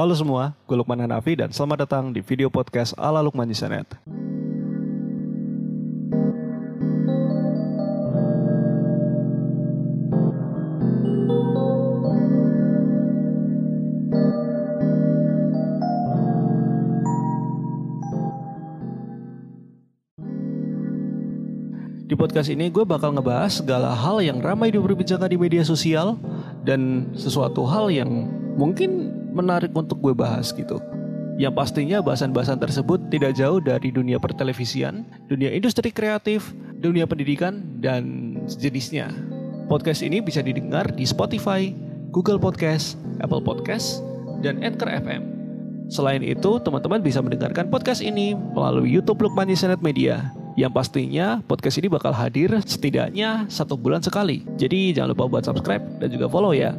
Halo 0.00 0.16
semua, 0.16 0.56
gue 0.64 0.80
Lukman 0.80 0.96
Hanafi 0.96 1.36
dan 1.36 1.52
selamat 1.52 1.84
datang 1.84 2.08
di 2.08 2.24
video 2.24 2.48
podcast 2.48 2.96
ala 2.96 3.20
Lukman 3.20 3.44
Jisanet. 3.44 3.84
Di 3.84 3.92
podcast 22.16 22.48
ini 22.48 22.72
gue 22.72 22.88
bakal 22.88 23.12
ngebahas 23.12 23.60
segala 23.60 23.92
hal 23.92 24.24
yang 24.24 24.40
ramai 24.40 24.72
diperbincangkan 24.72 25.28
di 25.28 25.36
media 25.36 25.60
sosial 25.60 26.16
dan 26.64 27.12
sesuatu 27.12 27.68
hal 27.68 27.92
yang 27.92 28.08
mungkin 28.56 29.19
menarik 29.32 29.72
untuk 29.72 29.98
gue 30.02 30.14
bahas 30.14 30.50
gitu. 30.54 30.78
Yang 31.40 31.56
pastinya 31.56 31.98
bahasan-bahasan 32.04 32.60
tersebut 32.60 33.08
tidak 33.08 33.32
jauh 33.32 33.64
dari 33.64 33.88
dunia 33.88 34.20
pertelevisian, 34.20 35.08
dunia 35.24 35.48
industri 35.48 35.88
kreatif, 35.88 36.52
dunia 36.76 37.08
pendidikan, 37.08 37.64
dan 37.80 38.36
sejenisnya. 38.44 39.08
Podcast 39.64 40.04
ini 40.04 40.20
bisa 40.20 40.44
didengar 40.44 40.92
di 40.92 41.08
Spotify, 41.08 41.72
Google 42.12 42.36
Podcast, 42.36 43.00
Apple 43.24 43.40
Podcast, 43.40 44.04
dan 44.44 44.60
Anchor 44.60 44.92
FM. 44.92 45.22
Selain 45.88 46.20
itu, 46.20 46.60
teman-teman 46.60 47.00
bisa 47.00 47.24
mendengarkan 47.24 47.72
podcast 47.72 48.04
ini 48.04 48.36
melalui 48.36 48.92
YouTube 48.92 49.24
Lukman 49.24 49.48
Yesenet 49.48 49.80
Media 49.80 50.30
yang 50.60 50.76
pastinya 50.76 51.40
podcast 51.48 51.80
ini 51.80 51.88
bakal 51.88 52.12
hadir 52.12 52.52
setidaknya 52.62 53.48
satu 53.48 53.80
bulan 53.80 54.04
sekali. 54.04 54.44
Jadi 54.60 54.92
jangan 54.92 55.16
lupa 55.16 55.24
buat 55.38 55.44
subscribe 55.48 55.82
dan 56.02 56.12
juga 56.12 56.28
follow 56.28 56.52
ya. 56.52 56.76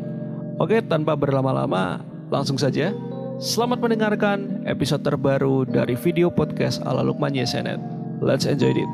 Oke, 0.61 0.83
tanpa 0.85 1.17
berlama-lama, 1.17 2.03
langsung 2.31 2.55
saja. 2.55 2.95
Selamat 3.43 3.83
mendengarkan 3.83 4.63
episode 4.63 5.03
terbaru 5.03 5.67
dari 5.67 5.99
video 5.99 6.31
podcast 6.31 6.79
ala 6.87 7.03
Lukman 7.03 7.35
Yesenet. 7.35 7.77
Let's 8.23 8.47
enjoy 8.47 8.71
it. 8.71 8.91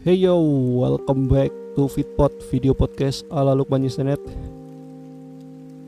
Hey 0.00 0.16
yo, 0.16 0.40
welcome 0.80 1.28
back 1.28 1.52
to 1.76 1.84
Fitpot 1.84 2.32
Video 2.48 2.72
Podcast 2.72 3.28
ala 3.28 3.52
Lukman 3.52 3.84
Yusnet 3.84 4.16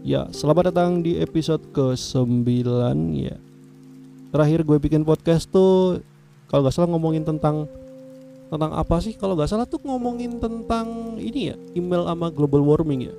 Ya, 0.05 0.29
selamat 0.29 0.69
datang 0.69 1.01
di 1.01 1.17
episode 1.17 1.65
ke-9 1.73 2.45
ya 3.17 3.41
Terakhir 4.33 4.65
gue 4.65 4.79
bikin 4.81 5.05
podcast 5.05 5.45
tuh 5.53 6.01
Kalau 6.49 6.65
gak 6.65 6.73
salah 6.73 6.89
ngomongin 6.97 7.23
tentang 7.23 7.69
Tentang 8.49 8.73
apa 8.73 8.97
sih? 9.05 9.13
Kalau 9.13 9.37
gak 9.37 9.53
salah 9.53 9.69
tuh 9.69 9.81
ngomongin 9.85 10.41
tentang 10.41 11.21
ini 11.21 11.53
ya 11.53 11.57
Email 11.77 12.09
sama 12.09 12.33
global 12.33 12.65
warming 12.65 13.13
ya. 13.13 13.15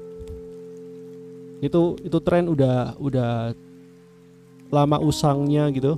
Itu 1.64 1.96
itu 2.04 2.18
tren 2.20 2.52
udah 2.52 3.00
udah 3.00 3.56
lama 4.74 4.98
usangnya 5.00 5.70
gitu. 5.70 5.96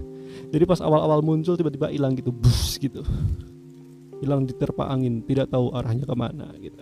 Jadi 0.52 0.64
pas 0.64 0.80
awal-awal 0.84 1.20
muncul 1.24 1.56
tiba-tiba 1.56 1.88
hilang 1.88 2.14
gitu 2.14 2.30
Bus 2.30 2.76
gitu. 2.76 3.02
Hilang 4.20 4.44
diterpa 4.46 4.88
angin 4.88 5.24
tidak 5.24 5.50
tahu 5.50 5.72
arahnya 5.72 6.04
ke 6.04 6.14
mana 6.16 6.48
gitu. 6.60 6.80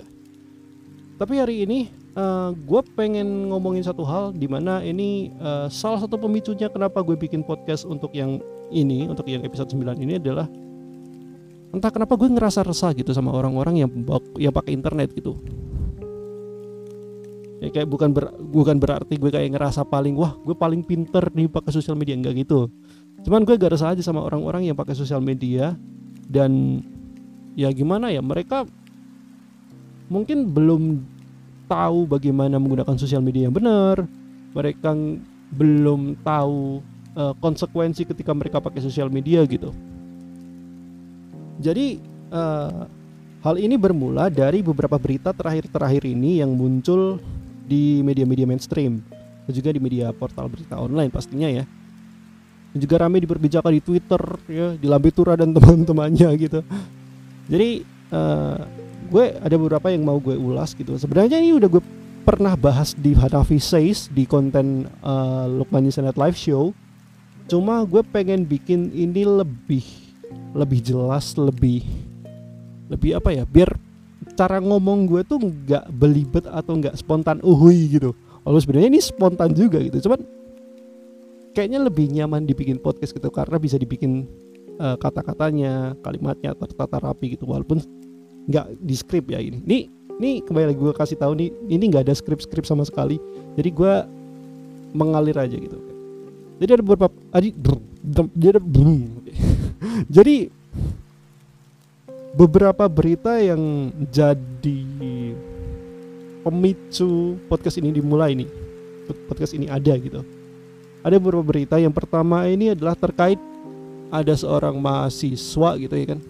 Tapi 1.16 1.34
hari 1.40 1.64
ini 1.64 1.88
uh, 2.16 2.50
gue 2.56 2.80
pengen 2.96 3.52
ngomongin 3.52 3.84
satu 3.84 4.02
hal 4.02 4.32
di 4.32 4.48
mana 4.48 4.80
ini 4.82 5.30
uh, 5.38 5.68
salah 5.68 6.00
satu 6.02 6.16
pemicunya 6.16 6.72
kenapa 6.72 7.04
gue 7.04 7.14
bikin 7.14 7.44
podcast 7.44 7.84
untuk 7.84 8.10
yang 8.16 8.40
ini 8.72 9.06
untuk 9.06 9.28
yang 9.28 9.44
episode 9.44 9.70
9 9.70 10.00
ini 10.00 10.18
adalah 10.18 10.48
entah 11.70 11.92
kenapa 11.92 12.16
gue 12.16 12.32
ngerasa 12.32 12.64
resah 12.64 12.96
gitu 12.96 13.12
sama 13.12 13.36
orang-orang 13.36 13.84
yang 13.84 13.90
yang 14.40 14.54
pakai 14.54 14.72
internet 14.72 15.12
gitu. 15.12 15.36
Ya 17.56 17.72
kayak 17.72 17.88
bukan 17.88 18.12
ber, 18.12 18.32
bukan 18.36 18.76
berarti 18.76 19.16
gue 19.16 19.32
kayak 19.32 19.56
ngerasa 19.56 19.84
paling 19.84 20.16
wah 20.16 20.36
gue 20.40 20.56
paling 20.56 20.84
pinter 20.84 21.28
nih 21.36 21.52
pakai 21.52 21.72
sosial 21.72 21.96
media. 21.96 22.16
Enggak 22.16 22.36
gitu. 22.36 22.72
Cuman 23.28 23.42
gue 23.42 23.58
gak 23.58 23.74
resah 23.74 23.92
aja 23.92 24.00
sama 24.04 24.22
orang-orang 24.22 24.70
yang 24.70 24.76
pakai 24.78 24.94
sosial 24.94 25.18
media 25.18 25.74
dan 26.30 26.80
ya 27.58 27.72
gimana 27.72 28.12
ya 28.12 28.22
mereka 28.22 28.64
mungkin 30.06 30.54
belum 30.54 31.02
tahu 31.66 32.06
bagaimana 32.06 32.56
menggunakan 32.56 32.96
sosial 32.98 33.22
media 33.22 33.50
yang 33.50 33.54
benar. 33.54 34.06
Mereka 34.56 34.90
belum 35.52 36.16
tahu 36.24 36.80
uh, 37.14 37.34
konsekuensi 37.38 38.08
ketika 38.08 38.32
mereka 38.32 38.58
pakai 38.58 38.80
sosial 38.82 39.12
media 39.12 39.44
gitu. 39.44 39.70
Jadi 41.60 42.00
uh, 42.30 42.84
hal 43.44 43.56
ini 43.56 43.78
bermula 43.78 44.28
dari 44.32 44.60
beberapa 44.60 44.96
berita 44.96 45.30
terakhir-terakhir 45.32 46.04
ini 46.08 46.40
yang 46.40 46.52
muncul 46.52 47.20
di 47.66 48.00
media-media 48.04 48.46
mainstream 48.46 49.02
dan 49.46 49.52
juga 49.54 49.70
di 49.74 49.80
media 49.82 50.10
portal 50.14 50.50
berita 50.50 50.78
online 50.78 51.10
pastinya 51.10 51.50
ya. 51.50 51.64
Dan 52.74 52.78
juga 52.82 53.06
ramai 53.06 53.24
diperbincangkan 53.24 53.72
di 53.72 53.82
Twitter 53.82 54.22
ya 54.50 54.66
di 54.76 54.86
Lambetura 54.86 55.38
dan 55.38 55.52
teman-temannya 55.56 56.30
gitu. 56.36 56.60
Jadi 57.46 57.86
uh, 58.12 58.85
gue 59.06 59.38
ada 59.38 59.56
beberapa 59.56 59.88
yang 59.88 60.02
mau 60.02 60.18
gue 60.18 60.34
ulas 60.34 60.74
gitu. 60.74 60.98
Sebenarnya 60.98 61.38
ini 61.38 61.54
udah 61.56 61.68
gue 61.70 61.82
pernah 62.26 62.58
bahas 62.58 62.92
di 62.98 63.14
Hanafi 63.14 63.62
Says 63.62 64.10
di 64.10 64.26
konten 64.26 64.90
uh, 65.00 65.46
Lukman 65.46 65.86
Yusanet 65.86 66.18
Live 66.18 66.34
Show. 66.34 66.74
Cuma 67.46 67.86
gue 67.86 68.02
pengen 68.02 68.42
bikin 68.42 68.90
ini 68.90 69.22
lebih 69.22 69.86
lebih 70.50 70.82
jelas, 70.82 71.38
lebih 71.38 71.86
lebih 72.90 73.14
apa 73.14 73.30
ya? 73.30 73.46
Biar 73.46 73.70
cara 74.34 74.58
ngomong 74.58 75.06
gue 75.06 75.22
tuh 75.22 75.38
nggak 75.38 75.86
belibet 75.94 76.44
atau 76.50 76.74
nggak 76.74 76.98
spontan 76.98 77.38
uhui 77.46 77.94
gitu. 77.94 78.10
Walau 78.42 78.58
sebenarnya 78.58 78.90
ini 78.90 79.00
spontan 79.02 79.54
juga 79.54 79.78
gitu. 79.78 80.10
Cuman 80.10 80.26
kayaknya 81.54 81.80
lebih 81.86 82.10
nyaman 82.10 82.42
dibikin 82.44 82.82
podcast 82.82 83.14
gitu 83.14 83.30
karena 83.30 83.56
bisa 83.56 83.78
dibikin 83.78 84.26
uh, 84.82 84.98
kata-katanya, 84.98 85.94
kalimatnya 86.02 86.52
tertata 86.58 87.00
rapi 87.00 87.38
gitu 87.38 87.48
walaupun 87.48 87.80
nggak 88.46 88.66
di 88.78 88.94
skrip 88.94 89.26
ya 89.30 89.42
ini. 89.42 89.58
Nih, 89.66 89.82
nih 90.16 90.34
kembali 90.46 90.72
lagi 90.72 90.78
gue 90.78 90.94
kasih 90.94 91.18
tahu 91.18 91.32
nih, 91.34 91.50
ini 91.66 91.84
nggak 91.90 92.06
ada 92.06 92.14
skrip-skrip 92.14 92.62
sama 92.64 92.86
sekali. 92.86 93.18
Jadi 93.58 93.68
gue 93.74 93.94
mengalir 94.94 95.36
aja 95.36 95.56
gitu. 95.58 95.78
Jadi 96.56 96.70
ada 96.72 96.84
beberapa 96.86 97.12
adi 97.34 97.52
jadi 98.32 98.58
jadi 100.16 100.36
beberapa 102.32 102.84
berita 102.88 103.36
yang 103.42 103.92
jadi 104.08 104.80
pemicu 106.46 107.36
podcast 107.50 107.76
ini 107.82 107.92
dimulai 107.92 108.32
nih. 108.38 108.48
Podcast 109.28 109.52
ini 109.52 109.68
ada 109.68 109.92
gitu. 109.98 110.22
Ada 111.04 111.18
beberapa 111.20 111.44
berita. 111.44 111.76
Yang 111.76 111.94
pertama 111.98 112.46
ini 112.48 112.72
adalah 112.72 112.96
terkait 112.96 113.38
ada 114.08 114.32
seorang 114.38 114.78
mahasiswa 114.78 115.70
gitu 115.76 115.94
ya 115.98 116.06
kan 116.14 116.20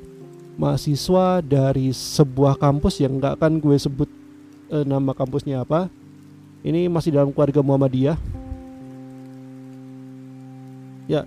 mahasiswa 0.57 1.45
dari 1.45 1.93
sebuah 1.93 2.57
kampus 2.57 3.05
yang 3.05 3.21
nggak 3.21 3.37
akan 3.37 3.61
gue 3.61 3.77
sebut 3.77 4.09
eh, 4.73 4.85
nama 4.85 5.13
kampusnya 5.13 5.63
apa. 5.63 5.93
Ini 6.67 6.91
masih 6.91 7.15
dalam 7.15 7.31
keluarga 7.31 7.63
Muhammadiyah. 7.63 8.19
Ya 11.07 11.23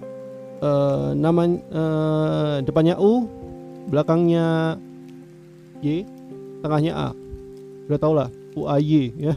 eh, 0.59 1.09
nama 1.15 1.41
eh, 1.47 2.55
depannya 2.65 2.97
U 2.99 3.29
belakangnya 3.87 4.75
Y 5.79 6.03
tengahnya 6.65 6.93
A. 6.97 7.09
Udah 7.87 7.99
tau 8.01 8.13
lah 8.13 8.29
UAY 8.57 9.13
ya. 9.15 9.33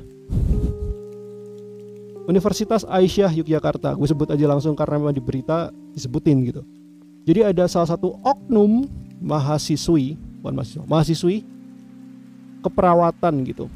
Universitas 2.23 2.87
Aisyah 2.87 3.35
Yogyakarta. 3.35 3.95
Gue 3.99 4.07
sebut 4.07 4.31
aja 4.31 4.47
langsung 4.47 4.79
karena 4.79 4.99
memang 4.99 5.15
di 5.15 5.23
berita 5.23 5.75
disebutin 5.93 6.39
gitu. 6.47 6.63
Jadi 7.23 7.55
ada 7.55 7.67
salah 7.71 7.87
satu 7.87 8.19
oknum 8.23 8.87
mahasiswi, 9.23 10.19
bukan 10.43 10.55
mahasiswa, 10.59 10.85
mahasiswi 10.85 11.47
keperawatan 12.63 13.35
gitu. 13.47 13.67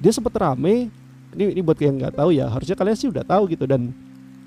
Dia 0.00 0.12
sempat 0.12 0.36
rame. 0.36 0.92
Ini, 1.36 1.52
ini 1.52 1.60
buat 1.60 1.76
yang 1.76 2.00
nggak 2.00 2.16
tahu 2.16 2.32
ya, 2.32 2.48
harusnya 2.48 2.72
kalian 2.72 2.96
sih 2.96 3.12
udah 3.12 3.20
tahu 3.20 3.44
gitu 3.52 3.68
dan 3.68 3.92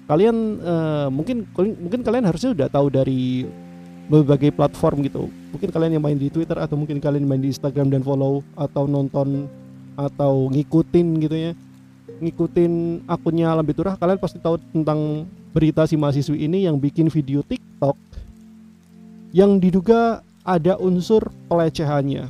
kalian 0.09 0.57
uh, 0.65 1.07
mungkin 1.13 1.45
mungkin 1.53 2.01
kalian 2.01 2.25
harusnya 2.25 2.49
udah 2.57 2.65
tahu 2.65 2.89
dari 2.89 3.45
berbagai 4.09 4.49
platform 4.57 5.05
gitu. 5.05 5.29
Mungkin 5.53 5.69
kalian 5.69 6.01
yang 6.01 6.03
main 6.03 6.17
di 6.17 6.33
Twitter 6.33 6.57
atau 6.57 6.73
mungkin 6.73 6.97
kalian 6.97 7.29
main 7.29 7.37
di 7.37 7.53
Instagram 7.53 7.93
dan 7.93 8.01
follow 8.01 8.41
atau 8.57 8.89
nonton 8.89 9.45
atau 9.93 10.49
ngikutin 10.49 11.07
gitu 11.21 11.37
ya. 11.37 11.51
Ngikutin 12.19 13.05
akunnya 13.05 13.53
Alam 13.53 13.63
Biturah, 13.69 13.93
kalian 13.95 14.17
pasti 14.17 14.41
tahu 14.41 14.57
tentang 14.73 15.29
berita 15.53 15.85
si 15.85 15.93
mahasiswi 15.93 16.41
ini 16.41 16.65
yang 16.65 16.81
bikin 16.81 17.05
video 17.13 17.45
TikTok 17.45 17.95
yang 19.29 19.61
diduga 19.61 20.25
ada 20.41 20.79
unsur 20.81 21.29
pelecehannya. 21.45 22.29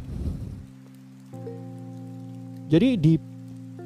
Jadi 2.70 2.90
di 3.00 3.14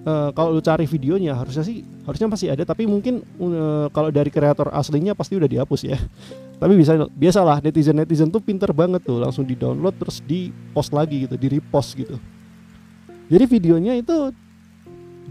uh, 0.03 0.29
kalau 0.35 0.55
lu 0.55 0.61
cari 0.63 0.85
videonya 0.87 1.35
harusnya 1.35 1.63
sih 1.63 1.83
harusnya 2.03 2.27
masih 2.27 2.51
ada 2.51 2.67
tapi 2.67 2.83
mungkin 2.83 3.23
uh, 3.39 3.87
kalau 3.95 4.11
dari 4.11 4.27
kreator 4.27 4.67
aslinya 4.75 5.15
pasti 5.15 5.39
udah 5.39 5.47
dihapus 5.47 5.81
ya 5.87 5.97
tapi 6.61 6.75
bisa 6.75 7.07
biasalah 7.15 7.63
netizen 7.63 7.95
netizen 7.95 8.27
tuh 8.27 8.43
pinter 8.43 8.69
banget 8.75 9.03
tuh 9.07 9.23
langsung 9.23 9.47
di 9.47 9.55
download 9.55 9.95
terus 9.95 10.19
di 10.19 10.51
post 10.75 10.91
lagi 10.91 11.23
gitu 11.27 11.35
di 11.39 11.47
repost 11.47 11.95
gitu 11.95 12.19
jadi 13.31 13.45
videonya 13.47 13.93
itu 13.95 14.35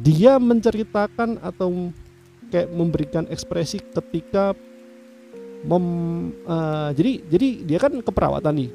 dia 0.00 0.40
menceritakan 0.40 1.38
atau 1.44 1.92
kayak 2.48 2.72
memberikan 2.72 3.24
ekspresi 3.28 3.80
ketika 3.92 4.56
mem 5.62 5.84
uh, 6.42 6.90
jadi 6.94 7.22
jadi 7.30 7.48
dia 7.62 7.78
kan 7.78 7.92
keperawatan 8.02 8.54
nih. 8.54 8.70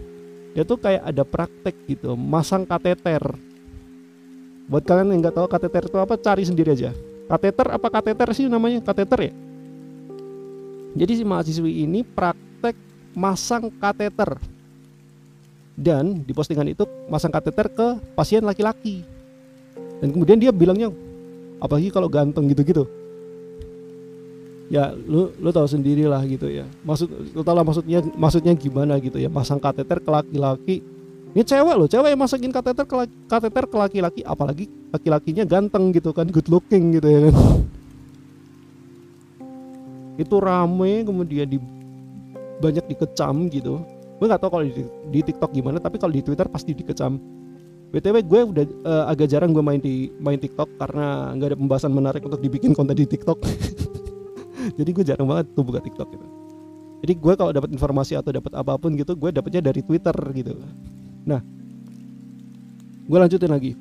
Dia 0.56 0.64
tuh 0.66 0.80
kayak 0.82 1.04
ada 1.06 1.24
praktek 1.28 1.76
gitu 1.86 2.18
masang 2.18 2.66
kateter. 2.66 3.22
Buat 4.68 4.84
kalian 4.84 5.16
yang 5.16 5.20
nggak 5.24 5.36
tahu 5.38 5.48
kateter 5.48 5.88
itu 5.88 5.98
apa 6.00 6.16
cari 6.18 6.44
sendiri 6.44 6.74
aja. 6.74 6.92
Kateter 7.28 7.68
apa 7.72 7.88
kateter 7.92 8.28
sih 8.34 8.48
namanya? 8.48 8.82
Kateter 8.84 9.32
ya? 9.32 9.34
Jadi 10.98 11.12
si 11.14 11.24
mahasiswi 11.24 11.86
ini 11.86 12.02
praktek 12.02 12.74
masang 13.14 13.70
kateter. 13.70 14.40
Dan 15.78 16.26
di 16.26 16.34
postingan 16.34 16.74
itu 16.74 16.90
masang 17.06 17.30
kateter 17.30 17.70
ke 17.70 17.88
pasien 18.18 18.42
laki-laki. 18.42 19.06
Dan 20.02 20.10
kemudian 20.10 20.42
dia 20.42 20.50
bilangnya 20.50 20.90
apalagi 21.62 21.94
kalau 21.94 22.10
ganteng 22.10 22.50
gitu-gitu 22.50 22.86
ya 24.68 24.92
lu 24.92 25.32
lu 25.40 25.50
tahu 25.52 25.68
sendiri 25.68 26.08
lah 26.08 26.24
gitu 26.28 26.48
ya. 26.52 26.68
Maksud 26.84 27.08
lu 27.34 27.42
tahu 27.44 27.56
lah 27.56 27.66
maksudnya 27.66 28.00
maksudnya 28.16 28.54
gimana 28.56 29.00
gitu 29.00 29.18
ya. 29.20 29.32
Masang 29.32 29.60
kateter 29.60 30.00
ke 30.04 30.10
laki-laki. 30.12 30.84
Ini 31.36 31.44
cewek 31.44 31.76
loh 31.76 31.88
cewek 31.88 32.10
yang 32.16 32.22
masukin 32.22 32.52
kateter 32.52 32.84
ke 32.88 32.96
kateter 33.28 33.64
ke 33.68 33.76
laki-laki. 33.78 34.22
Apalagi 34.24 34.66
laki-lakinya 34.92 35.44
ganteng 35.48 35.92
gitu 35.96 36.12
kan 36.12 36.28
good 36.28 36.48
looking 36.52 37.00
gitu 37.00 37.08
ya 37.08 37.20
kan. 37.32 37.36
Itu 40.18 40.36
rame 40.42 41.06
kemudian 41.08 41.48
di 41.48 41.60
banyak 42.60 42.86
dikecam 42.90 43.48
gitu. 43.54 43.84
Gue 44.18 44.26
nggak 44.26 44.42
tahu 44.42 44.50
kalau 44.50 44.66
di, 44.66 44.84
di 45.14 45.20
TikTok 45.22 45.54
gimana 45.54 45.78
tapi 45.78 46.02
kalau 46.02 46.12
di 46.12 46.26
Twitter 46.26 46.50
pasti 46.50 46.74
dikecam. 46.74 47.22
Btw 47.88 48.20
gue 48.20 48.42
udah 48.52 48.66
uh, 48.84 49.06
agak 49.08 49.32
jarang 49.32 49.56
gue 49.56 49.64
main 49.64 49.80
di 49.80 50.12
main 50.20 50.36
TikTok 50.36 50.76
karena 50.76 51.32
nggak 51.40 51.56
ada 51.56 51.58
pembahasan 51.58 51.92
menarik 51.96 52.20
untuk 52.20 52.44
dibikin 52.44 52.76
konten 52.76 53.00
di 53.00 53.08
TikTok 53.08 53.40
jadi 54.78 54.90
gue 54.94 55.04
jarang 55.04 55.26
banget 55.26 55.50
tuh 55.58 55.66
buka 55.66 55.82
TikTok 55.82 56.08
gitu. 56.14 56.28
Jadi 57.02 57.14
gue 57.18 57.34
kalau 57.34 57.52
dapat 57.54 57.70
informasi 57.74 58.14
atau 58.18 58.30
dapat 58.30 58.54
apa 58.54 58.74
pun 58.78 58.94
gitu 58.94 59.18
gue 59.18 59.30
dapatnya 59.34 59.62
dari 59.66 59.82
Twitter 59.82 60.14
gitu. 60.38 60.54
Nah 61.26 61.42
gue 63.10 63.18
lanjutin 63.18 63.50
lagi. 63.50 63.74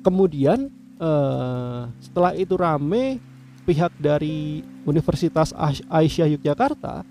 Kemudian 0.00 0.72
uh, 0.96 1.92
setelah 2.00 2.32
itu 2.32 2.56
rame 2.56 3.20
pihak 3.68 3.92
dari 4.00 4.64
Universitas 4.88 5.52
Aisyah 5.90 6.32
Yogyakarta 6.32 7.04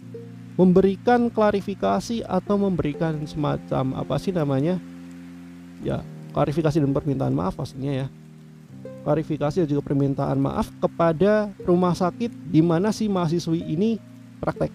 memberikan 0.56 1.28
klarifikasi 1.28 2.24
atau 2.24 2.56
memberikan 2.56 3.22
semacam 3.28 4.02
apa 4.02 4.16
sih 4.18 4.34
namanya? 4.34 4.82
Ya 5.86 6.02
klarifikasi 6.34 6.82
dan 6.82 6.90
permintaan 6.90 7.36
maaf 7.36 7.56
pastinya 7.60 7.94
ya 7.94 8.08
klarifikasi 9.06 9.62
dan 9.62 9.70
juga 9.70 9.86
permintaan 9.86 10.42
maaf 10.42 10.74
kepada 10.82 11.54
rumah 11.62 11.94
sakit 11.94 12.34
di 12.50 12.66
mana 12.66 12.90
si 12.90 13.06
mahasiswi 13.06 13.62
ini 13.62 14.02
praktek. 14.42 14.74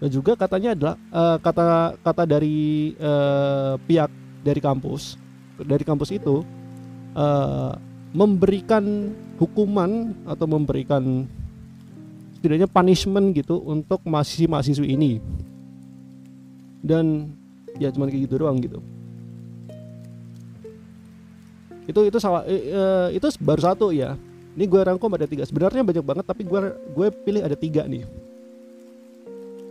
Dan 0.00 0.08
juga 0.08 0.32
katanya 0.32 0.72
adalah 0.72 0.96
uh, 1.12 1.36
kata 1.36 2.00
kata 2.00 2.24
dari 2.24 2.96
uh, 2.96 3.76
pihak 3.84 4.08
dari 4.40 4.60
kampus 4.64 5.20
dari 5.60 5.84
kampus 5.84 6.08
itu 6.16 6.40
uh, 7.12 7.76
memberikan 8.16 9.12
hukuman 9.36 10.16
atau 10.24 10.48
memberikan 10.48 11.28
setidaknya 12.40 12.64
punishment 12.64 13.36
gitu 13.36 13.60
untuk 13.60 14.00
mahasiswi 14.08 14.48
mahasiswi 14.48 14.88
ini 14.96 15.12
dan 16.80 17.28
ya 17.76 17.92
cuma 17.92 18.08
kayak 18.08 18.24
gitu 18.24 18.40
doang 18.40 18.56
gitu 18.64 18.80
itu 21.88 22.00
itu 22.08 22.18
salah 22.20 22.44
uh, 22.44 23.08
itu 23.12 23.26
baru 23.40 23.60
satu 23.62 23.92
ya 23.94 24.18
ini 24.60 24.64
gue 24.66 24.80
rangkum 24.82 25.10
ada 25.14 25.26
tiga. 25.30 25.46
Sebenarnya 25.46 25.86
banyak 25.86 26.04
banget 26.04 26.24
tapi 26.26 26.42
gue 26.42 26.60
gue 26.90 27.08
pilih 27.22 27.42
ada 27.46 27.54
tiga 27.54 27.86
nih. 27.86 28.02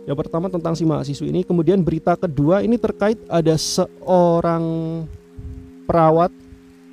Yang 0.08 0.16
pertama 0.26 0.48
tentang 0.48 0.72
si 0.72 0.88
mahasiswa 0.88 1.26
ini. 1.28 1.44
Kemudian 1.44 1.84
berita 1.84 2.16
kedua 2.16 2.64
ini 2.64 2.80
terkait 2.80 3.20
ada 3.28 3.52
seorang 3.60 4.64
perawat 5.84 6.32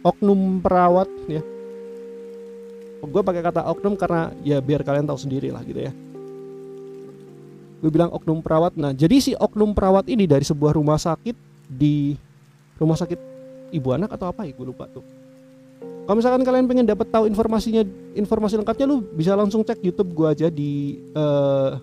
oknum 0.04 0.60
perawat 0.60 1.08
ya. 1.32 1.42
Gue 3.08 3.22
pakai 3.24 3.42
kata 3.42 3.64
oknum 3.72 3.96
karena 3.96 4.36
ya 4.44 4.60
biar 4.60 4.84
kalian 4.84 5.08
tahu 5.08 5.18
sendiri 5.18 5.48
lah 5.50 5.64
gitu 5.64 5.80
ya. 5.88 5.96
Gue 7.80 7.90
bilang 7.90 8.12
oknum 8.12 8.44
perawat. 8.44 8.76
Nah 8.76 8.92
jadi 8.92 9.16
si 9.24 9.32
oknum 9.32 9.72
perawat 9.72 10.12
ini 10.12 10.28
dari 10.28 10.44
sebuah 10.44 10.76
rumah 10.76 11.00
sakit 11.00 11.34
di 11.72 12.20
rumah 12.76 13.00
sakit 13.00 13.37
ibu 13.72 13.90
anak 13.94 14.14
atau 14.16 14.32
apa 14.32 14.48
ya 14.48 14.54
gue 14.56 14.68
lupa 14.68 14.88
tuh. 14.92 15.04
Kalau 16.08 16.16
misalkan 16.24 16.48
kalian 16.48 16.66
pengen 16.72 16.88
dapat 16.88 17.12
tahu 17.12 17.28
informasinya 17.28 17.84
informasi 18.16 18.56
lengkapnya 18.56 18.88
lu 18.88 19.04
bisa 19.04 19.36
langsung 19.36 19.62
cek 19.68 19.84
YouTube 19.84 20.16
gue 20.16 20.28
aja 20.28 20.48
di 20.48 21.04
uh, 21.12 21.76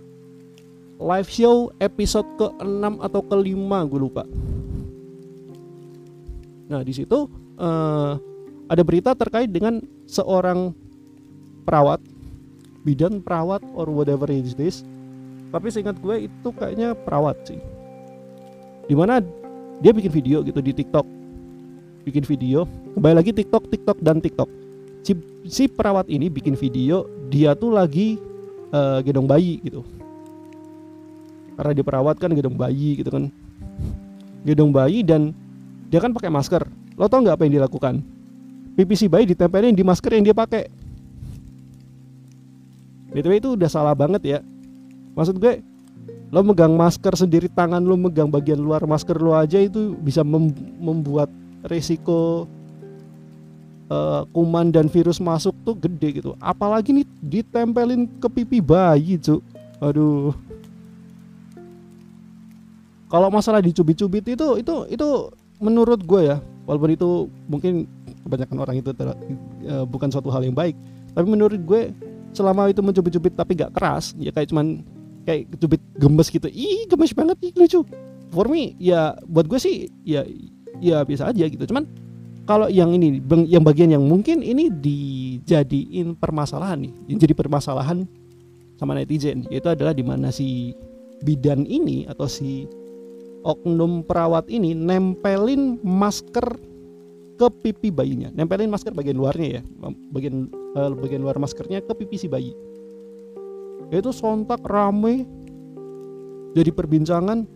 live 0.97 1.29
show 1.29 1.69
episode 1.77 2.25
ke-6 2.41 3.05
atau 3.05 3.21
ke-5 3.21 3.71
gue 3.93 4.01
lupa. 4.01 4.25
Nah 6.73 6.81
di 6.81 6.93
situ 6.97 7.29
uh, 7.61 8.17
ada 8.65 8.83
berita 8.83 9.13
terkait 9.13 9.53
dengan 9.53 9.85
seorang 10.09 10.73
perawat 11.69 12.01
bidan 12.85 13.21
perawat 13.25 13.65
or 13.77 13.89
whatever 13.93 14.29
it 14.33 14.45
is. 14.57 14.85
Tapi 15.53 15.69
seingat 15.69 16.01
gue 16.01 16.29
itu 16.29 16.49
kayaknya 16.57 16.97
perawat 16.97 17.37
sih. 17.45 17.61
Di 18.85 18.97
mana 18.97 19.21
dia 19.81 19.93
bikin 19.93 20.13
video 20.13 20.41
gitu 20.45 20.61
di 20.61 20.73
TikTok 20.73 21.24
bikin 22.05 22.23
video. 22.29 22.69
Kembali 22.95 23.15
lagi 23.17 23.33
TikTok 23.33 23.73
TikTok 23.73 23.99
dan 24.05 24.21
TikTok. 24.21 24.47
Si, 25.01 25.17
si 25.49 25.65
perawat 25.67 26.06
ini 26.12 26.29
bikin 26.29 26.55
video 26.55 27.09
dia 27.33 27.56
tuh 27.56 27.73
lagi 27.73 28.21
uh, 28.71 29.01
gendong 29.01 29.25
bayi 29.25 29.59
gitu. 29.65 29.81
Karena 31.56 31.73
dia 31.73 31.85
perawat 31.85 32.17
kan 32.21 32.31
gendong 32.31 32.55
bayi 32.55 33.01
gitu 33.01 33.09
kan. 33.09 33.33
Gendong 34.45 34.71
bayi 34.71 35.01
dan 35.01 35.33
dia 35.89 35.99
kan 35.99 36.12
pakai 36.12 36.29
masker. 36.29 36.69
Lo 37.01 37.09
tau 37.09 37.25
nggak 37.25 37.40
apa 37.40 37.43
yang 37.49 37.64
dilakukan? 37.64 38.05
Pipi 38.76 39.09
bayi 39.09 39.25
ditempelin 39.25 39.73
di 39.73 39.83
masker 39.83 40.12
yang 40.12 40.25
dia 40.28 40.37
pakai. 40.37 40.69
Btw 43.14 43.38
itu 43.38 43.49
udah 43.55 43.71
salah 43.71 43.95
banget 43.95 44.23
ya. 44.26 44.38
Maksud 45.14 45.38
gue 45.38 45.62
lo 46.35 46.43
megang 46.43 46.75
masker 46.75 47.14
sendiri 47.14 47.47
tangan 47.47 47.78
lo 47.78 47.95
megang 47.95 48.26
bagian 48.26 48.59
luar 48.59 48.83
masker 48.83 49.14
lo 49.23 49.38
aja 49.38 49.62
itu 49.62 49.95
bisa 50.02 50.26
mem 50.26 50.50
membuat 50.83 51.31
resiko 51.64 52.44
uh, 53.88 54.28
kuman 54.33 54.68
dan 54.68 54.87
virus 54.88 55.16
masuk 55.21 55.56
tuh 55.64 55.76
gede 55.76 56.21
gitu. 56.21 56.37
Apalagi 56.40 56.92
nih 56.92 57.06
ditempelin 57.25 58.09
ke 58.21 58.28
pipi 58.28 58.61
bayi, 58.61 59.16
cuk. 59.16 59.40
Aduh. 59.80 60.37
Kalau 63.09 63.28
masalah 63.30 63.62
dicubit-cubit 63.62 64.26
itu 64.26 64.49
itu 64.59 64.75
itu 64.90 65.09
menurut 65.62 66.02
gue 66.02 66.35
ya, 66.35 66.42
walaupun 66.66 66.90
itu 66.92 67.30
mungkin 67.47 67.87
kebanyakan 68.26 68.56
orang 68.59 68.76
itu 68.83 68.90
ter, 68.90 69.06
uh, 69.06 69.85
bukan 69.87 70.11
suatu 70.11 70.35
hal 70.35 70.42
yang 70.42 70.56
baik, 70.56 70.75
tapi 71.14 71.26
menurut 71.28 71.61
gue 71.62 71.94
selama 72.35 72.66
itu 72.75 72.83
mencubit-cubit 72.83 73.38
tapi 73.38 73.54
gak 73.54 73.71
keras, 73.71 74.18
ya 74.18 74.35
kayak 74.35 74.50
cuman 74.50 74.83
kayak 75.23 75.47
cubit 75.62 75.78
gemes 75.94 76.26
gitu. 76.26 76.50
Ih, 76.50 76.90
gemes 76.90 77.14
banget 77.14 77.38
ih 77.44 77.52
lucu. 77.54 77.80
For 78.35 78.50
me 78.50 78.75
ya 78.83 79.14
buat 79.30 79.47
gue 79.47 79.62
sih 79.62 79.87
ya 80.02 80.26
ya 80.85 81.00
biasa 81.00 81.33
aja 81.33 81.49
gitu. 81.49 81.64
Cuman 81.64 81.88
kalau 82.45 82.69
yang 82.69 82.93
ini 82.93 83.25
yang 83.49 83.64
bagian 83.64 83.88
yang 83.88 84.05
mungkin 84.05 84.45
ini 84.45 84.69
dijadiin 84.69 86.12
permasalahan 86.21 86.85
nih 86.85 86.93
yang 87.09 87.19
jadi 87.25 87.33
permasalahan 87.33 88.05
sama 88.76 88.93
netizen 88.93 89.49
yaitu 89.49 89.73
adalah 89.73 89.97
di 89.97 90.05
mana 90.05 90.29
si 90.29 90.76
bidan 91.25 91.64
ini 91.64 92.05
atau 92.05 92.29
si 92.29 92.69
oknum 93.45 94.05
perawat 94.05 94.45
ini 94.53 94.76
nempelin 94.76 95.81
masker 95.81 96.47
ke 97.35 97.47
pipi 97.64 97.88
bayinya. 97.88 98.29
Nempelin 98.37 98.69
masker 98.69 98.93
bagian 98.93 99.17
luarnya 99.17 99.61
ya 99.61 99.62
bagian 100.12 100.53
uh, 100.76 100.93
bagian 100.93 101.25
luar 101.25 101.41
maskernya 101.41 101.81
ke 101.81 101.93
pipi 101.97 102.21
si 102.21 102.29
bayi. 102.29 102.53
Itu 103.88 104.12
sontak 104.12 104.61
rame 104.69 105.25
jadi 106.55 106.71
perbincangan 106.71 107.49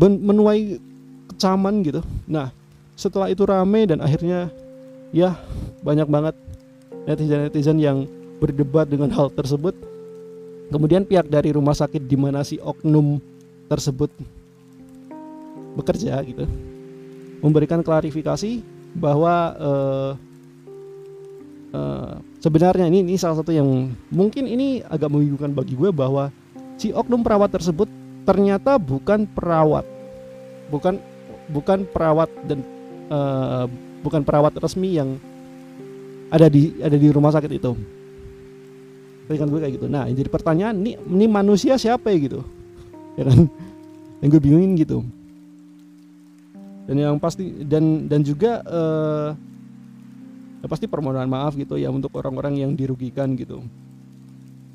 menuai 0.00 0.91
kecaman 1.32 1.82
gitu. 1.82 2.00
Nah 2.28 2.52
setelah 2.94 3.32
itu 3.32 3.42
rame 3.48 3.88
dan 3.88 4.04
akhirnya 4.04 4.52
ya 5.10 5.34
banyak 5.80 6.06
banget 6.06 6.36
netizen-netizen 7.08 7.80
yang 7.80 8.04
berdebat 8.38 8.86
dengan 8.86 9.10
hal 9.10 9.32
tersebut. 9.32 9.74
Kemudian 10.72 11.04
pihak 11.04 11.28
dari 11.28 11.52
rumah 11.52 11.76
sakit 11.76 12.04
di 12.04 12.16
mana 12.16 12.40
si 12.44 12.56
oknum 12.56 13.20
tersebut 13.68 14.08
bekerja 15.72 16.20
gitu 16.24 16.44
memberikan 17.42 17.82
klarifikasi 17.82 18.62
bahwa 18.94 19.34
uh, 19.58 20.12
uh, 21.74 22.14
sebenarnya 22.38 22.86
ini 22.86 23.02
ini 23.02 23.16
salah 23.18 23.42
satu 23.42 23.50
yang 23.50 23.90
mungkin 24.14 24.46
ini 24.46 24.84
agak 24.86 25.10
membingungkan 25.10 25.50
bagi 25.50 25.74
gue 25.74 25.90
bahwa 25.90 26.30
si 26.78 26.94
oknum 26.94 27.26
perawat 27.26 27.50
tersebut 27.50 27.90
ternyata 28.22 28.78
bukan 28.78 29.26
perawat 29.26 29.82
bukan 30.70 31.02
bukan 31.52 31.84
perawat 31.84 32.32
dan 32.48 32.64
uh, 33.12 33.68
bukan 34.00 34.24
perawat 34.24 34.56
resmi 34.56 34.96
yang 34.96 35.20
ada 36.32 36.48
di 36.48 36.72
ada 36.80 36.96
di 36.96 37.08
rumah 37.12 37.30
sakit 37.30 37.52
itu. 37.52 37.72
Kan 39.32 39.48
gue 39.48 39.60
kayak 39.64 39.80
gitu. 39.80 39.86
Nah 39.88 40.08
jadi 40.08 40.28
pertanyaan 40.28 40.76
ini 40.76 40.92
ini 40.96 41.24
manusia 41.28 41.76
siapa 41.80 42.12
ya 42.12 42.18
gitu? 42.20 42.40
Ya 43.16 43.28
kan? 43.28 43.48
Yang 44.20 44.28
gue 44.36 44.40
bingungin 44.48 44.72
gitu. 44.76 44.98
Dan 46.88 46.96
yang 47.00 47.16
pasti 47.16 47.64
dan 47.64 48.08
dan 48.10 48.20
juga 48.20 48.60
uh, 48.66 49.30
ya 50.60 50.66
pasti 50.68 50.84
permohonan 50.84 51.30
maaf 51.30 51.56
gitu 51.56 51.80
ya 51.80 51.88
untuk 51.88 52.12
orang-orang 52.16 52.60
yang 52.60 52.72
dirugikan 52.76 53.32
gitu. 53.38 53.64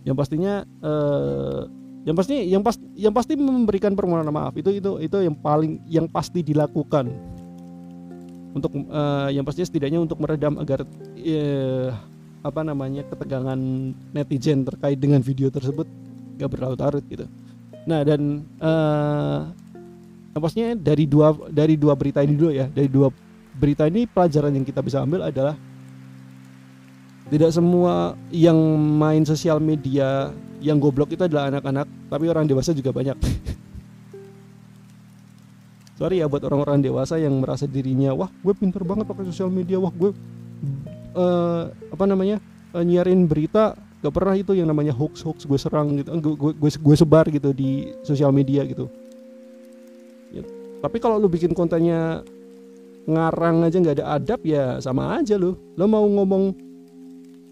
Yang 0.08 0.16
pastinya 0.18 0.66
uh, 0.82 1.70
yang 2.08 2.16
pasti 2.16 2.36
yang 2.48 2.64
pas 2.64 2.80
yang 2.96 3.12
pasti 3.12 3.36
memberikan 3.36 3.92
permohonan 3.92 4.32
maaf. 4.32 4.56
Itu 4.56 4.72
itu 4.72 4.96
itu 5.04 5.18
yang 5.20 5.36
paling 5.36 5.84
yang 5.92 6.08
pasti 6.08 6.40
dilakukan. 6.40 7.12
Untuk 8.56 8.72
uh, 8.88 9.28
yang 9.28 9.44
pastinya 9.44 9.68
setidaknya 9.68 10.00
untuk 10.00 10.24
meredam 10.24 10.56
agar 10.56 10.88
uh, 10.88 11.88
apa 12.48 12.62
namanya 12.64 13.04
ketegangan 13.12 13.60
netizen 14.16 14.64
terkait 14.64 14.96
dengan 14.96 15.20
video 15.20 15.52
tersebut 15.52 15.84
gak 16.40 16.48
berlarut-larut 16.48 17.04
gitu. 17.12 17.28
Nah 17.84 18.08
dan 18.08 18.40
uh, 18.64 19.52
pastinya 20.40 20.80
dari 20.80 21.04
dua 21.04 21.36
dari 21.52 21.76
dua 21.76 21.92
berita 22.00 22.24
ini 22.24 22.40
dulu 22.40 22.56
ya. 22.56 22.72
Dari 22.72 22.88
dua 22.88 23.12
berita 23.60 23.84
ini 23.84 24.08
pelajaran 24.08 24.56
yang 24.56 24.64
kita 24.64 24.80
bisa 24.80 25.04
ambil 25.04 25.28
adalah 25.28 25.60
tidak 27.28 27.52
semua 27.52 28.16
yang 28.32 28.56
main 28.80 29.28
sosial 29.28 29.60
media 29.60 30.32
yang 30.64 30.80
goblok 30.80 31.12
itu 31.12 31.28
adalah 31.28 31.52
anak-anak 31.52 31.88
tapi 32.08 32.26
orang 32.32 32.48
dewasa 32.48 32.72
juga 32.72 32.96
banyak. 32.96 33.20
Sorry 36.00 36.22
ya 36.22 36.30
buat 36.30 36.46
orang-orang 36.46 36.80
dewasa 36.80 37.18
yang 37.18 37.34
merasa 37.42 37.66
dirinya 37.66 38.14
wah 38.14 38.30
gue 38.30 38.54
pinter 38.54 38.86
banget 38.86 39.10
pakai 39.10 39.26
sosial 39.28 39.50
media 39.50 39.82
wah 39.82 39.90
gue 39.90 40.14
uh, 41.18 41.74
apa 41.92 42.06
namanya 42.08 42.40
uh, 42.72 42.86
nyiarin 42.86 43.28
berita. 43.28 43.76
Gak 43.98 44.14
pernah 44.14 44.38
itu 44.38 44.54
yang 44.54 44.70
namanya 44.70 44.94
hoax 44.94 45.26
hoax 45.26 45.50
gue 45.50 45.58
serang 45.58 45.98
gitu 45.98 46.14
gue 46.22 46.54
gue 46.54 46.70
gue 46.70 46.96
sebar 46.96 47.26
gitu 47.34 47.50
di 47.50 47.92
sosial 48.06 48.30
media 48.30 48.62
gitu. 48.64 48.88
Ya, 50.30 50.46
tapi 50.86 51.02
kalau 51.02 51.18
lu 51.18 51.26
bikin 51.26 51.58
kontennya 51.58 52.22
ngarang 53.08 53.66
aja 53.66 53.80
nggak 53.80 53.98
ada 53.98 54.06
adab 54.22 54.40
ya 54.46 54.78
sama 54.80 55.18
aja 55.18 55.34
lu. 55.34 55.58
Lo 55.74 55.90
mau 55.90 56.06
ngomong 56.06 56.67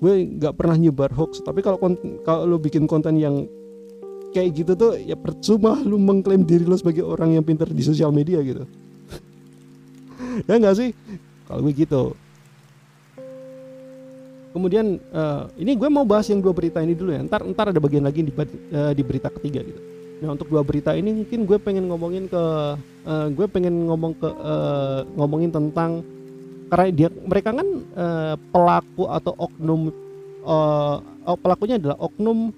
gue 0.06 0.38
nggak 0.38 0.54
pernah 0.54 0.78
nyebar 0.78 1.10
hoax 1.18 1.42
tapi 1.42 1.66
kalau 1.66 1.82
kalau 2.22 2.46
lu 2.46 2.62
bikin 2.62 2.86
konten 2.86 3.18
yang 3.18 3.50
kayak 4.36 4.54
gitu 4.54 4.72
tuh 4.78 4.92
ya 5.02 5.18
percuma 5.18 5.80
lu 5.82 5.98
mengklaim 5.98 6.46
diri 6.46 6.68
lo 6.68 6.78
sebagai 6.78 7.02
orang 7.02 7.34
yang 7.34 7.42
pintar 7.48 7.72
di 7.72 7.80
sosial 7.80 8.14
media 8.14 8.38
gitu. 8.44 8.68
Ya 10.52 10.60
nggak 10.60 10.76
sih? 10.76 10.92
Kalau 11.48 11.64
gue 11.64 11.72
gitu. 11.72 12.04
Kemudian 14.52 15.00
uh, 15.16 15.48
ini 15.56 15.80
gue 15.80 15.88
mau 15.88 16.04
bahas 16.04 16.28
yang 16.28 16.44
dua 16.44 16.52
berita 16.52 16.84
ini 16.84 16.92
dulu 16.92 17.16
ya. 17.16 17.24
Ntar 17.24 17.48
ntar 17.56 17.72
ada 17.72 17.80
bagian 17.80 18.04
lagi 18.04 18.28
di, 18.28 18.32
uh, 18.36 18.92
di 18.92 19.04
berita 19.08 19.32
ketiga 19.32 19.64
gitu. 19.64 19.80
Nah 20.20 20.36
untuk 20.36 20.52
dua 20.52 20.68
berita 20.68 20.92
ini 20.92 21.24
mungkin 21.24 21.48
gue 21.48 21.56
pengen 21.56 21.88
ngomongin 21.88 22.28
ke 22.28 22.44
uh, 23.08 23.28
gue 23.32 23.48
pengen 23.48 23.88
ngomong 23.88 24.20
ke 24.20 24.28
uh, 24.28 25.08
ngomongin 25.16 25.56
tentang 25.56 26.04
karena 26.72 26.86
dia 26.92 27.10
mereka 27.12 27.54
kan 27.54 27.68
uh, 27.94 28.36
pelaku 28.50 29.04
atau 29.10 29.34
oknum 29.38 29.94
uh, 30.46 30.98
pelakunya 31.42 31.78
adalah 31.78 31.98
oknum 32.02 32.50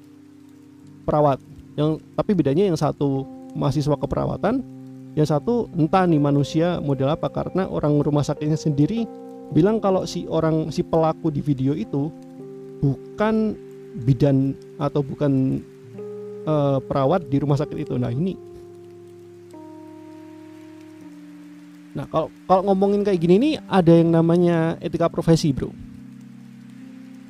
perawat 1.04 1.40
yang 1.80 2.00
tapi 2.16 2.32
bedanya 2.36 2.68
yang 2.68 2.80
satu 2.80 3.24
mahasiswa 3.56 3.96
keperawatan 3.96 4.64
yang 5.18 5.28
satu 5.28 5.66
entah 5.74 6.06
nih 6.06 6.22
manusia 6.22 6.78
model 6.80 7.10
apa 7.10 7.28
karena 7.32 7.66
orang 7.68 8.00
rumah 8.04 8.22
sakitnya 8.22 8.60
sendiri 8.60 9.08
bilang 9.52 9.80
kalau 9.80 10.04
si 10.04 10.28
orang 10.28 10.70
si 10.70 10.84
pelaku 10.84 11.32
di 11.32 11.40
video 11.40 11.72
itu 11.72 12.12
bukan 12.84 13.56
bidan 14.06 14.54
atau 14.78 15.02
bukan 15.02 15.64
uh, 16.46 16.78
perawat 16.84 17.26
di 17.32 17.38
rumah 17.42 17.58
sakit 17.58 17.78
itu. 17.88 17.94
Nah 17.98 18.14
ini, 18.14 18.38
nah 21.96 22.06
kalau 22.10 22.34
kalau 22.46 22.62
ngomongin 22.72 23.06
kayak 23.06 23.20
gini 23.22 23.36
nih 23.40 23.54
ada 23.68 23.94
yang 23.94 24.12
namanya 24.12 24.76
etika 24.84 25.08
profesi 25.08 25.52
bro. 25.56 25.72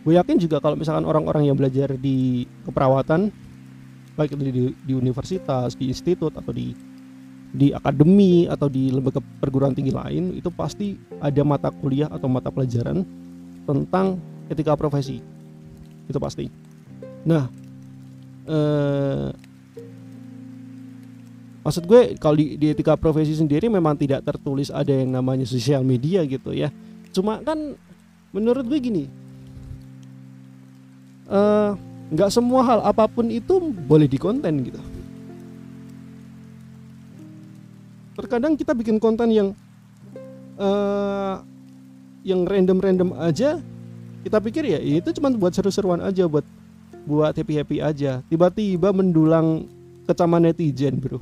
Gue 0.07 0.15
yakin 0.15 0.39
juga 0.39 0.63
kalau 0.63 0.79
misalkan 0.79 1.03
orang-orang 1.03 1.51
yang 1.51 1.59
belajar 1.59 1.91
di 1.99 2.47
keperawatan, 2.63 3.27
baik 4.15 4.39
itu 4.39 4.43
di, 4.47 4.63
di 4.87 4.93
universitas, 4.95 5.75
di 5.75 5.91
institut 5.91 6.31
atau 6.31 6.55
di 6.55 6.71
di 7.57 7.71
akademi 7.71 8.45
atau 8.47 8.67
di 8.67 8.91
lembaga 8.91 9.23
perguruan 9.39 9.71
tinggi 9.71 9.95
lain 9.95 10.35
itu 10.35 10.51
pasti 10.51 10.99
ada 11.23 11.41
mata 11.47 11.71
kuliah 11.71 12.11
atau 12.11 12.27
mata 12.27 12.51
pelajaran 12.51 13.07
tentang 13.63 14.19
etika 14.51 14.75
profesi 14.75 15.23
itu 16.07 16.19
pasti 16.19 16.51
nah 17.23 17.47
eh, 18.47 19.31
maksud 21.67 21.83
gue 21.83 22.15
kalau 22.15 22.39
di, 22.39 22.55
di 22.55 22.71
etika 22.71 22.95
profesi 22.95 23.35
sendiri 23.35 23.67
memang 23.67 23.99
tidak 23.99 24.23
tertulis 24.23 24.71
ada 24.71 24.87
yang 24.87 25.11
namanya 25.11 25.43
sosial 25.43 25.83
media 25.83 26.23
gitu 26.23 26.55
ya. 26.55 26.71
Cuma 27.11 27.43
kan 27.43 27.75
menurut 28.31 28.63
gue 28.63 28.79
gini 28.79 29.03
eh, 31.27 31.71
nggak 32.07 32.29
uh, 32.31 32.33
semua 32.33 32.63
hal 32.63 32.79
apa 32.87 33.03
pun 33.11 33.27
itu 33.27 33.59
boleh 33.83 34.07
dikonten 34.07 34.63
gitu. 34.63 34.79
Terkadang 38.15 38.55
kita 38.55 38.71
bikin 38.71 38.95
konten 38.95 39.27
yang 39.35 39.51
uh, 40.55 41.43
yang 42.23 42.47
random-random 42.47 43.11
aja 43.19 43.59
kita 44.23 44.39
pikir 44.39 44.63
ya 44.71 44.79
itu 44.79 45.11
cuma 45.19 45.35
buat 45.35 45.51
seru-seruan 45.51 45.99
aja 45.99 46.31
buat 46.31 46.47
buat 47.03 47.35
happy-happy 47.35 47.83
aja. 47.83 48.23
Tiba-tiba 48.31 48.95
mendulang 48.95 49.67
kecaman 50.07 50.47
netizen 50.47 50.95
bro 51.03 51.19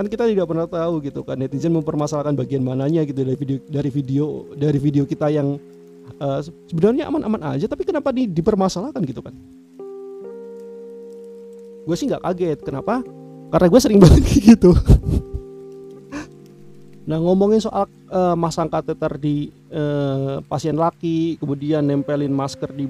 kan 0.00 0.08
kita 0.08 0.24
tidak 0.32 0.48
pernah 0.48 0.64
tahu 0.64 1.04
gitu 1.04 1.20
kan 1.20 1.36
netizen 1.36 1.76
mempermasalahkan 1.76 2.32
bagian 2.32 2.64
mananya 2.64 3.04
gitu 3.04 3.20
dari 3.20 3.36
video 3.36 3.60
dari 3.68 3.90
video 3.92 4.24
dari 4.56 4.78
video 4.80 5.04
kita 5.04 5.28
yang 5.28 5.60
uh, 6.16 6.40
sebenarnya 6.72 7.04
aman-aman 7.12 7.52
aja 7.52 7.68
tapi 7.68 7.84
kenapa 7.84 8.08
di, 8.08 8.24
dipermasalahkan 8.24 9.04
gitu 9.04 9.20
kan? 9.20 9.36
Gue 11.84 11.96
sih 12.00 12.08
nggak 12.08 12.24
kaget 12.24 12.58
kenapa? 12.64 13.04
Karena 13.52 13.66
gue 13.68 13.80
sering 13.84 14.00
banget 14.08 14.24
gitu. 14.40 14.72
Nah 17.04 17.20
ngomongin 17.20 17.60
soal 17.60 17.84
uh, 18.08 18.32
masang 18.40 18.72
kateter 18.72 19.20
di 19.20 19.52
uh, 19.68 20.40
pasien 20.48 20.80
laki 20.80 21.36
kemudian 21.36 21.84
nempelin 21.84 22.32
masker 22.32 22.72
di 22.72 22.88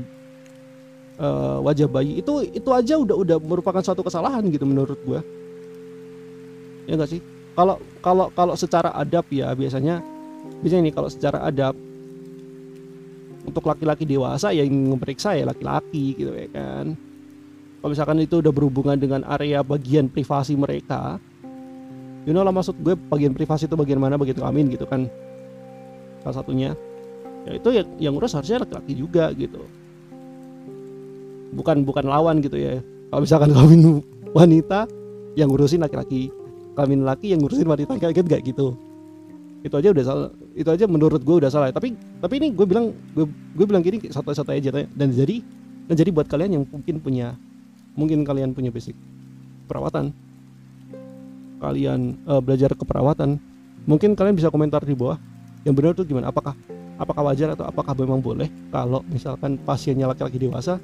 uh, 1.18 1.58
wajah 1.58 1.90
bayi 1.90 2.22
itu 2.22 2.46
itu 2.54 2.70
aja 2.70 3.02
udah 3.02 3.18
udah 3.18 3.36
merupakan 3.42 3.82
suatu 3.82 4.06
kesalahan 4.06 4.46
gitu 4.46 4.62
menurut 4.62 5.02
gue 5.02 5.39
ya 6.86 6.94
enggak 6.96 7.10
sih? 7.16 7.20
Kalau 7.56 7.76
kalau 8.00 8.30
kalau 8.32 8.54
secara 8.54 8.94
adab 8.94 9.26
ya 9.28 9.52
biasanya 9.52 10.00
biasanya 10.64 10.82
nih 10.88 10.94
kalau 10.94 11.08
secara 11.10 11.44
adab 11.44 11.74
untuk 13.44 13.64
laki-laki 13.66 14.04
dewasa 14.04 14.52
ya 14.52 14.62
yang 14.62 14.94
memeriksa 14.94 15.34
ya 15.34 15.48
laki-laki 15.48 16.14
gitu 16.14 16.32
ya 16.32 16.48
kan. 16.52 16.94
Kalau 17.80 17.90
misalkan 17.96 18.20
itu 18.20 18.44
udah 18.44 18.52
berhubungan 18.52 18.96
dengan 19.00 19.24
area 19.24 19.64
bagian 19.64 20.12
privasi 20.12 20.52
mereka 20.52 21.16
you 22.28 22.36
know 22.36 22.44
lah 22.44 22.52
maksud 22.52 22.76
gue 22.84 22.92
bagian 23.08 23.32
privasi 23.32 23.64
itu 23.64 23.76
bagian 23.76 24.00
mana 24.00 24.20
bagian 24.20 24.36
kelamin 24.36 24.72
gitu 24.72 24.84
kan. 24.84 25.08
Salah 26.24 26.36
satunya. 26.44 26.76
Ya 27.48 27.56
itu 27.56 27.68
yang 27.72 27.88
yang 27.96 28.12
urus 28.20 28.36
harusnya 28.36 28.60
laki-laki 28.60 28.92
juga 28.92 29.32
gitu. 29.32 29.64
Bukan 31.56 31.82
bukan 31.88 32.04
lawan 32.04 32.44
gitu 32.44 32.60
ya. 32.60 32.84
Kalau 33.10 33.20
misalkan 33.24 33.50
kawin 33.56 33.82
wanita 34.36 34.86
yang 35.34 35.48
ngurusin 35.50 35.80
laki-laki 35.80 36.28
kawin 36.80 37.04
laki 37.04 37.36
yang 37.36 37.44
ngurusin 37.44 37.68
wanita 37.68 37.92
kayak 38.00 38.16
gitu 38.16 38.28
gak 38.32 38.42
gitu. 38.48 38.66
Itu 39.60 39.76
aja 39.76 39.92
udah 39.92 40.04
salah 40.08 40.28
itu 40.56 40.68
aja 40.72 40.84
menurut 40.88 41.20
gue 41.20 41.36
udah 41.44 41.52
salah. 41.52 41.68
Tapi 41.68 41.92
tapi 42.24 42.34
ini 42.40 42.56
gue 42.56 42.64
bilang 42.64 42.96
gue 43.12 43.28
gue 43.28 43.66
bilang 43.68 43.84
gini 43.84 44.00
satu-satu 44.08 44.56
aja 44.56 44.72
dan 44.72 45.08
jadi 45.12 45.44
dan 45.92 45.94
jadi 46.00 46.08
buat 46.08 46.24
kalian 46.24 46.50
yang 46.56 46.64
mungkin 46.64 46.96
punya 47.04 47.36
mungkin 47.92 48.24
kalian 48.24 48.56
punya 48.56 48.72
basic 48.72 48.96
perawatan 49.68 50.14
kalian 51.60 52.16
uh, 52.24 52.40
belajar 52.40 52.72
keperawatan 52.72 53.36
mungkin 53.84 54.16
kalian 54.16 54.32
bisa 54.32 54.48
komentar 54.48 54.80
di 54.80 54.96
bawah 54.96 55.20
yang 55.68 55.76
benar 55.76 55.92
tuh 55.92 56.08
gimana. 56.08 56.32
Apakah 56.32 56.56
apakah 56.96 57.28
wajar 57.28 57.52
atau 57.52 57.68
apakah 57.68 57.92
memang 57.92 58.24
boleh 58.24 58.48
kalau 58.72 59.04
misalkan 59.12 59.60
pasiennya 59.60 60.08
laki-laki 60.08 60.40
dewasa 60.40 60.80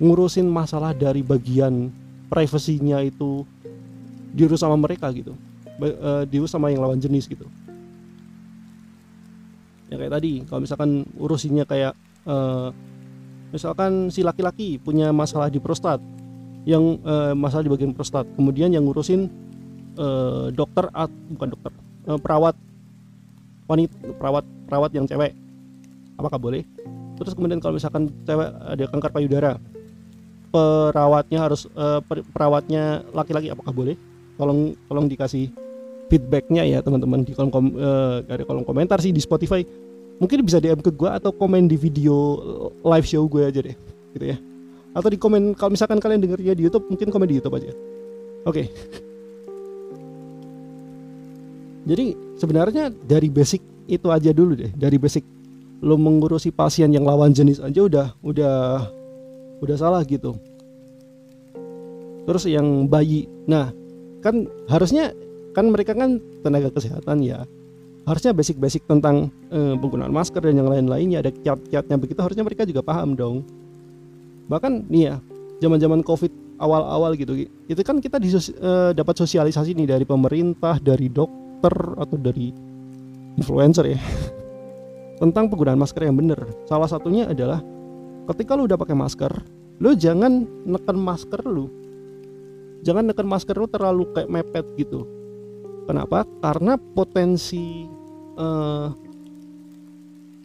ngurusin 0.00 0.48
masalah 0.48 0.96
dari 0.96 1.20
bagian 1.20 1.92
privasinya 2.32 3.02
itu 3.04 3.44
diurus 4.34 4.60
sama 4.62 4.76
mereka 4.78 5.10
gitu. 5.14 5.34
Uh, 5.80 6.28
diurus 6.28 6.52
sama 6.52 6.68
yang 6.68 6.84
lawan 6.84 7.00
jenis 7.00 7.24
gitu. 7.24 7.48
Ya 9.90 9.98
kayak 9.98 10.22
tadi 10.22 10.46
kalau 10.46 10.62
misalkan 10.62 11.02
urusinya 11.18 11.66
kayak 11.66 11.98
eh, 12.22 12.68
misalkan 13.50 14.06
si 14.14 14.22
laki-laki 14.22 14.78
punya 14.78 15.10
masalah 15.10 15.50
di 15.50 15.58
prostat 15.58 15.98
yang 16.62 17.02
eh, 17.02 17.34
masalah 17.34 17.66
di 17.66 17.72
bagian 17.74 17.90
prostat 17.90 18.22
kemudian 18.38 18.70
yang 18.70 18.86
ngurusin 18.86 19.26
eh, 19.98 20.46
dokter 20.54 20.86
at, 20.94 21.10
bukan 21.34 21.48
dokter 21.58 21.72
eh, 22.06 22.18
perawat 22.22 22.54
wanita 23.66 23.94
perawat 24.14 24.44
perawat 24.70 24.90
yang 24.94 25.10
cewek 25.10 25.34
apakah 26.14 26.38
boleh? 26.38 26.62
Terus 27.18 27.34
kemudian 27.34 27.58
kalau 27.58 27.74
misalkan 27.74 28.14
cewek 28.22 28.46
ada 28.46 28.84
kanker 28.86 29.10
payudara 29.10 29.58
perawatnya 30.54 31.50
harus 31.50 31.66
eh, 31.66 32.00
per- 32.06 32.26
perawatnya 32.30 33.02
laki-laki 33.10 33.50
apakah 33.50 33.74
boleh 33.74 33.98
tolong 34.40 34.72
tolong 34.88 35.04
dikasih 35.04 35.52
feedbacknya 36.10 36.66
ya 36.66 36.78
teman-teman 36.80 37.22
di 37.22 37.36
kolom 37.36 37.52
eh, 37.76 38.16
dari 38.24 38.42
kolom 38.42 38.64
komentar 38.64 38.98
sih 38.98 39.12
di 39.12 39.20
Spotify. 39.20 39.62
Mungkin 40.20 40.44
bisa 40.44 40.60
DM 40.60 40.84
ke 40.84 40.92
gue 40.92 41.08
atau 41.08 41.32
komen 41.32 41.64
di 41.64 41.80
video 41.80 42.36
live 42.84 43.06
show 43.08 43.24
gue 43.24 43.46
aja 43.46 43.60
deh 43.60 43.76
gitu 44.16 44.24
ya. 44.24 44.36
Atau 44.92 45.08
di 45.14 45.16
komen 45.16 45.54
kalau 45.54 45.72
misalkan 45.72 46.02
kalian 46.02 46.20
dengernya 46.20 46.52
di 46.58 46.66
YouTube 46.66 46.90
mungkin 46.90 47.08
komen 47.08 47.28
di 47.30 47.36
YouTube 47.38 47.56
aja. 47.56 47.70
Oke. 48.44 48.68
Jadi 51.88 52.12
sebenarnya 52.36 52.92
dari 52.92 53.32
basic 53.32 53.62
itu 53.88 54.10
aja 54.12 54.34
dulu 54.34 54.58
deh. 54.58 54.68
Dari 54.74 55.00
basic 55.00 55.24
lo 55.80 55.96
mengurusi 55.96 56.52
pasien 56.52 56.92
yang 56.92 57.08
lawan 57.08 57.32
jenis 57.32 57.56
aja 57.62 57.80
udah 57.80 58.06
udah 58.20 58.56
udah 59.64 59.76
salah 59.78 60.04
gitu. 60.04 60.36
Terus 62.28 62.44
yang 62.44 62.84
bayi. 62.84 63.24
Nah 63.48 63.72
kan 64.20 64.48
harusnya 64.68 65.12
kan 65.56 65.66
mereka 65.68 65.96
kan 65.96 66.20
tenaga 66.44 66.70
kesehatan 66.70 67.24
ya. 67.24 67.44
Harusnya 68.08 68.32
basic-basic 68.32 68.88
tentang 68.88 69.28
eh, 69.52 69.74
penggunaan 69.76 70.12
masker 70.12 70.40
dan 70.40 70.56
yang 70.56 70.68
lain-lainnya 70.70 71.20
ada 71.20 71.30
kiat-kiatnya 71.30 71.96
begitu 72.00 72.20
harusnya 72.24 72.44
mereka 72.46 72.64
juga 72.64 72.80
paham 72.80 73.12
dong. 73.16 73.44
Bahkan 74.48 74.88
nih 74.88 75.02
ya 75.12 75.14
zaman-zaman 75.60 76.00
covid 76.00 76.32
awal-awal 76.60 77.16
gitu 77.16 77.48
itu 77.68 77.80
kan 77.84 78.00
kita 78.00 78.20
disos- 78.20 78.52
eh, 78.52 78.92
dapat 78.96 79.14
sosialisasi 79.16 79.76
nih 79.76 79.96
dari 79.96 80.04
pemerintah 80.04 80.80
dari 80.80 81.08
dokter 81.08 81.72
atau 81.96 82.16
dari 82.16 82.52
influencer 83.36 83.96
ya 83.96 84.00
tentang 85.20 85.48
penggunaan 85.52 85.80
masker 85.80 86.04
yang 86.08 86.16
benar. 86.16 86.40
Salah 86.68 86.88
satunya 86.88 87.28
adalah 87.28 87.60
ketika 88.32 88.56
lu 88.56 88.64
udah 88.68 88.78
pakai 88.80 88.96
masker 88.96 89.32
lu 89.80 89.96
jangan 89.96 90.44
neken 90.68 90.98
masker 91.00 91.40
lu 91.48 91.79
jangan 92.82 93.08
neken 93.08 93.28
masker 93.28 93.56
lu 93.56 93.68
terlalu 93.68 94.08
kayak 94.12 94.30
mepet 94.30 94.66
gitu. 94.76 95.04
Kenapa? 95.84 96.24
Karena 96.40 96.78
potensi 96.78 97.84
eh, 98.38 98.88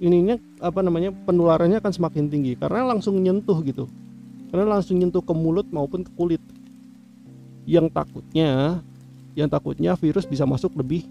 ininya 0.02 0.36
apa 0.60 0.80
namanya 0.84 1.14
penularannya 1.14 1.80
akan 1.80 1.94
semakin 1.94 2.28
tinggi. 2.28 2.58
Karena 2.58 2.88
langsung 2.96 3.20
nyentuh 3.20 3.60
gitu. 3.64 3.86
Karena 4.50 4.78
langsung 4.78 5.00
nyentuh 5.00 5.22
ke 5.22 5.34
mulut 5.36 5.68
maupun 5.70 6.04
ke 6.04 6.12
kulit. 6.16 6.42
Yang 7.66 7.92
takutnya 7.94 8.80
yang 9.36 9.52
takutnya 9.52 10.00
virus 10.00 10.24
bisa 10.24 10.48
masuk 10.48 10.72
lebih 10.80 11.04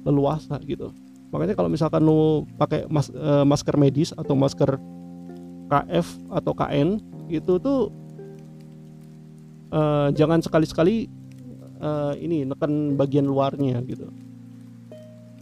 leluasa 0.00 0.56
gitu. 0.64 0.88
Makanya 1.30 1.54
kalau 1.54 1.70
misalkan 1.70 2.02
lu 2.02 2.48
pakai 2.56 2.88
mas- 2.90 3.12
eh, 3.12 3.44
masker 3.46 3.76
medis 3.76 4.10
atau 4.16 4.34
masker 4.34 4.80
KF 5.70 6.06
atau 6.34 6.52
KN 6.56 6.98
itu 7.30 7.62
tuh 7.62 7.94
eh, 9.70 10.08
jangan 10.14 10.42
sekali-sekali 10.42 11.06
eh, 11.80 12.12
ini 12.20 12.46
neken 12.46 12.94
bagian 12.98 13.26
luarnya 13.26 13.80
gitu. 13.86 14.10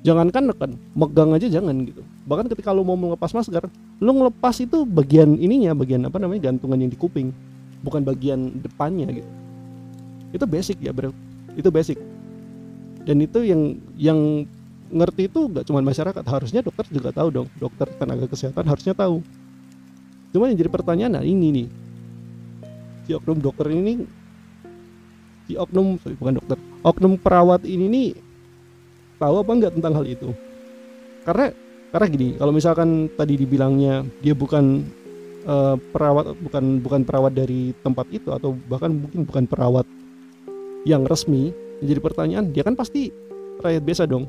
Jangankan 0.06 0.54
neken 0.54 0.70
megang 0.94 1.34
aja 1.34 1.50
jangan 1.50 1.74
gitu. 1.82 2.06
Bahkan 2.28 2.46
ketika 2.54 2.70
lu 2.70 2.86
mau 2.86 2.94
melepas 2.94 3.34
masker 3.34 3.66
lu 3.98 4.10
ngelepas 4.14 4.54
itu 4.62 4.86
bagian 4.86 5.34
ininya 5.34 5.74
bagian 5.74 6.06
apa 6.06 6.22
namanya 6.22 6.52
gantungan 6.52 6.78
yang 6.78 6.90
di 6.92 6.98
kuping 6.98 7.34
bukan 7.82 8.06
bagian 8.06 8.62
depannya 8.62 9.10
gitu. 9.10 9.30
Itu 10.30 10.44
basic 10.46 10.78
ya 10.78 10.94
bro 10.94 11.10
itu 11.58 11.68
basic. 11.74 11.98
Dan 13.02 13.18
itu 13.24 13.42
yang 13.42 13.74
yang 13.98 14.20
ngerti 14.88 15.28
itu 15.28 15.50
gak 15.52 15.68
cuma 15.68 15.84
masyarakat 15.84 16.24
harusnya 16.24 16.60
dokter 16.62 16.86
juga 16.94 17.10
tahu 17.10 17.28
dong. 17.34 17.48
Dokter 17.58 17.90
tenaga 17.98 18.30
kesehatan 18.30 18.64
harusnya 18.64 18.94
tahu. 18.94 19.20
Cuma 20.30 20.46
yang 20.46 20.56
jadi 20.60 20.70
pertanyaan 20.70 21.12
nah 21.18 21.24
ini 21.26 21.48
nih. 21.50 21.68
Si 23.08 23.16
oknum 23.16 23.40
dokter 23.40 23.72
ini 23.72 24.04
si 25.48 25.56
oknum 25.56 25.96
sorry, 26.04 26.14
bukan 26.20 26.36
dokter. 26.36 26.60
Oknum 26.84 27.16
perawat 27.16 27.64
ini 27.64 27.88
nih 27.88 28.08
tahu 29.16 29.40
apa 29.40 29.50
enggak 29.56 29.72
tentang 29.72 29.96
hal 29.96 30.04
itu? 30.04 30.28
Karena 31.24 31.48
karena 31.88 32.06
gini 32.12 32.28
kalau 32.36 32.52
misalkan 32.52 33.08
tadi 33.16 33.40
dibilangnya 33.40 34.04
dia 34.20 34.36
bukan 34.36 34.84
eh, 35.48 35.76
perawat 35.80 36.36
bukan 36.36 36.84
bukan 36.84 37.00
perawat 37.08 37.32
dari 37.32 37.72
tempat 37.80 38.04
itu 38.12 38.28
atau 38.28 38.52
bahkan 38.68 38.92
mungkin 38.92 39.24
bukan 39.24 39.48
perawat 39.48 39.88
yang 40.84 41.08
resmi 41.08 41.50
jadi 41.80 42.00
pertanyaan 42.02 42.52
dia 42.52 42.66
kan 42.66 42.76
pasti 42.76 43.08
rakyat 43.64 43.82
biasa 43.82 44.04
dong. 44.04 44.28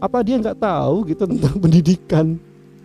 Apa 0.00 0.24
dia 0.24 0.40
nggak 0.40 0.60
tahu 0.60 1.08
gitu 1.08 1.24
tentang 1.24 1.56
pendidikan 1.64 2.26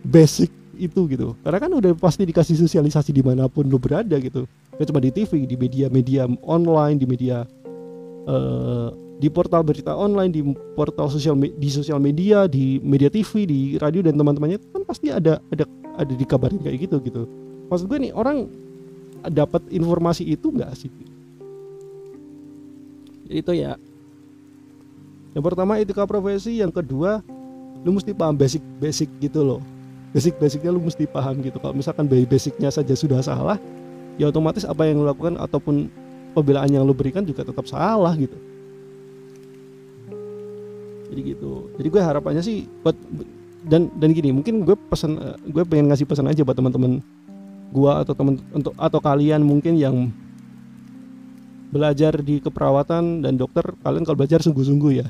basic 0.07 0.51
itu 0.75 1.07
gitu? 1.11 1.33
Karena 1.43 1.59
kan 1.59 1.71
udah 1.75 1.91
pasti 1.95 2.23
dikasih 2.27 2.55
sosialisasi 2.59 3.11
di 3.11 3.23
mana 3.23 3.51
pun 3.51 3.67
lo 3.67 3.79
berada 3.79 4.15
gitu. 4.19 4.47
Ya 4.75 4.83
cuma 4.83 4.99
di 4.99 5.11
TV 5.11 5.47
di 5.47 5.55
media-media 5.55 6.27
online 6.43 6.99
di 6.99 7.07
media 7.07 7.47
eh, 8.25 8.89
di 9.15 9.31
portal 9.31 9.63
berita 9.63 9.95
online 9.95 10.31
di 10.31 10.41
portal 10.75 11.07
sosial 11.07 11.39
di 11.39 11.69
sosial 11.71 12.03
media 12.03 12.51
di 12.51 12.83
media 12.83 13.07
TV 13.07 13.47
di 13.47 13.59
radio 13.79 14.03
dan 14.03 14.19
teman-temannya 14.19 14.59
itu 14.59 14.67
kan 14.75 14.83
pasti 14.83 15.07
ada 15.07 15.39
ada 15.47 15.63
ada 15.95 16.13
dikabarin 16.13 16.59
kayak 16.59 16.89
gitu 16.89 16.99
gitu. 16.99 17.23
Maksud 17.71 17.87
gue 17.87 18.09
nih 18.09 18.11
orang 18.11 18.51
dapat 19.31 19.63
informasi 19.71 20.27
itu 20.27 20.51
nggak 20.51 20.71
sih? 20.75 20.91
Jadi 23.25 23.35
itu 23.41 23.51
ya. 23.57 23.79
Yang 25.33 25.43
pertama 25.51 25.81
etika 25.81 26.03
profesi. 26.05 26.61
Yang 26.61 26.83
kedua 26.83 27.23
lu 27.81 27.95
mesti 27.95 28.11
paham 28.13 28.35
basic 28.35 28.61
basic 28.77 29.09
gitu 29.23 29.41
loh. 29.41 29.61
Basic 30.11 30.37
basicnya 30.37 30.71
lu 30.71 30.83
mesti 30.83 31.07
paham 31.09 31.39
gitu. 31.41 31.57
Kalau 31.57 31.75
misalkan 31.75 32.05
basicnya 32.07 32.69
saja 32.69 32.93
sudah 32.93 33.19
salah 33.23 33.57
ya 34.15 34.31
otomatis 34.31 34.63
apa 34.63 34.87
yang 34.87 35.03
lu 35.03 35.07
lakukan 35.07 35.35
ataupun 35.35 35.91
pembelaan 36.35 36.67
yang 36.67 36.83
lu 36.83 36.91
berikan 36.91 37.23
juga 37.23 37.47
tetap 37.47 37.63
salah 37.63 38.11
gitu. 38.19 38.35
Jadi 41.15 41.21
gitu. 41.31 41.71
Jadi 41.79 41.87
gue 41.87 42.01
harapannya 42.03 42.43
sih 42.43 42.67
buat 42.83 42.99
dan 43.65 43.87
dan 43.95 44.11
gini 44.11 44.35
mungkin 44.35 44.67
gue 44.67 44.75
pesan 44.75 45.15
eh, 45.15 45.37
gue 45.47 45.63
pengen 45.63 45.87
ngasih 45.87 46.03
pesan 46.03 46.27
aja 46.27 46.43
buat 46.43 46.59
teman-teman 46.59 46.99
gue 47.71 47.91
atau 48.03 48.13
teman 48.13 48.35
untuk 48.51 48.75
atau 48.75 48.99
kalian 48.99 49.41
mungkin 49.41 49.79
yang 49.79 50.11
belajar 51.71 52.19
di 52.19 52.43
keperawatan 52.43 53.25
dan 53.25 53.39
dokter 53.39 53.63
kalian 53.81 54.03
kalau 54.03 54.19
belajar 54.19 54.43
sungguh-sungguh 54.43 54.91
ya. 54.99 55.07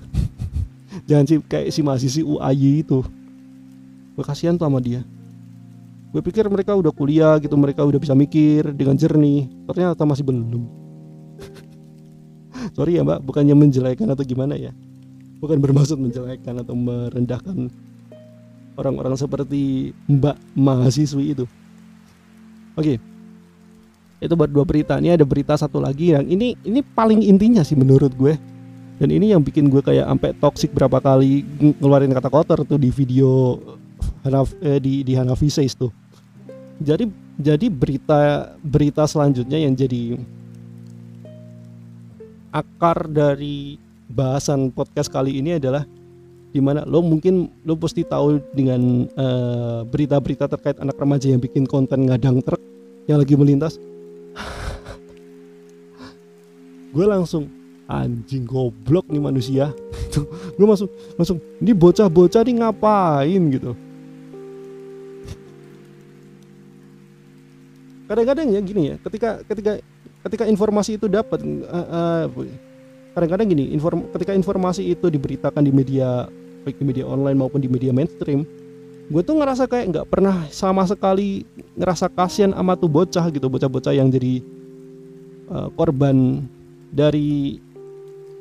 Jangan 1.10 1.26
sih 1.26 1.38
kayak 1.42 1.74
si 1.74 1.82
mahasiswi 1.82 2.22
UAY 2.22 2.86
itu. 2.86 3.02
Gue 4.16 4.24
kasihan 4.24 4.56
tuh 4.56 4.70
sama 4.70 4.78
dia. 4.80 5.02
Gue 6.16 6.24
pikir 6.24 6.48
mereka 6.48 6.72
udah 6.78 6.96
kuliah 6.96 7.36
gitu 7.44 7.60
mereka 7.60 7.84
udah 7.84 8.00
bisa 8.00 8.16
mikir 8.16 8.72
dengan 8.72 8.96
jernih 8.96 9.52
ternyata 9.68 10.06
masih 10.08 10.24
belum 10.24 10.85
sorry 12.76 13.00
ya 13.00 13.08
mbak 13.08 13.24
bukannya 13.24 13.56
menjelekan 13.56 14.12
atau 14.12 14.24
gimana 14.28 14.60
ya? 14.60 14.76
Bukan 15.40 15.58
bermaksud 15.60 15.98
menjelekan 15.98 16.62
atau 16.62 16.76
merendahkan 16.76 17.72
orang-orang 18.76 19.16
seperti 19.16 19.96
mbak 20.06 20.36
mahasiswi 20.54 21.34
itu. 21.34 21.46
Oke. 22.76 23.00
Itu 24.20 24.34
buat 24.36 24.52
dua 24.52 24.68
berita. 24.68 25.00
Ini 25.00 25.16
ada 25.16 25.26
berita 25.28 25.56
satu 25.56 25.80
lagi 25.80 26.12
yang 26.12 26.28
ini 26.28 26.60
ini 26.68 26.84
paling 26.84 27.24
intinya 27.24 27.64
sih 27.64 27.80
menurut 27.80 28.12
gue. 28.16 28.36
Dan 28.96 29.12
ini 29.12 29.36
yang 29.36 29.44
bikin 29.44 29.68
gue 29.68 29.84
kayak 29.84 30.08
sampai 30.08 30.32
toxic 30.40 30.72
berapa 30.72 31.04
kali 31.04 31.44
ng- 31.44 31.76
ngeluarin 31.84 32.16
kata 32.16 32.32
kotor 32.32 32.64
tuh 32.64 32.80
di 32.80 32.88
video 32.92 33.60
Hanaf, 34.24 34.56
eh, 34.64 34.80
di 34.80 35.04
di 35.04 35.14
Hanafi 35.20 35.52
Says 35.52 35.76
tuh 35.76 35.92
jadi 36.80 37.08
jadi 37.36 37.68
berita 37.72 38.52
berita 38.60 39.08
selanjutnya 39.08 39.60
yang 39.60 39.76
jadi 39.76 40.20
akar 42.56 43.12
dari 43.12 43.76
bahasan 44.08 44.72
podcast 44.72 45.12
kali 45.12 45.44
ini 45.44 45.60
adalah 45.60 45.84
di 46.56 46.64
mana 46.64 46.88
lo 46.88 47.04
mungkin 47.04 47.52
lo 47.68 47.76
pasti 47.76 48.08
tahu 48.08 48.40
dengan 48.56 49.12
eh, 49.12 49.80
berita-berita 49.84 50.48
terkait 50.48 50.80
anak 50.80 50.96
remaja 50.96 51.28
yang 51.28 51.44
bikin 51.44 51.68
konten 51.68 52.08
ngadang 52.08 52.40
truk 52.40 52.64
yang 53.12 53.20
lagi 53.20 53.36
melintas. 53.36 53.76
Gue 56.96 57.04
langsung 57.04 57.52
anjing 57.92 58.48
goblok 58.48 59.04
nih 59.12 59.20
manusia. 59.20 59.76
Gue 60.56 60.64
langsung 60.64 60.88
langsung 61.20 61.44
ini 61.60 61.76
bocah-bocah 61.76 62.40
nih 62.48 62.56
ngapain? 62.64 63.42
Gitu. 63.52 63.76
Kadang-kadang 68.08 68.48
ya 68.48 68.64
gini 68.64 68.82
ya 68.94 68.96
ketika 69.04 69.44
ketika 69.44 69.84
ketika 70.26 70.50
informasi 70.50 70.98
itu 70.98 71.06
dapat 71.06 71.40
eh, 71.46 72.26
kadang-kadang 73.14 73.48
gini 73.48 73.72
inform 73.72 74.10
ketika 74.12 74.34
informasi 74.34 74.92
itu 74.92 75.08
diberitakan 75.08 75.62
di 75.64 75.72
media 75.72 76.28
baik 76.66 76.82
di 76.82 76.86
media 76.86 77.06
online 77.06 77.38
maupun 77.38 77.62
di 77.62 77.70
media 77.70 77.94
mainstream 77.94 78.44
gue 79.06 79.22
tuh 79.22 79.38
ngerasa 79.38 79.70
kayak 79.70 79.86
nggak 79.94 80.08
pernah 80.10 80.50
sama 80.50 80.82
sekali 80.90 81.46
ngerasa 81.78 82.10
kasihan 82.10 82.58
sama 82.58 82.74
tuh 82.74 82.90
bocah 82.90 83.30
gitu 83.30 83.46
bocah-bocah 83.46 83.94
yang 83.94 84.10
jadi 84.10 84.42
uh, 85.54 85.70
korban 85.78 86.42
dari 86.90 87.62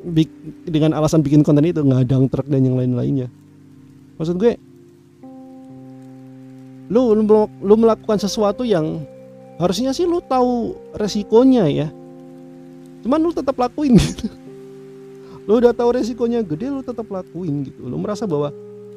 bik, 0.05 0.31
dengan 0.69 0.97
alasan 0.97 1.25
bikin 1.25 1.41
konten 1.45 1.65
itu 1.65 1.81
ngadang 1.81 2.29
truk 2.29 2.49
dan 2.49 2.65
yang 2.65 2.77
lain-lainnya. 2.77 3.29
Maksud 4.21 4.37
gue 4.37 4.53
lu, 6.93 7.17
lu 7.17 7.25
lu 7.65 7.75
melakukan 7.81 8.21
sesuatu 8.21 8.63
yang 8.63 9.03
harusnya 9.61 9.95
sih 9.95 10.07
lu 10.09 10.19
tahu 10.25 10.75
resikonya 10.97 11.65
ya. 11.71 11.89
Cuman 13.05 13.21
lu 13.21 13.31
tetap 13.31 13.55
lakuin 13.59 13.95
gitu. 14.01 14.27
Lu 15.45 15.61
udah 15.61 15.77
tahu 15.77 15.93
resikonya 16.01 16.41
gede 16.41 16.73
lu 16.73 16.81
tetap 16.81 17.05
lakuin 17.11 17.69
gitu. 17.69 17.85
Lu 17.85 18.01
merasa 18.01 18.25
bahwa 18.25 18.49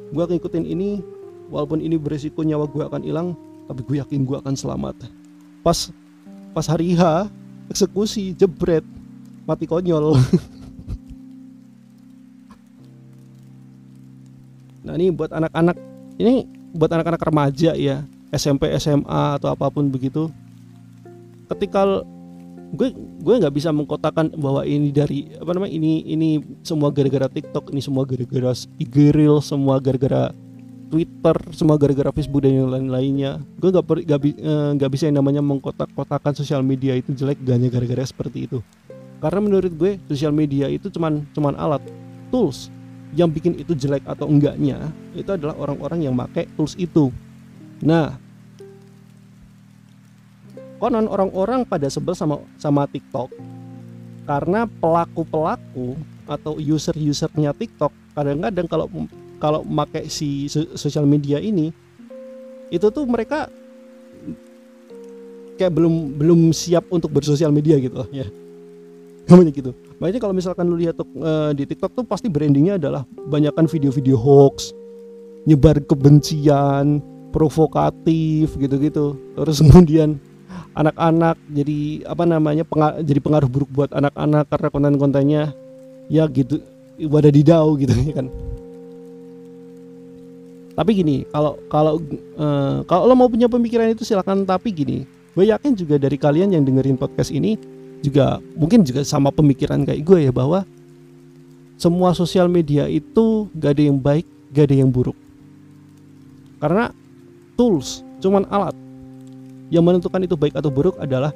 gua 0.08 0.24
ngikutin 0.24 0.64
ini 0.64 1.04
walaupun 1.52 1.80
ini 1.80 1.96
beresiko 1.96 2.44
nyawa 2.44 2.68
gue 2.68 2.84
akan 2.84 3.02
hilang 3.04 3.28
tapi 3.68 3.84
gue 3.84 3.96
yakin 4.00 4.24
gue 4.24 4.36
akan 4.40 4.56
selamat. 4.56 4.96
Pas 5.60 5.92
pas 6.56 6.64
hari 6.64 6.96
H 6.96 7.28
eksekusi 7.68 8.32
jebret 8.32 8.84
mati 9.44 9.68
konyol. 9.68 10.16
Nah 14.88 14.96
ini 14.96 15.12
buat 15.12 15.28
anak-anak 15.28 15.76
ini 16.16 16.48
buat 16.72 16.88
anak-anak 16.88 17.20
remaja 17.20 17.76
ya 17.76 18.08
SMP 18.32 18.72
SMA 18.80 19.36
atau 19.36 19.52
apa 19.52 19.68
pun 19.68 19.84
begitu 19.92 20.32
ketika 21.48 22.04
gue 22.68 22.88
gue 23.24 23.34
nggak 23.40 23.54
bisa 23.56 23.72
mengkotakan 23.72 24.36
bahwa 24.36 24.60
ini 24.68 24.92
dari 24.92 25.32
apa 25.40 25.56
namanya 25.56 25.72
ini 25.72 26.04
ini 26.04 26.28
semua 26.60 26.92
gara-gara 26.92 27.24
TikTok 27.24 27.72
ini 27.72 27.80
semua 27.80 28.04
gara-gara 28.04 28.52
IG 28.76 29.16
Reel 29.16 29.40
semua 29.40 29.80
gara-gara 29.80 30.36
Twitter 30.88 31.36
semua 31.52 31.76
gara-gara 31.76 32.08
Facebook 32.16 32.42
dan 32.48 32.64
lain-lainnya. 32.64 33.44
Gue 33.60 33.68
gak, 33.68 33.84
gak, 34.08 34.20
eh, 34.24 34.70
gak 34.80 34.90
bisa 34.90 35.04
yang 35.12 35.20
namanya 35.20 35.44
mengkotak-kotakan 35.44 36.32
sosial 36.32 36.64
media 36.64 36.96
itu 36.96 37.12
jelek 37.12 37.36
gak 37.44 37.54
hanya 37.60 37.68
gara-gara 37.68 38.04
seperti 38.08 38.48
itu. 38.48 38.58
Karena 39.20 39.40
menurut 39.44 39.72
gue 39.76 40.00
sosial 40.08 40.32
media 40.32 40.66
itu 40.72 40.88
cuman 40.88 41.28
cuman 41.36 41.54
alat 41.60 41.84
tools 42.32 42.72
yang 43.12 43.28
bikin 43.28 43.56
itu 43.56 43.72
jelek 43.76 44.04
atau 44.04 44.28
enggaknya 44.28 44.92
itu 45.16 45.28
adalah 45.28 45.56
orang-orang 45.60 46.08
yang 46.08 46.14
pakai 46.16 46.48
tools 46.56 46.72
itu. 46.80 47.12
Nah 47.84 48.16
konon 50.78 51.10
orang-orang 51.10 51.66
pada 51.66 51.90
sebel 51.90 52.14
sama 52.14 52.40
sama 52.58 52.86
TikTok. 52.86 53.30
Karena 54.28 54.68
pelaku-pelaku 54.68 55.96
atau 56.28 56.60
user-usernya 56.60 57.56
TikTok 57.56 57.90
kadang-kadang 58.12 58.66
kalau 58.68 58.86
kalau 59.40 59.60
pakai 59.64 60.10
si 60.12 60.50
sosial 60.76 61.08
media 61.08 61.40
ini 61.40 61.72
itu 62.68 62.86
tuh 62.92 63.08
mereka 63.08 63.48
kayak 65.56 65.72
belum 65.72 66.20
belum 66.20 66.40
siap 66.52 66.86
untuk 66.92 67.08
bersosial 67.08 67.50
media 67.50 67.80
gitu 67.80 68.04
ya 68.12 68.28
namanya 69.28 69.52
gitu. 69.52 69.76
Makanya 70.00 70.20
kalau 70.24 70.34
misalkan 70.34 70.64
lu 70.72 70.80
lihat 70.80 70.96
uh, 70.96 71.52
di 71.52 71.68
TikTok 71.68 71.92
tuh 71.92 72.04
pasti 72.08 72.32
brandingnya 72.32 72.80
adalah 72.80 73.04
banyakkan 73.28 73.68
video-video 73.68 74.16
hoax 74.16 74.72
nyebar 75.44 75.84
kebencian 75.84 77.04
provokatif 77.28 78.56
gitu-gitu. 78.56 79.20
Terus 79.36 79.60
kemudian 79.60 80.16
anak-anak 80.78 81.34
jadi 81.50 82.06
apa 82.06 82.22
namanya 82.22 82.62
pengar 82.62 83.02
jadi 83.02 83.18
pengaruh 83.18 83.50
buruk 83.50 83.70
buat 83.74 83.90
anak-anak 83.90 84.46
karena 84.46 84.68
konten-kontennya 84.70 85.42
ya 86.06 86.24
gitu 86.30 86.62
wadadidau 87.10 87.74
gitu 87.74 87.90
ya 87.98 88.12
kan. 88.22 88.26
Tapi 90.78 90.90
gini 90.94 91.26
kalau 91.34 91.58
kalau 91.66 91.98
uh, 92.38 92.86
kalau 92.86 93.10
lo 93.10 93.18
mau 93.18 93.26
punya 93.26 93.50
pemikiran 93.50 93.90
itu 93.90 94.06
silakan 94.06 94.46
tapi 94.46 94.70
gini 94.70 95.02
gue 95.34 95.44
yakin 95.50 95.74
juga 95.74 95.98
dari 95.98 96.14
kalian 96.14 96.54
yang 96.54 96.62
dengerin 96.62 96.94
podcast 96.94 97.34
ini 97.34 97.58
juga 97.98 98.38
mungkin 98.54 98.86
juga 98.86 99.02
sama 99.02 99.34
pemikiran 99.34 99.82
kayak 99.82 100.06
gue 100.06 100.30
ya 100.30 100.32
bahwa 100.34 100.62
semua 101.74 102.14
sosial 102.14 102.46
media 102.46 102.86
itu 102.86 103.50
gak 103.58 103.74
ada 103.74 103.82
yang 103.82 103.98
baik 103.98 104.26
gak 104.54 104.70
ada 104.70 104.76
yang 104.78 104.90
buruk. 104.90 105.18
Karena 106.62 106.90
tools 107.58 108.06
cuman 108.22 108.46
alat 108.50 108.74
yang 109.68 109.84
menentukan 109.84 110.24
itu 110.24 110.34
baik 110.36 110.56
atau 110.56 110.72
buruk 110.72 110.96
adalah 111.00 111.32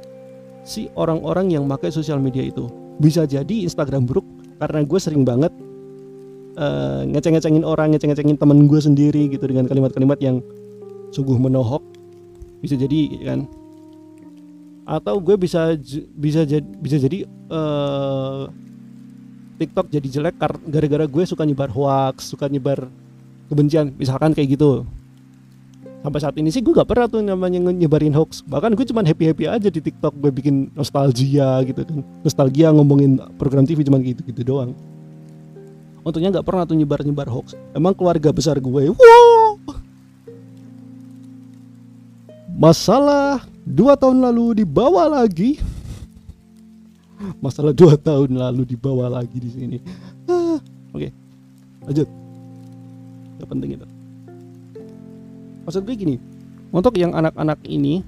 si 0.63 0.89
orang-orang 0.95 1.53
yang 1.53 1.65
pakai 1.69 1.93
sosial 1.93 2.19
media 2.23 2.43
itu. 2.43 2.71
Bisa 3.01 3.27
jadi 3.27 3.67
Instagram 3.67 4.07
buruk 4.07 4.25
karena 4.63 4.87
gue 4.87 4.99
sering 5.01 5.27
banget 5.27 5.53
uh, 6.57 7.03
ngeceng-ngecengin 7.09 7.65
orang, 7.67 7.93
ngeceng-ngecengin 7.93 8.39
temen 8.39 8.69
gue 8.71 8.81
sendiri 8.81 9.23
gitu 9.29 9.45
dengan 9.49 9.67
kalimat-kalimat 9.67 10.19
yang 10.23 10.41
sungguh 11.13 11.37
menohok. 11.37 11.83
Bisa 12.63 12.79
jadi 12.79 13.01
kan? 13.27 13.41
Atau 14.87 15.19
gue 15.23 15.37
bisa 15.39 15.75
bisa 16.15 16.43
jadi 16.47 16.67
bisa 16.79 16.97
jadi 16.99 17.27
uh, 17.51 18.51
TikTok 19.59 19.91
jadi 19.91 20.09
jelek 20.09 20.35
gara-gara 20.71 21.07
gue 21.07 21.25
suka 21.27 21.47
nyebar 21.47 21.71
hoax, 21.71 22.35
suka 22.35 22.51
nyebar 22.51 22.91
kebencian, 23.51 23.95
misalkan 23.95 24.33
kayak 24.35 24.59
gitu. 24.59 24.87
Sampai 26.03 26.19
saat 26.19 26.35
ini 26.35 26.51
sih 26.51 26.59
gue 26.59 26.75
gak 26.75 26.91
pernah 26.91 27.07
tuh 27.07 27.23
namanya 27.23 27.63
nyebarin 27.71 28.11
hoax. 28.11 28.43
Bahkan 28.43 28.75
gue 28.75 28.87
cuma 28.91 29.07
happy 29.07 29.31
happy 29.31 29.45
aja 29.47 29.71
di 29.71 29.79
TikTok 29.79 30.19
gue 30.19 30.35
bikin 30.35 30.75
nostalgia 30.75 31.63
gitu 31.63 31.87
kan, 31.87 32.03
nostalgia 32.27 32.75
ngomongin 32.75 33.23
program 33.39 33.63
TV 33.63 33.87
cuma 33.87 34.03
gitu 34.03 34.19
gitu 34.27 34.43
doang. 34.43 34.75
Untungnya 36.03 36.35
nggak 36.35 36.47
pernah 36.47 36.67
tuh 36.67 36.75
nyebar-nyebar 36.75 37.31
hoax. 37.31 37.55
Emang 37.71 37.95
keluarga 37.95 38.35
besar 38.35 38.59
gue 38.59 38.83
wow 38.91 39.55
masalah 42.63 43.43
dua 43.67 43.99
tahun 43.99 44.23
lalu 44.23 44.63
dibawa 44.63 45.11
lagi. 45.11 45.59
Masalah 47.43 47.71
dua 47.71 47.95
tahun 47.99 48.35
lalu 48.35 48.63
dibawa 48.75 49.07
lagi 49.07 49.39
di 49.39 49.51
sini. 49.51 49.79
Ah, 50.27 50.59
oke 50.95 50.95
okay. 50.95 51.11
lanjut. 51.87 52.09
Gak 53.39 53.49
penting 53.51 53.71
itu 53.79 53.92
maksud 55.65 55.83
gue 55.87 55.97
gini 55.97 56.17
untuk 56.73 56.97
yang 56.97 57.13
anak-anak 57.13 57.61
ini 57.69 58.01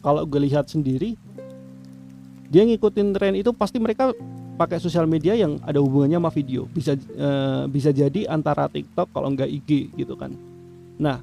kalau 0.00 0.24
gue 0.28 0.40
lihat 0.44 0.68
sendiri 0.68 1.16
dia 2.52 2.62
ngikutin 2.62 3.16
tren 3.16 3.34
itu 3.34 3.50
pasti 3.50 3.82
mereka 3.82 4.14
pakai 4.54 4.78
sosial 4.78 5.10
media 5.10 5.34
yang 5.34 5.58
ada 5.66 5.82
hubungannya 5.82 6.22
sama 6.22 6.30
video. 6.30 6.70
Bisa 6.70 6.94
uh, 6.94 7.66
bisa 7.66 7.90
jadi 7.90 8.30
antara 8.30 8.70
TikTok 8.70 9.10
kalau 9.10 9.34
nggak 9.34 9.50
IG 9.50 9.90
gitu 9.98 10.14
kan. 10.14 10.30
Nah 11.02 11.18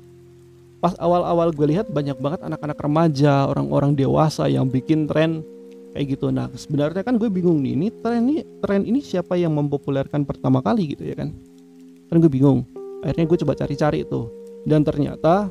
pas 0.81 0.97
awal-awal 0.97 1.53
gue 1.53 1.71
lihat 1.71 1.87
banyak 1.93 2.17
banget 2.17 2.41
anak-anak 2.41 2.77
remaja 2.81 3.45
orang-orang 3.47 3.93
dewasa 3.93 4.49
yang 4.49 4.67
bikin 4.67 5.07
tren 5.07 5.45
kayak 5.95 6.19
gitu. 6.19 6.33
Nah 6.33 6.51
sebenarnya 6.51 7.05
kan 7.05 7.15
gue 7.15 7.31
bingung 7.31 7.63
nih 7.63 7.73
ini 7.79 7.87
tren 8.03 8.27
ini 8.27 8.43
tren 8.59 8.81
ini 8.83 8.99
siapa 8.99 9.39
yang 9.39 9.55
mempopulerkan 9.55 10.27
pertama 10.27 10.59
kali 10.59 10.97
gitu 10.97 11.07
ya 11.07 11.15
kan? 11.15 11.31
Kan 12.11 12.19
gue 12.19 12.27
bingung. 12.27 12.67
Akhirnya 13.07 13.25
gue 13.29 13.37
coba 13.45 13.53
cari-cari 13.55 14.03
tuh 14.03 14.40
dan 14.65 14.85
ternyata 14.85 15.49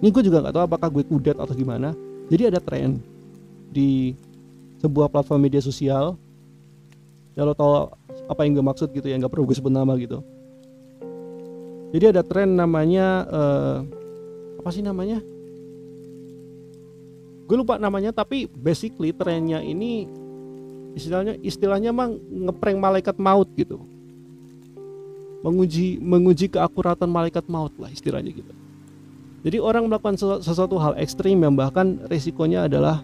ini 0.00 0.12
gue 0.12 0.22
juga 0.28 0.44
nggak 0.44 0.54
tahu 0.54 0.64
apakah 0.68 0.88
gue 0.92 1.04
kudet 1.08 1.36
atau 1.40 1.56
gimana. 1.56 1.96
Jadi 2.28 2.52
ada 2.52 2.60
tren 2.60 3.00
di 3.72 4.12
sebuah 4.82 5.08
platform 5.08 5.40
media 5.48 5.62
sosial. 5.64 6.20
Ya 7.36 7.44
lo 7.44 7.52
tau 7.56 7.92
apa 8.28 8.44
yang 8.44 8.60
gue 8.60 8.64
maksud 8.64 8.92
gitu 8.92 9.08
ya 9.08 9.16
nggak 9.16 9.32
perlu 9.32 9.48
gue 9.48 9.56
sebut 9.56 9.72
nama 9.72 9.96
gitu. 9.96 10.20
Jadi 11.96 12.04
ada 12.12 12.20
tren 12.20 12.52
namanya 12.52 13.24
uh, 13.28 13.76
apa 14.60 14.68
sih 14.68 14.84
namanya? 14.84 15.22
Gue 17.46 17.56
lupa 17.56 17.80
namanya 17.80 18.12
tapi 18.12 18.50
basically 18.50 19.16
trennya 19.16 19.64
ini 19.64 20.04
istilahnya 20.96 21.40
istilahnya 21.40 21.92
emang 21.92 22.20
ngeprank 22.20 22.78
malaikat 22.80 23.16
maut 23.16 23.48
gitu 23.56 23.95
menguji 25.46 26.02
menguji 26.02 26.50
keakuratan 26.50 27.06
malaikat 27.06 27.46
maut 27.46 27.70
lah 27.78 27.86
istilahnya 27.86 28.34
gitu. 28.34 28.50
Jadi 29.46 29.62
orang 29.62 29.86
melakukan 29.86 30.18
sesuatu 30.42 30.74
hal 30.82 30.98
ekstrim 30.98 31.38
yang 31.38 31.54
bahkan 31.54 32.02
resikonya 32.10 32.66
adalah 32.66 32.98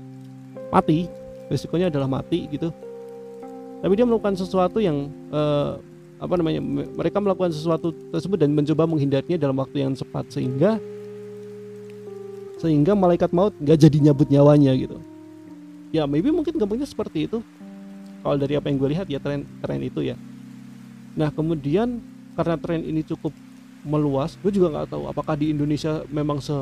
mati 0.75 1.07
resikonya 1.53 1.93
adalah 1.93 2.09
mati 2.09 2.49
gitu. 2.49 2.75
Tapi 3.85 3.93
dia 3.93 4.07
melakukan 4.09 4.35
sesuatu 4.35 4.81
yang 4.81 5.13
uh, 5.29 5.77
apa 6.23 6.35
namanya 6.39 6.65
mereka 6.97 7.19
melakukan 7.21 7.53
sesuatu 7.53 7.95
tersebut 8.15 8.41
dan 8.41 8.55
mencoba 8.55 8.89
menghindarinya 8.89 9.37
dalam 9.37 9.59
waktu 9.59 9.85
yang 9.85 9.93
cepat 9.93 10.31
sehingga 10.33 10.79
sehingga 12.63 12.95
malaikat 12.95 13.35
maut 13.35 13.53
nggak 13.59 13.79
jadi 13.79 13.99
nyabut 14.11 14.31
nyawanya 14.31 14.73
gitu. 14.79 14.99
Ya 15.93 16.09
maybe 16.09 16.33
mungkin 16.33 16.57
gampangnya 16.57 16.89
seperti 16.89 17.29
itu. 17.29 17.45
Kalau 18.23 18.39
dari 18.39 18.55
apa 18.55 18.71
yang 18.71 18.79
gue 18.79 18.91
lihat 18.97 19.07
ya 19.11 19.19
tren 19.19 19.45
tren 19.61 19.83
itu 19.83 20.01
ya. 20.01 20.17
Nah 21.19 21.29
kemudian 21.35 21.99
karena 22.33 22.57
tren 22.57 22.81
ini 22.83 23.05
cukup 23.05 23.33
meluas 23.83 24.39
gue 24.39 24.55
juga 24.55 24.71
nggak 24.71 24.89
tahu 24.95 25.11
apakah 25.11 25.35
di 25.35 25.51
Indonesia 25.51 26.07
memang 26.07 26.39
se 26.39 26.55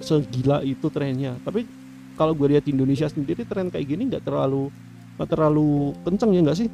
segila 0.00 0.64
itu 0.64 0.88
trennya. 0.88 1.36
Tapi 1.44 1.68
kalau 2.16 2.32
gue 2.32 2.56
lihat 2.56 2.64
di 2.64 2.72
Indonesia 2.74 3.06
sendiri 3.06 3.44
tren 3.44 3.68
kayak 3.68 3.86
gini 3.86 4.08
nggak 4.08 4.24
terlalu 4.24 4.72
nggak 5.16 5.28
terlalu 5.30 5.92
kenceng 6.02 6.32
ya 6.32 6.40
nggak 6.42 6.58
sih? 6.58 6.68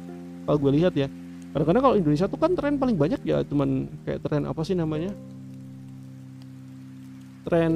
Kalau 0.47 0.57
gue 0.57 0.71
lihat 0.79 0.93
ya. 0.95 1.07
Kadang-kadang 1.49 1.83
kalau 1.83 1.95
Indonesia 1.97 2.25
tuh 2.29 2.39
kan 2.39 2.51
tren 2.55 2.77
paling 2.77 2.97
banyak 2.97 3.21
ya 3.25 3.41
cuman 3.43 3.89
kayak 4.07 4.19
tren 4.23 4.43
apa 4.47 4.61
sih 4.63 4.75
namanya? 4.77 5.11
Tren 7.43 7.73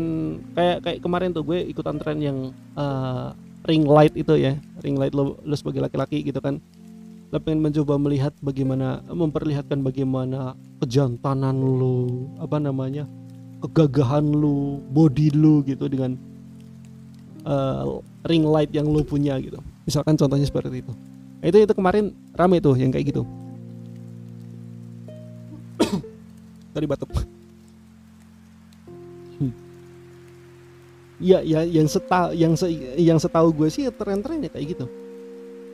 kayak 0.56 0.78
kayak 0.86 1.00
kemarin 1.04 1.30
tuh 1.36 1.44
gue 1.44 1.60
ikutan 1.70 1.98
tren 2.00 2.18
yang 2.24 2.38
uh, 2.80 3.36
ring 3.68 3.84
light 3.84 4.16
itu 4.16 4.34
ya. 4.40 4.56
Ring 4.80 4.96
light 4.96 5.12
lo, 5.12 5.38
lo 5.44 5.56
sebagai 5.60 5.84
laki-laki 5.84 6.24
gitu 6.24 6.40
kan 6.40 6.64
lo 7.34 7.42
pengen 7.42 7.66
mencoba 7.66 7.98
melihat 7.98 8.30
bagaimana 8.46 9.02
memperlihatkan 9.10 9.82
bagaimana 9.82 10.54
kejantanan 10.86 11.58
lo 11.58 12.30
apa 12.38 12.62
namanya 12.62 13.10
kegagahan 13.66 14.22
lo 14.22 14.78
body 14.94 15.34
lo 15.34 15.66
gitu 15.66 15.90
dengan 15.90 16.14
uh, 17.42 17.98
ring 18.30 18.46
light 18.46 18.70
yang 18.70 18.86
lo 18.86 19.02
punya 19.02 19.42
gitu. 19.42 19.58
Misalkan 19.90 20.14
contohnya 20.14 20.46
seperti 20.46 20.86
itu. 20.86 20.94
Nah, 21.42 21.50
itu 21.50 21.58
itu 21.58 21.74
kemarin 21.74 22.14
rame 22.38 22.62
tuh 22.62 22.78
yang 22.78 22.94
kayak 22.94 23.10
gitu. 23.10 23.26
Dari 26.78 26.86
batuk. 26.86 27.10
Ya 31.18 31.42
ya 31.42 31.66
yang 31.66 31.90
seta 31.90 32.30
yang 32.38 32.54
se, 32.54 32.70
yang 33.02 33.18
setahu 33.18 33.50
gue 33.58 33.74
sih 33.74 33.90
tren-trennya 33.90 34.54
kayak 34.54 34.78
gitu 34.78 34.86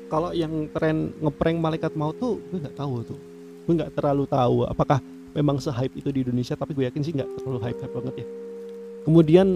kalau 0.10 0.34
yang 0.34 0.67
tren 0.74 1.13
ngeprank 1.22 1.58
malaikat 1.62 1.93
maut 1.93 2.17
tuh 2.17 2.41
gue 2.50 2.60
nggak 2.60 2.76
tahu 2.76 3.06
tuh. 3.06 3.19
Gue 3.63 3.74
nggak 3.78 3.93
terlalu 3.93 4.26
tahu 4.26 4.65
apakah 4.65 4.98
memang 5.38 5.62
se-hype 5.62 5.93
itu 5.93 6.10
di 6.10 6.26
Indonesia 6.26 6.58
tapi 6.58 6.74
gue 6.74 6.89
yakin 6.89 7.02
sih 7.06 7.13
nggak 7.13 7.30
terlalu 7.39 7.60
hype 7.62 7.80
hype 7.80 7.93
banget 7.93 8.13
ya. 8.26 8.28
Kemudian 9.06 9.48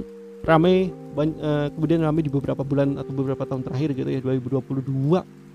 ramai 0.45 0.93
uh, 1.17 1.67
kemudian 1.73 2.05
ramai 2.05 2.21
di 2.21 2.31
beberapa 2.31 2.61
bulan 2.61 3.01
atau 3.01 3.11
beberapa 3.11 3.43
tahun 3.43 3.65
terakhir 3.65 3.97
gitu 3.97 4.09
ya 4.13 4.21
2022 4.21 4.85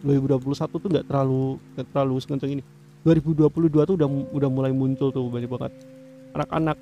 2021 0.03 0.83
tuh 0.83 0.89
nggak 0.91 1.07
terlalu 1.07 1.57
nggak 1.79 1.87
terlalu 1.95 2.15
sekencang 2.19 2.51
ini. 2.59 2.63
2022 3.07 3.89
tuh 3.89 3.95
udah 3.95 4.09
udah 4.35 4.51
mulai 4.51 4.75
muncul 4.75 5.15
tuh 5.15 5.31
banyak 5.31 5.47
banget. 5.47 5.73
Anak-anak 6.35 6.77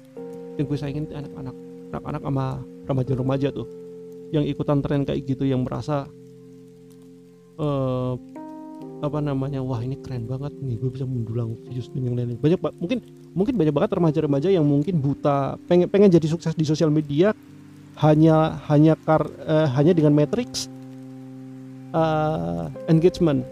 yang 0.57 0.64
gue 0.64 0.79
sayangin 0.81 1.05
anak-anak 1.12 1.55
anak-anak 1.92 2.22
sama 2.24 2.46
remaja-remaja 2.88 3.48
tuh. 3.52 3.68
Yang 4.33 4.57
ikutan 4.57 4.81
tren 4.81 5.05
kayak 5.05 5.22
gitu 5.29 5.44
yang 5.44 5.62
merasa 5.62 6.09
uh, 7.61 8.14
apa 9.05 9.19
namanya 9.21 9.61
wah 9.61 9.85
ini 9.85 10.01
keren 10.01 10.25
banget 10.25 10.57
nih 10.57 10.77
gue 10.81 10.88
bisa 10.88 11.05
mendulang 11.05 11.53
views 11.69 11.92
dan 11.92 12.03
yang 12.09 12.16
lain 12.16 12.40
banyak 12.40 12.61
mungkin 12.81 12.99
mungkin 13.37 13.55
banyak 13.61 13.75
banget 13.77 13.90
remaja-remaja 13.92 14.49
yang 14.49 14.64
mungkin 14.64 14.97
buta 14.97 15.61
pengen 15.69 15.92
pengen 15.92 16.09
jadi 16.09 16.25
sukses 16.25 16.57
di 16.57 16.64
sosial 16.64 16.88
media 16.88 17.37
hanya 18.01 18.61
hanya 18.69 18.97
kar 18.97 19.25
uh, 19.45 19.69
hanya 19.73 19.97
dengan 19.97 20.12
matrix 20.12 20.69
uh, 21.97 22.69
engagement. 22.88 23.45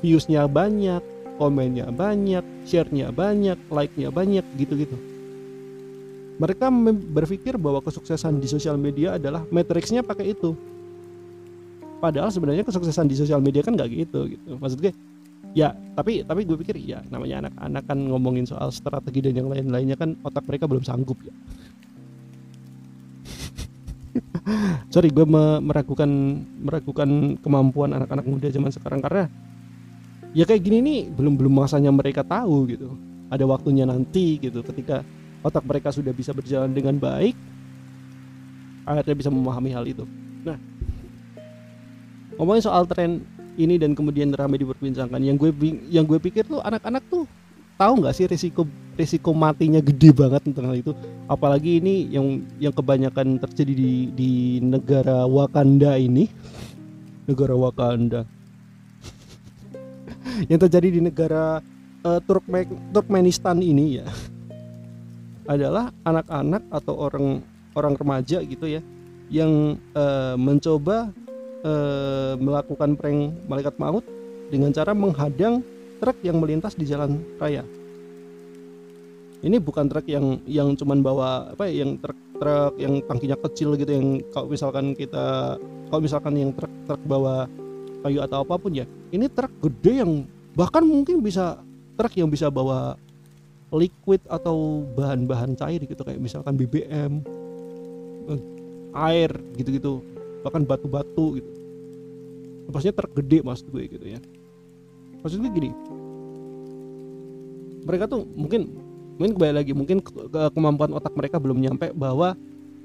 Viewsnya 0.00 0.48
banyak 0.48 1.04
komennya 1.36 1.92
banyak 1.92 2.44
sharenya 2.64 3.12
banyak 3.12 3.56
like-nya 3.68 4.08
banyak 4.08 4.44
gitu-gitu. 4.56 4.96
Mereka 6.40 6.72
berpikir 7.12 7.60
bahwa 7.60 7.84
kesuksesan 7.84 8.40
di 8.40 8.48
sosial 8.48 8.80
media 8.80 9.20
adalah 9.20 9.44
matriksnya 9.52 10.00
pakai 10.00 10.32
itu 10.32 10.56
padahal 12.00 12.32
sebenarnya 12.32 12.64
kesuksesan 12.64 13.06
di 13.06 13.14
sosial 13.14 13.44
media 13.44 13.60
kan 13.60 13.76
nggak 13.76 13.88
gitu 13.92 14.26
gitu. 14.32 14.56
Maksud 14.56 14.80
gue 14.80 14.92
ya 15.52 15.76
tapi 15.94 16.24
tapi 16.24 16.46
gue 16.46 16.56
pikir 16.56 16.78
ya 16.80 17.04
namanya 17.12 17.46
anak-anak 17.46 17.82
kan 17.84 17.98
ngomongin 17.98 18.46
soal 18.48 18.72
strategi 18.72 19.20
dan 19.28 19.34
yang 19.36 19.48
lain-lainnya 19.50 19.98
kan 20.00 20.16
otak 20.24 20.48
mereka 20.48 20.64
belum 20.64 20.82
sanggup 20.82 21.20
ya. 21.20 21.34
Sorry 24.94 25.12
gue 25.12 25.26
meragukan 25.60 26.10
meragukan 26.64 27.38
kemampuan 27.38 27.94
anak-anak 27.94 28.26
muda 28.26 28.48
zaman 28.50 28.72
sekarang. 28.72 29.04
Karena 29.04 29.28
ya 30.32 30.48
kayak 30.48 30.62
gini 30.64 30.78
nih 30.80 31.00
belum 31.12 31.36
belum 31.36 31.52
masanya 31.52 31.92
mereka 31.92 32.24
tahu 32.24 32.66
gitu. 32.72 32.96
Ada 33.30 33.46
waktunya 33.46 33.86
nanti 33.86 34.40
gitu. 34.42 34.64
Ketika 34.64 35.04
otak 35.44 35.62
mereka 35.68 35.92
sudah 35.94 36.10
bisa 36.10 36.34
berjalan 36.34 36.72
dengan 36.72 36.96
baik 36.98 37.36
akhirnya 38.84 39.16
bisa 39.16 39.30
memahami 39.30 39.70
hal 39.70 39.84
itu. 39.86 40.04
Nah 40.42 40.58
ngomongin 42.40 42.64
soal 42.64 42.88
tren 42.88 43.20
ini 43.60 43.76
dan 43.76 43.92
kemudian 43.92 44.32
ramai 44.32 44.56
diperbincangkan 44.56 45.20
yang 45.20 45.36
gue 45.36 45.52
yang 45.92 46.08
gue 46.08 46.16
pikir 46.16 46.48
tuh 46.48 46.64
anak-anak 46.64 47.04
tuh 47.12 47.28
tahu 47.76 48.00
nggak 48.00 48.16
sih 48.16 48.24
risiko 48.24 48.64
risiko 48.96 49.36
matinya 49.36 49.80
gede 49.80 50.12
banget 50.12 50.48
tentang 50.48 50.72
hal 50.72 50.76
itu? 50.76 50.92
Apalagi 51.28 51.80
ini 51.80 52.08
yang 52.12 52.44
yang 52.56 52.72
kebanyakan 52.72 53.40
terjadi 53.40 53.72
di 53.72 53.92
di 54.12 54.32
negara 54.60 55.24
Wakanda 55.24 55.96
ini. 55.96 56.28
Negara 57.24 57.54
Wakanda. 57.56 58.26
Yang 60.50 60.66
terjadi 60.66 60.88
di 60.98 61.00
negara 61.04 61.62
uh, 62.02 62.20
Turkmen 62.26 62.66
Turkmenistan 62.90 63.62
ini 63.62 64.02
ya 64.02 64.08
adalah 65.52 65.94
anak-anak 66.02 66.66
atau 66.74 66.94
orang 66.98 67.38
orang 67.78 67.94
remaja 67.94 68.42
gitu 68.42 68.66
ya 68.66 68.82
yang 69.30 69.78
uh, 69.94 70.34
mencoba 70.34 71.14
uh, 71.64 72.34
melakukan 72.36 72.96
prank 72.96 73.34
malaikat 73.46 73.74
maut 73.76 74.04
dengan 74.50 74.74
cara 74.74 74.92
menghadang 74.96 75.62
truk 76.00 76.18
yang 76.24 76.40
melintas 76.40 76.74
di 76.74 76.88
jalan 76.88 77.20
raya. 77.36 77.62
Ini 79.40 79.56
bukan 79.56 79.88
truk 79.88 80.04
yang 80.04 80.40
yang 80.44 80.76
cuman 80.76 81.00
bawa 81.00 81.56
apa 81.56 81.64
ya, 81.68 81.84
yang 81.84 81.96
truk 81.96 82.18
truk 82.36 82.74
yang 82.76 83.00
tangkinya 83.04 83.36
kecil 83.40 83.72
gitu 83.76 83.92
yang 83.92 84.20
kalau 84.32 84.52
misalkan 84.52 84.92
kita 84.92 85.56
kalau 85.88 86.00
misalkan 86.00 86.34
yang 86.36 86.50
truk 86.52 86.72
truk 86.84 87.00
bawa 87.08 87.48
kayu 88.04 88.20
atau 88.20 88.44
apa 88.44 88.54
pun 88.60 88.72
ya. 88.76 88.84
Ini 89.12 89.32
truk 89.32 89.52
gede 89.64 90.04
yang 90.04 90.28
bahkan 90.52 90.84
mungkin 90.84 91.24
bisa 91.24 91.60
truk 91.96 92.12
yang 92.16 92.28
bisa 92.28 92.52
bawa 92.52 93.00
liquid 93.70 94.20
atau 94.26 94.82
bahan-bahan 94.98 95.54
cair 95.54 95.80
gitu 95.86 96.02
kayak 96.02 96.18
misalkan 96.18 96.58
BBM 96.58 97.22
eh, 98.28 98.42
air 98.92 99.30
gitu-gitu 99.54 100.02
bahkan 100.40 100.62
batu-batu 100.64 101.40
gitu. 101.40 101.50
Maksudnya 102.70 102.96
tergede 102.96 103.38
mas 103.42 103.60
gue 103.66 103.82
gitu 103.90 104.06
ya. 104.06 104.20
Maksudnya 105.20 105.50
gini. 105.52 105.70
Mereka 107.84 108.06
tuh 108.06 108.24
mungkin 108.36 108.70
mungkin 109.20 109.32
kembali 109.36 109.52
lagi 109.52 109.72
mungkin 109.76 110.00
ke 110.00 110.40
kemampuan 110.56 110.96
otak 110.96 111.12
mereka 111.12 111.36
belum 111.36 111.60
nyampe 111.60 111.92
bahwa 111.92 112.32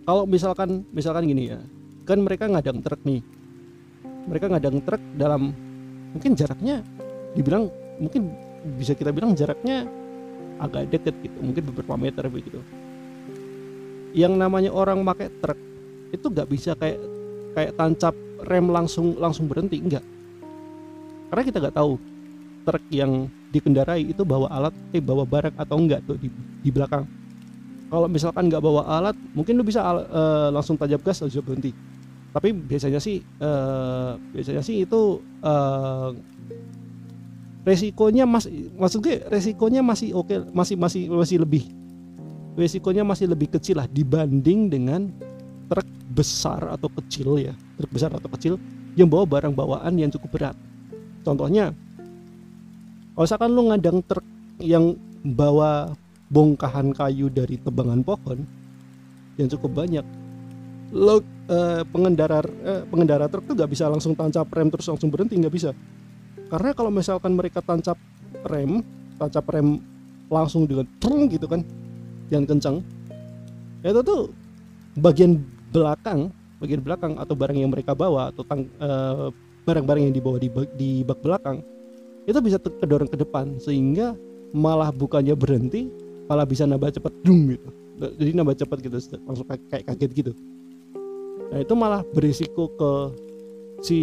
kalau 0.03 0.27
misalkan 0.27 0.83
misalkan 0.91 1.29
gini 1.29 1.53
ya. 1.53 1.59
Kan 2.05 2.21
mereka 2.21 2.45
ngadang 2.49 2.81
truk 2.85 3.01
nih. 3.05 3.21
Mereka 4.25 4.45
ngadang 4.51 4.77
truk 4.81 5.01
dalam 5.17 5.53
mungkin 6.13 6.31
jaraknya 6.33 6.81
dibilang 7.33 7.69
mungkin 8.01 8.33
bisa 8.77 8.97
kita 8.97 9.13
bilang 9.13 9.37
jaraknya 9.37 9.85
agak 10.59 10.89
deket 10.89 11.15
gitu. 11.21 11.37
Mungkin 11.39 11.63
beberapa 11.71 11.93
meter 11.97 12.25
begitu. 12.27 12.59
Yang 14.15 14.33
namanya 14.39 14.71
orang 14.71 15.03
pakai 15.03 15.27
truk 15.43 15.59
itu 16.15 16.25
nggak 16.31 16.47
bisa 16.47 16.71
kayak 16.79 17.14
kayak 17.55 17.73
tancap 17.79 18.13
rem 18.45 18.67
langsung 18.69 19.15
langsung 19.15 19.47
berhenti 19.47 19.79
enggak. 19.79 20.03
Karena 21.31 21.43
kita 21.47 21.57
nggak 21.63 21.75
tahu 21.75 21.97
truk 22.67 22.83
yang 22.91 23.31
dikendarai 23.49 24.03
itu 24.11 24.27
bawa 24.27 24.51
alat 24.51 24.75
eh 24.91 24.99
bawa 24.99 25.23
barang 25.23 25.55
atau 25.55 25.75
enggak 25.79 26.03
tuh 26.03 26.19
di, 26.19 26.27
di 26.61 26.69
belakang. 26.69 27.07
Kalau 27.87 28.11
misalkan 28.11 28.51
nggak 28.51 28.59
bawa 28.59 28.83
alat 28.85 29.15
mungkin 29.31 29.55
lu 29.55 29.63
bisa 29.63 29.79
uh, 29.81 30.51
langsung 30.51 30.75
tajam 30.75 30.99
gas 30.99 31.23
aja 31.23 31.39
berhenti. 31.39 31.71
Tapi 32.35 32.51
biasanya 32.51 32.99
sih 32.99 33.23
uh, 33.39 34.19
biasanya 34.35 34.59
sih 34.59 34.83
itu 34.83 35.23
uh, 35.39 36.11
resikonya 37.63 38.27
masih 38.27 38.69
maksudnya 38.75 39.25
resikonya 39.31 39.81
masih 39.81 40.13
oke 40.13 40.29
okay, 40.29 40.37
masih 40.53 40.75
masih 40.77 41.01
masih 41.09 41.37
lebih 41.41 41.63
resikonya 42.59 43.01
masih 43.01 43.25
lebih 43.31 43.49
kecil 43.55 43.81
lah 43.81 43.87
dibanding 43.89 44.69
dengan 44.69 45.09
truk 45.71 45.87
besar 46.15 46.71
atau 46.71 46.87
kecil 46.87 47.51
ya 47.51 47.53
truk 47.75 47.91
besar 47.91 48.09
atau 48.15 48.31
kecil 48.31 48.55
yang 48.95 49.11
bawa 49.11 49.27
barang 49.27 49.51
bawaan 49.51 49.93
yang 49.99 50.07
cukup 50.07 50.39
berat. 50.39 50.57
Contohnya 51.27 51.75
kalau 53.11 53.25
misalkan 53.27 53.49
lu 53.51 53.61
ngadang 53.67 53.99
truk 54.07 54.25
yang 54.63 54.95
bawa 55.21 55.91
bongkahan 56.31 56.95
kayu 56.95 57.27
dari 57.27 57.59
tebangan 57.59 57.99
pohon 58.01 58.47
yang 59.35 59.51
cukup 59.51 59.83
banyak 59.83 60.05
lo 60.95 61.19
eh, 61.51 61.83
pengendara 61.83 62.39
eh, 62.63 62.83
pengendara 62.87 63.27
truk 63.27 63.51
tuh 63.51 63.55
gak 63.59 63.67
bisa 63.67 63.91
langsung 63.91 64.15
tancap 64.15 64.47
rem 64.55 64.71
terus 64.71 64.87
langsung 64.87 65.11
berhenti 65.11 65.35
nggak 65.35 65.51
bisa. 65.53 65.75
Karena 66.47 66.71
kalau 66.71 66.93
misalkan 66.93 67.35
mereka 67.35 67.59
tancap 67.59 67.99
rem 68.47 68.79
tancap 69.19 69.43
rem 69.51 69.81
langsung 70.31 70.63
dengan 70.65 70.87
trung 71.01 71.27
gitu 71.27 71.45
kan 71.45 71.61
yang 72.33 72.45
kencang 72.45 72.81
itu 73.85 74.01
tuh 74.01 74.33
bagian 74.97 75.37
belakang 75.75 76.31
bagian 76.63 76.79
belakang 76.79 77.19
atau 77.19 77.35
barang 77.35 77.57
yang 77.59 77.67
mereka 77.67 77.91
bawa 77.91 78.31
atau 78.31 78.47
tang, 78.47 78.63
uh, 78.79 79.27
barang-barang 79.67 80.07
yang 80.07 80.15
dibawa 80.15 80.39
di 80.39 80.47
di 80.79 80.89
bak 81.03 81.19
belakang 81.19 81.59
itu 82.25 82.39
bisa 82.39 82.57
kedorong 82.57 83.11
ke 83.11 83.19
depan 83.19 83.59
sehingga 83.59 84.15
malah 84.55 84.89
bukannya 84.89 85.35
berhenti 85.35 85.91
malah 86.31 86.47
bisa 86.47 86.63
nambah 86.63 86.95
cepat 86.95 87.13
dung 87.21 87.53
gitu. 87.53 87.67
Jadi 87.95 88.31
nambah 88.35 88.55
cepat 88.55 88.77
gitu 88.81 88.97
langsung 89.27 89.45
kayak 89.47 89.83
kaget 89.91 90.11
gitu. 90.15 90.31
Nah 91.51 91.59
itu 91.61 91.73
malah 91.75 92.01
berisiko 92.15 92.71
ke 92.73 92.91
si 93.83 93.99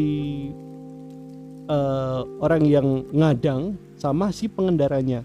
uh, 1.67 2.23
orang 2.45 2.63
yang 2.69 2.87
ngadang 3.11 3.81
sama 3.97 4.29
si 4.29 4.47
pengendaranya. 4.47 5.25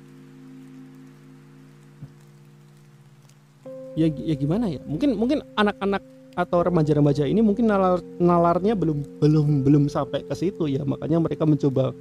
ya 3.97 4.05
ya 4.13 4.36
gimana 4.38 4.69
ya? 4.69 4.77
Mungkin 4.86 5.17
mungkin 5.17 5.41
anak-anak 5.57 6.05
atau 6.38 6.62
remaja-remaja 6.62 7.26
ini 7.26 7.41
mungkin 7.41 7.65
nalar 7.65 7.97
nalarnya 8.21 8.78
belum 8.78 9.02
belum 9.17 9.65
belum 9.65 9.84
sampai 9.89 10.21
ke 10.21 10.38
situ 10.38 10.69
ya. 10.69 10.86
Makanya 10.86 11.17
mereka 11.17 11.50
mencoba 11.50 11.97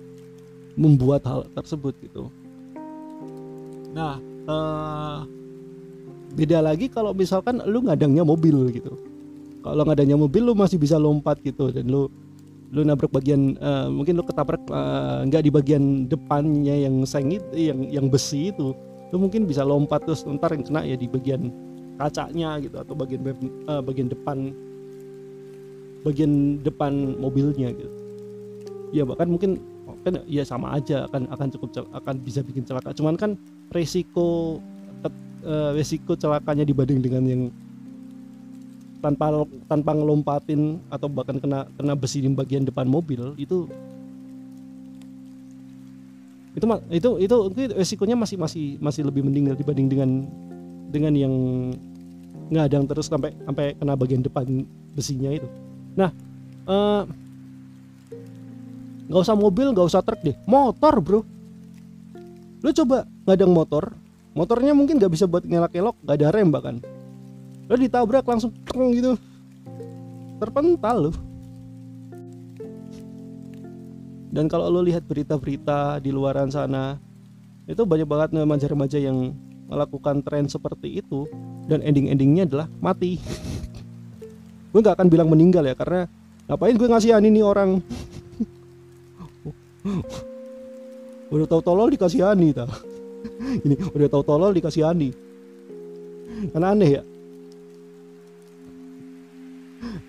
membuat 0.76 1.24
hal 1.24 1.48
tersebut 1.56 1.96
gitu. 2.04 2.28
Nah 3.96 4.20
uh, 4.44 5.24
beda 6.36 6.60
lagi 6.60 6.92
kalau 6.92 7.16
misalkan 7.16 7.64
lu 7.64 7.80
ngadangnya 7.88 8.28
mobil 8.28 8.68
gitu. 8.76 8.92
Kalau 9.64 9.82
ngadangnya 9.88 10.20
mobil 10.20 10.44
lu 10.44 10.52
masih 10.52 10.76
bisa 10.76 11.00
lompat 11.00 11.40
gitu. 11.40 11.72
Dan 11.72 11.88
lu 11.88 12.12
lu 12.76 12.84
nabrak 12.84 13.08
bagian 13.08 13.56
uh, 13.56 13.88
mungkin 13.88 14.20
lu 14.20 14.24
ketabrak 14.28 14.60
uh, 14.68 15.24
nggak 15.24 15.48
di 15.48 15.50
bagian 15.50 16.04
depannya 16.12 16.84
yang 16.84 17.08
seng 17.08 17.32
itu 17.32 17.48
yang 17.56 17.88
yang 17.88 18.06
besi 18.12 18.52
itu. 18.52 18.76
Lu 19.08 19.16
mungkin 19.16 19.48
bisa 19.48 19.64
lompat 19.64 20.04
terus 20.04 20.28
ntar 20.28 20.52
yang 20.52 20.60
kena 20.60 20.84
ya 20.84 20.92
di 20.92 21.08
bagian 21.08 21.48
kacanya 21.96 22.60
gitu 22.60 22.76
atau 22.76 22.94
bagian 22.94 23.20
uh, 23.66 23.82
bagian 23.82 24.08
depan 24.08 24.52
bagian 26.06 26.62
depan 26.62 27.18
mobilnya 27.18 27.74
gitu. 27.74 27.92
Ya 28.94 29.02
bahkan 29.02 29.26
mungkin 29.26 29.58
kan 30.06 30.22
ya 30.30 30.46
sama 30.46 30.78
aja 30.78 31.10
akan 31.10 31.26
akan 31.34 31.48
cukup 31.58 31.82
akan 31.90 32.14
bisa 32.22 32.46
bikin 32.46 32.62
celaka. 32.62 32.94
Cuman 32.94 33.18
kan 33.18 33.34
resiko 33.74 34.62
uh, 35.42 35.70
resiko 35.74 36.14
celakanya 36.14 36.62
dibanding 36.62 37.02
dengan 37.02 37.24
yang 37.26 37.42
tanpa 39.02 39.46
tanpa 39.66 39.90
ngelompatin 39.94 40.78
atau 40.90 41.06
bahkan 41.10 41.38
kena 41.38 41.66
kena 41.74 41.94
besi 41.94 42.22
di 42.24 42.30
bagian 42.32 42.64
depan 42.64 42.88
mobil 42.88 43.36
itu 43.36 43.68
itu 46.56 46.64
itu 46.88 47.10
itu, 47.20 47.36
itu 47.52 47.62
resikonya 47.76 48.16
masih 48.16 48.40
masih 48.40 48.66
masih 48.80 49.02
lebih 49.04 49.20
mending 49.20 49.52
dibanding 49.52 49.86
dengan 49.92 50.10
dengan 50.96 51.12
yang 51.12 51.34
ngadang 52.48 52.88
terus 52.88 53.12
sampai 53.12 53.36
sampai 53.44 53.76
kena 53.76 53.92
bagian 53.92 54.24
depan 54.24 54.64
besinya 54.96 55.28
itu. 55.28 55.44
Nah, 55.92 56.08
eh, 56.64 57.02
nggak 59.12 59.20
uh, 59.20 59.26
usah 59.28 59.36
mobil, 59.36 59.76
nggak 59.76 59.88
usah 59.92 60.00
truk 60.00 60.24
deh, 60.24 60.36
motor 60.48 60.94
bro. 61.04 61.20
Lu 62.64 62.70
coba 62.72 63.04
ngadang 63.28 63.52
motor, 63.52 63.92
motornya 64.32 64.72
mungkin 64.72 64.96
nggak 64.96 65.12
bisa 65.12 65.28
buat 65.28 65.44
ngelak-elok, 65.44 66.00
nggak 66.00 66.16
ada 66.16 66.28
rem 66.32 66.48
bahkan. 66.48 66.76
Lu 67.68 67.76
ditabrak 67.76 68.24
langsung 68.24 68.56
gitu, 68.96 69.20
terpental 70.40 71.10
lu. 71.10 71.12
Dan 74.32 74.52
kalau 74.52 74.68
lo 74.68 74.84
lihat 74.84 75.08
berita-berita 75.08 75.96
di 76.02 76.12
luaran 76.12 76.52
sana, 76.52 77.00
itu 77.64 77.82
banyak 77.82 78.04
banget 78.04 78.36
remaja-remaja 78.36 79.00
yang 79.00 79.32
melakukan 79.66 80.22
tren 80.22 80.46
seperti 80.46 81.02
itu 81.02 81.26
dan 81.66 81.82
ending-endingnya 81.82 82.46
adalah 82.46 82.66
mati. 82.78 83.18
Gue 84.72 84.80
nggak 84.82 84.98
akan 84.98 85.08
bilang 85.10 85.28
meninggal 85.30 85.64
ya 85.66 85.74
karena 85.74 86.04
ngapain 86.46 86.76
gue 86.76 86.88
ngasihin 86.88 87.24
ini 87.26 87.40
orang? 87.42 87.80
Udah 91.34 91.46
tau 91.50 91.58
tolol 91.58 91.90
dikasihani 91.90 92.54
ta 92.54 92.70
ini 93.64 93.74
udah 93.94 94.08
tau 94.10 94.22
tolol 94.22 94.54
dikasihani. 94.54 95.10
Kan 96.52 96.62
aneh 96.62 97.00
ya? 97.00 97.02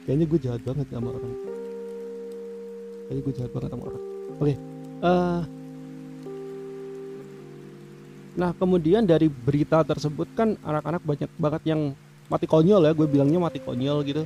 Kayaknya 0.05 0.25
gue 0.27 0.39
jahat 0.39 0.61
banget 0.63 0.87
sama 0.91 1.09
orang. 1.11 1.33
Kayaknya 3.07 3.21
gue 3.23 3.33
jahat 3.35 3.51
banget 3.51 3.69
sama 3.71 3.83
orang. 3.91 4.03
Oke 4.37 4.43
okay. 4.43 4.55
uh, 5.01 5.09
eh, 5.09 5.39
Nah 8.37 8.53
kemudian 8.53 9.03
dari 9.03 9.25
berita 9.27 9.81
tersebut 9.81 10.29
kan 10.37 10.53
anak-anak 10.61 11.01
banyak 11.01 11.29
banget 11.41 11.61
yang 11.73 11.81
mati 12.29 12.45
konyol 12.45 12.85
ya 12.85 12.93
gue 12.93 13.07
bilangnya 13.09 13.41
mati 13.41 13.57
konyol 13.57 14.05
gitu. 14.05 14.23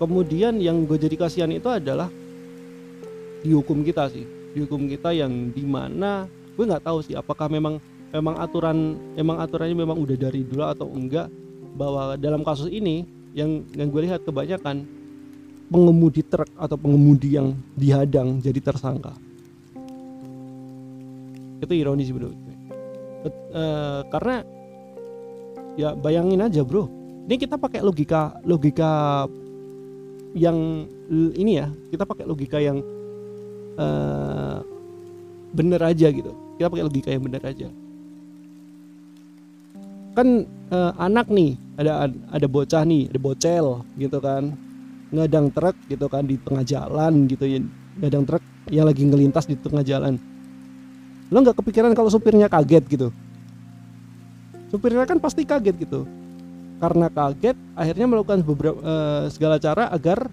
Kemudian 0.00 0.56
yang 0.60 0.88
gue 0.88 0.96
jadi 0.96 1.16
kasihan 1.16 1.52
itu 1.52 1.68
adalah 1.68 2.08
dihukum 3.44 3.84
kita 3.84 4.08
sih, 4.08 4.24
dihukum 4.56 4.88
kita 4.88 5.12
yang 5.12 5.52
di 5.52 5.64
mana 5.68 6.24
gue 6.56 6.64
nggak 6.64 6.84
tahu 6.84 7.04
sih 7.04 7.12
apakah 7.12 7.52
memang 7.52 7.76
memang 8.08 8.40
aturan 8.40 8.96
memang 9.12 9.36
aturannya 9.44 9.76
memang 9.76 9.96
udah 10.00 10.16
dari 10.16 10.40
dulu 10.40 10.64
atau 10.64 10.88
enggak 10.88 11.28
bahwa 11.76 12.16
dalam 12.16 12.40
kasus 12.40 12.72
ini 12.72 13.04
yang 13.36 13.60
yang 13.76 13.92
gue 13.92 14.08
lihat 14.08 14.24
kebanyakan 14.24 14.88
pengemudi 15.68 16.24
truk 16.24 16.48
atau 16.56 16.76
pengemudi 16.80 17.36
yang 17.36 17.52
dihadang 17.76 18.40
jadi 18.40 18.56
tersangka 18.64 19.12
itu 21.60 21.72
ironis 21.76 22.08
bro 22.08 22.45
uh, 23.24 24.00
karena 24.10 24.44
ya 25.76 25.92
bayangin 25.96 26.44
aja 26.44 26.64
bro. 26.64 26.88
Ini 27.26 27.36
kita 27.42 27.58
pakai 27.58 27.82
logika 27.82 28.38
logika 28.46 29.24
yang 30.36 30.86
ini 31.34 31.58
ya. 31.58 31.66
Kita 31.90 32.06
pakai 32.06 32.24
logika 32.26 32.58
yang 32.62 32.80
uh, 33.78 34.62
bener 35.52 35.80
aja 35.82 36.08
gitu. 36.12 36.32
Kita 36.56 36.70
pakai 36.70 36.84
logika 36.86 37.08
yang 37.10 37.24
bener 37.24 37.42
aja. 37.42 37.68
Kan 40.16 40.48
uh, 40.72 40.92
anak 40.96 41.28
nih 41.28 41.58
ada 41.76 42.08
ada 42.08 42.46
bocah 42.48 42.82
nih 42.86 43.10
ada 43.10 43.18
bocel 43.20 43.66
gitu 43.98 44.18
kan. 44.22 44.54
Ngadang 45.10 45.54
truk 45.54 45.76
gitu 45.86 46.06
kan 46.10 46.26
di 46.26 46.38
tengah 46.40 46.62
jalan 46.66 47.26
gitu 47.26 47.44
ya. 47.46 47.58
Ngadang 48.00 48.24
truk 48.26 48.42
yang 48.70 48.86
lagi 48.86 49.02
ngelintas 49.06 49.46
di 49.46 49.54
tengah 49.58 49.82
jalan 49.82 50.18
lo 51.30 51.38
nggak 51.42 51.58
kepikiran 51.58 51.92
kalau 51.92 52.10
supirnya 52.10 52.46
kaget 52.46 52.84
gitu? 52.86 53.08
Supirnya 54.70 55.06
kan 55.06 55.18
pasti 55.18 55.42
kaget 55.42 55.74
gitu. 55.78 56.06
Karena 56.76 57.08
kaget 57.08 57.56
akhirnya 57.72 58.06
melakukan 58.06 58.44
beberapa 58.44 58.78
uh, 58.84 59.24
segala 59.32 59.56
cara 59.56 59.88
agar 59.90 60.28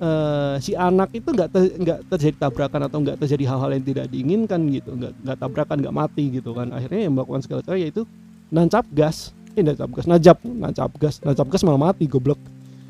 uh, 0.00 0.56
si 0.58 0.72
anak 0.74 1.12
itu 1.14 1.28
nggak 1.30 1.48
ter, 1.52 1.62
nggak 1.76 1.98
terjadi 2.10 2.36
tabrakan 2.48 2.88
atau 2.88 2.98
nggak 3.04 3.16
terjadi 3.20 3.44
hal-hal 3.54 3.70
yang 3.70 3.84
tidak 3.84 4.06
diinginkan 4.10 4.60
gitu. 4.72 4.90
Nggak 4.96 5.12
nggak 5.22 5.38
tabrakan 5.38 5.76
nggak 5.84 5.94
mati 5.94 6.24
gitu 6.32 6.50
kan. 6.56 6.72
Akhirnya 6.74 7.00
yang 7.06 7.14
melakukan 7.14 7.40
segala 7.44 7.60
cara 7.62 7.76
yaitu 7.78 8.02
nancap 8.50 8.88
gas. 8.90 9.36
Ini 9.54 9.62
eh, 9.62 9.64
nancap 9.74 9.90
gas 9.94 10.06
najap 10.08 10.38
nancap 10.42 10.90
gas. 10.98 11.14
Nancap 11.22 11.46
gas 11.52 11.62
malah 11.62 11.92
mati 11.92 12.04
goblok. 12.08 12.40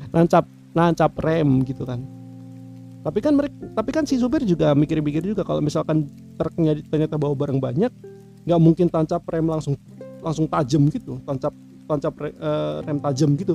Nancap 0.09 0.47
nancap 0.71 1.11
rem 1.21 1.61
gitu 1.67 1.83
kan. 1.83 1.99
Tapi 3.01 3.17
kan 3.17 3.33
mereka 3.33 3.55
tapi 3.73 3.89
kan 3.89 4.03
si 4.05 4.15
supir 4.21 4.45
juga 4.45 4.77
mikir-mikir 4.77 5.25
juga 5.25 5.41
kalau 5.41 5.59
misalkan 5.59 6.05
truknya 6.41 6.73
ternyata 6.89 7.21
bawa 7.21 7.37
barang 7.37 7.61
banyak 7.61 7.93
nggak 8.49 8.61
mungkin 8.61 8.89
tancap 8.89 9.21
rem 9.29 9.45
langsung 9.45 9.77
langsung 10.25 10.49
tajam 10.49 10.89
gitu 10.89 11.21
tancap 11.29 11.53
tancap 11.85 12.13
re, 12.17 12.29
uh, 12.41 12.81
rem 12.81 12.97
tajam 13.03 13.29
gitu. 13.37 13.53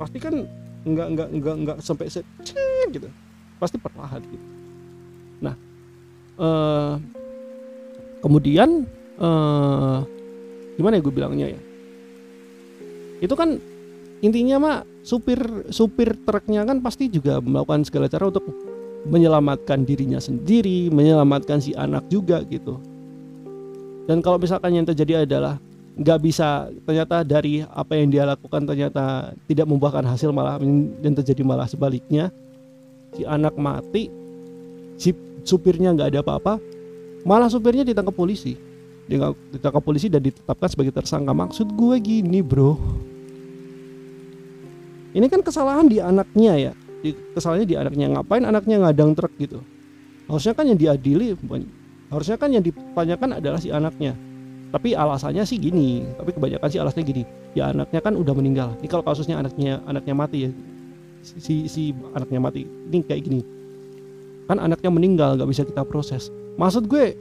Pasti 0.00 0.18
kan 0.18 0.34
nggak 0.82 1.08
nggak 1.14 1.28
nggak 1.38 1.56
nggak 1.62 1.76
sampai 1.78 2.10
set 2.10 2.26
gitu. 2.90 3.06
Pasti 3.62 3.78
perlahan 3.78 4.18
gitu. 4.26 4.46
Nah 5.44 5.54
uh, 6.42 6.98
kemudian 8.24 8.82
uh, 9.22 10.02
gimana 10.74 10.98
ya 10.98 11.02
gue 11.04 11.14
bilangnya 11.14 11.46
ya? 11.54 11.60
Itu 13.22 13.38
kan 13.38 13.60
intinya 14.22 14.56
mah 14.58 14.76
supir 15.02 15.38
supir 15.70 16.14
truknya 16.26 16.66
kan 16.66 16.82
pasti 16.82 17.10
juga 17.10 17.38
melakukan 17.42 17.86
segala 17.86 18.06
cara 18.10 18.30
untuk 18.30 18.46
menyelamatkan 19.06 19.82
dirinya 19.82 20.22
sendiri, 20.22 20.90
menyelamatkan 20.90 21.58
si 21.58 21.74
anak 21.74 22.06
juga 22.06 22.42
gitu. 22.46 22.78
Dan 24.06 24.22
kalau 24.22 24.38
misalkan 24.38 24.74
yang 24.74 24.86
terjadi 24.86 25.26
adalah 25.26 25.58
nggak 25.92 26.18
bisa 26.24 26.72
ternyata 26.88 27.20
dari 27.20 27.60
apa 27.68 27.92
yang 27.94 28.08
dia 28.08 28.24
lakukan 28.24 28.64
ternyata 28.64 29.36
tidak 29.44 29.66
membuahkan 29.68 30.08
hasil 30.08 30.32
malah 30.32 30.58
dan 31.02 31.12
terjadi 31.18 31.42
malah 31.42 31.66
sebaliknya. 31.66 32.30
Si 33.12 33.28
anak 33.28 33.58
mati 33.60 34.08
si 34.96 35.12
supirnya 35.44 35.92
nggak 35.92 36.16
ada 36.16 36.20
apa-apa 36.24 36.56
malah 37.28 37.50
supirnya 37.50 37.86
ditangkap 37.86 38.14
polisi. 38.14 38.58
Ditangkap 39.52 39.82
polisi 39.82 40.08
dan 40.08 40.22
ditetapkan 40.24 40.68
sebagai 40.70 40.94
tersangka. 40.94 41.34
Maksud 41.34 41.74
gue 41.74 41.96
gini 42.00 42.40
bro. 42.40 42.78
Ini 45.12 45.28
kan 45.28 45.44
kesalahan 45.44 45.92
di 45.92 46.00
anaknya 46.00 46.56
ya 46.56 46.72
di, 47.02 47.10
kesalahannya 47.34 47.66
di 47.66 47.76
anaknya 47.76 48.06
ngapain 48.16 48.46
anaknya 48.46 48.76
ngadang 48.86 49.12
truk? 49.18 49.34
gitu. 49.36 49.58
Harusnya 50.30 50.54
kan 50.54 50.64
yang 50.70 50.78
diadili 50.78 51.34
harusnya 52.08 52.36
kan 52.38 52.48
yang 52.54 52.62
ditanyakan 52.62 53.42
adalah 53.42 53.58
si 53.58 53.74
anaknya. 53.74 54.14
Tapi 54.72 54.96
alasannya 54.96 55.44
sih 55.44 55.60
gini 55.60 56.00
tapi 56.16 56.32
kebanyakan 56.32 56.68
sih 56.70 56.80
alasannya 56.80 57.04
gini. 57.04 57.22
Ya 57.52 57.68
anaknya 57.74 58.00
kan 58.00 58.16
udah 58.16 58.32
meninggal. 58.32 58.72
Ini 58.80 58.88
kalau 58.88 59.04
kasusnya 59.04 59.36
anaknya 59.36 59.82
anaknya 59.84 60.14
mati 60.16 60.48
ya 60.48 60.50
si 61.20 61.68
si 61.68 61.92
anaknya 62.14 62.40
mati. 62.40 62.64
Ini 62.64 63.04
kayak 63.04 63.22
gini. 63.26 63.42
Kan 64.48 64.62
anaknya 64.62 64.88
meninggal 64.88 65.36
nggak 65.36 65.50
bisa 65.50 65.66
kita 65.66 65.84
proses. 65.84 66.32
Maksud 66.56 66.88
gue 66.88 67.18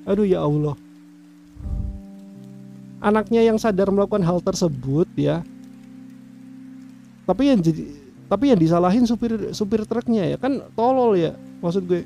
aduh 0.08 0.24
ya 0.24 0.40
Allah. 0.46 0.78
Anaknya 3.00 3.40
yang 3.40 3.56
sadar 3.56 3.88
melakukan 3.88 4.20
hal 4.20 4.44
tersebut 4.44 5.08
ya 5.16 5.40
tapi 7.30 7.46
yang 7.46 7.62
jadi 7.62 7.86
tapi 8.26 8.50
yang 8.50 8.58
disalahin 8.58 9.06
supir 9.06 9.54
supir 9.54 9.86
truknya 9.86 10.34
ya. 10.34 10.36
Kan 10.38 10.62
tolol 10.74 11.14
ya 11.14 11.38
maksud 11.62 11.86
gue. 11.86 12.02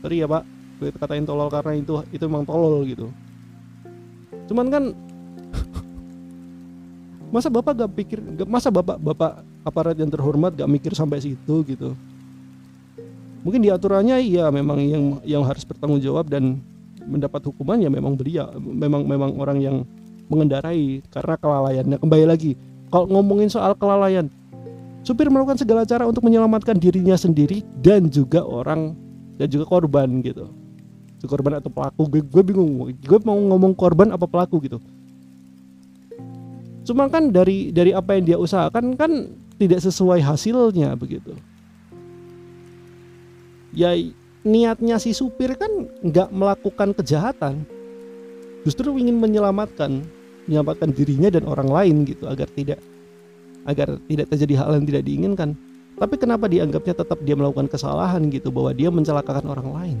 Sorry 0.00 0.24
ya 0.24 0.26
pak. 0.28 0.48
Gue 0.80 0.88
katain 0.96 1.28
tolol 1.28 1.52
karena 1.52 1.76
itu 1.76 2.00
itu 2.08 2.24
emang 2.24 2.48
tolol 2.48 2.80
gitu. 2.88 3.12
Cuman 4.48 4.72
kan 4.72 4.84
masa 7.36 7.52
bapak 7.52 7.84
gak 7.84 7.92
pikir 7.92 8.18
masa 8.48 8.72
bapak 8.72 8.96
bapak 8.96 9.44
aparat 9.60 9.96
yang 10.00 10.08
terhormat 10.08 10.56
gak 10.56 10.68
mikir 10.72 10.96
sampai 10.96 11.20
situ 11.20 11.64
gitu? 11.68 11.92
Mungkin 13.44 13.60
di 13.60 13.68
aturannya 13.68 14.24
iya 14.24 14.48
memang 14.48 14.80
yang 14.80 15.04
yang 15.24 15.42
harus 15.44 15.68
bertanggung 15.68 16.00
jawab 16.00 16.32
dan 16.32 16.64
mendapat 17.04 17.44
hukuman 17.44 17.76
ya 17.76 17.90
memang 17.92 18.14
beria 18.14 18.46
memang 18.56 19.04
memang 19.04 19.36
orang 19.36 19.58
yang 19.60 19.76
mengendarai 20.32 21.04
karena 21.12 21.34
kelalaiannya. 21.36 21.96
Kembali 22.00 22.24
lagi 22.24 22.56
kalau 22.92 23.08
ngomongin 23.08 23.48
soal 23.48 23.72
kelalaian 23.72 24.28
supir 25.02 25.26
melakukan 25.28 25.58
segala 25.58 25.82
cara 25.82 26.06
untuk 26.06 26.22
menyelamatkan 26.22 26.78
dirinya 26.78 27.18
sendiri 27.18 27.66
dan 27.82 28.06
juga 28.08 28.42
orang 28.46 28.94
dan 29.36 29.46
juga 29.50 29.66
korban 29.66 30.22
gitu. 30.22 30.50
Korban 31.22 31.62
atau 31.62 31.70
pelaku. 31.70 32.02
Gue, 32.10 32.22
gue 32.22 32.42
bingung 32.42 32.90
gue 32.90 33.18
mau 33.22 33.38
ngomong 33.38 33.78
korban 33.78 34.10
apa 34.10 34.26
pelaku 34.26 34.58
gitu. 34.66 34.78
Cuma 36.82 37.06
kan 37.06 37.30
dari 37.30 37.70
dari 37.70 37.94
apa 37.94 38.18
yang 38.18 38.24
dia 38.26 38.38
usahakan 38.38 38.98
kan 38.98 39.30
tidak 39.54 39.78
sesuai 39.86 40.18
hasilnya 40.18 40.98
begitu. 40.98 41.38
Ya 43.70 43.94
niatnya 44.42 44.98
si 44.98 45.14
supir 45.14 45.54
kan 45.54 45.70
nggak 46.02 46.34
melakukan 46.34 46.90
kejahatan. 46.98 47.62
Justru 48.66 48.90
ingin 48.98 49.18
menyelamatkan 49.22 50.02
menyelamatkan 50.50 50.90
dirinya 50.90 51.30
dan 51.30 51.46
orang 51.46 51.70
lain 51.70 51.96
gitu 52.02 52.26
agar 52.26 52.50
tidak 52.50 52.82
agar 53.66 53.98
tidak 54.10 54.26
terjadi 54.32 54.54
hal 54.58 54.70
yang 54.78 54.86
tidak 54.86 55.02
diinginkan. 55.06 55.54
Tapi 55.98 56.14
kenapa 56.18 56.50
dianggapnya 56.50 56.94
tetap 56.98 57.18
dia 57.22 57.38
melakukan 57.38 57.70
kesalahan 57.70 58.26
gitu 58.32 58.50
bahwa 58.50 58.74
dia 58.74 58.90
mencelakakan 58.90 59.46
orang 59.46 59.68
lain? 59.70 59.98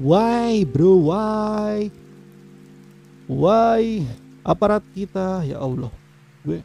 Why 0.00 0.66
bro? 0.68 1.08
Why? 1.08 1.88
Why 3.30 4.04
aparat 4.44 4.84
kita? 4.92 5.46
Ya 5.46 5.62
Allah. 5.62 5.90
Gue 6.44 6.60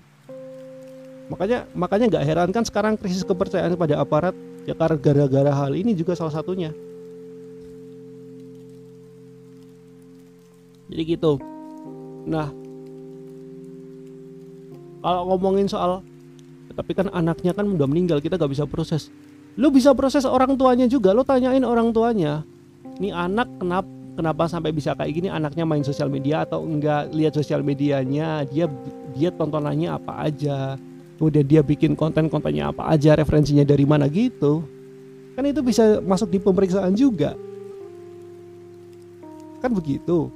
makanya 1.26 1.66
makanya 1.74 2.06
nggak 2.14 2.26
heran 2.26 2.50
kan 2.54 2.62
sekarang 2.62 2.94
krisis 3.02 3.26
kepercayaan 3.26 3.74
pada 3.74 3.98
aparat 3.98 4.38
ya 4.70 4.78
karena 4.78 4.94
gara-gara 4.94 5.52
hal 5.54 5.74
ini 5.74 5.98
juga 5.98 6.14
salah 6.14 6.34
satunya. 6.34 6.70
Jadi 10.86 11.02
gitu. 11.02 11.42
Nah 12.30 12.65
kalau 15.06 15.30
ngomongin 15.30 15.70
soal 15.70 16.02
tapi 16.74 16.98
kan 16.98 17.14
anaknya 17.14 17.54
kan 17.54 17.70
udah 17.70 17.86
meninggal 17.86 18.18
kita 18.18 18.42
gak 18.42 18.50
bisa 18.50 18.66
proses. 18.66 19.14
Lu 19.56 19.70
bisa 19.70 19.94
proses 19.94 20.26
orang 20.26 20.58
tuanya 20.58 20.90
juga 20.90 21.14
lu 21.14 21.22
tanyain 21.22 21.62
orang 21.62 21.94
tuanya 21.94 22.42
ini 22.96 23.12
anak 23.12 23.48
kenapa 23.60 23.90
kenapa 24.16 24.48
sampai 24.48 24.72
bisa 24.72 24.96
kayak 24.96 25.12
gini? 25.12 25.28
Anaknya 25.28 25.68
main 25.68 25.84
sosial 25.84 26.08
media 26.08 26.48
atau 26.48 26.64
enggak? 26.64 27.12
Lihat 27.12 27.36
sosial 27.36 27.60
medianya 27.60 28.48
dia 28.48 28.72
dia 29.12 29.30
tontonannya 29.36 29.92
apa 29.92 30.32
aja? 30.32 30.80
Udah 31.20 31.44
dia 31.44 31.60
bikin 31.64 31.96
konten-kontennya 31.96 32.72
apa 32.72 32.88
aja? 32.92 33.16
Referensinya 33.20 33.68
dari 33.68 33.84
mana? 33.84 34.08
Gitu. 34.08 34.64
Kan 35.36 35.44
itu 35.44 35.60
bisa 35.60 36.00
masuk 36.00 36.32
di 36.32 36.40
pemeriksaan 36.40 36.96
juga. 36.96 37.36
Kan 39.60 39.76
begitu. 39.76 40.32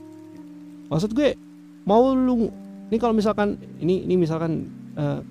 Maksud 0.92 1.16
gue 1.16 1.40
mau 1.88 2.12
lu 2.12 2.52
ini 2.90 2.98
kalau 2.98 3.14
misalkan 3.14 3.56
ini 3.78 4.04
ini 4.04 4.16
misalkan 4.18 4.66
uh, 4.98 5.22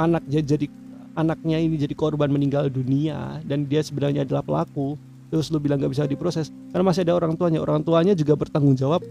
anak 0.00 0.24
jadi 0.28 0.68
anaknya 1.16 1.56
ini 1.60 1.76
jadi 1.80 1.94
korban 1.96 2.28
meninggal 2.28 2.68
dunia 2.68 3.40
dan 3.44 3.64
dia 3.64 3.80
sebenarnya 3.80 4.24
adalah 4.24 4.44
pelaku 4.44 5.00
terus 5.32 5.50
lu 5.50 5.58
bilang 5.58 5.80
gak 5.80 5.90
bisa 5.90 6.06
diproses 6.06 6.52
karena 6.70 6.84
masih 6.86 7.02
ada 7.08 7.16
orang 7.16 7.34
tuanya. 7.34 7.58
Orang 7.64 7.82
tuanya 7.82 8.12
juga 8.12 8.36
bertanggung 8.36 8.76
jawab. 8.76 9.02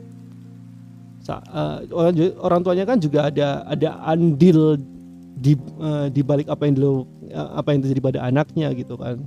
Uh, 1.25 1.81
orang 1.89 2.13
orang 2.37 2.61
tuanya 2.61 2.85
kan 2.85 3.01
juga 3.01 3.33
ada 3.33 3.65
ada 3.65 3.97
andil 4.05 4.77
di 5.33 5.57
uh, 5.81 6.05
di 6.05 6.21
balik 6.21 6.45
apa 6.53 6.69
yang 6.69 6.77
dulu 6.77 7.09
uh, 7.33 7.57
apa 7.57 7.73
yang 7.73 7.81
terjadi 7.81 8.01
pada 8.01 8.19
anaknya 8.21 8.69
gitu 8.77 8.93
kan. 8.93 9.17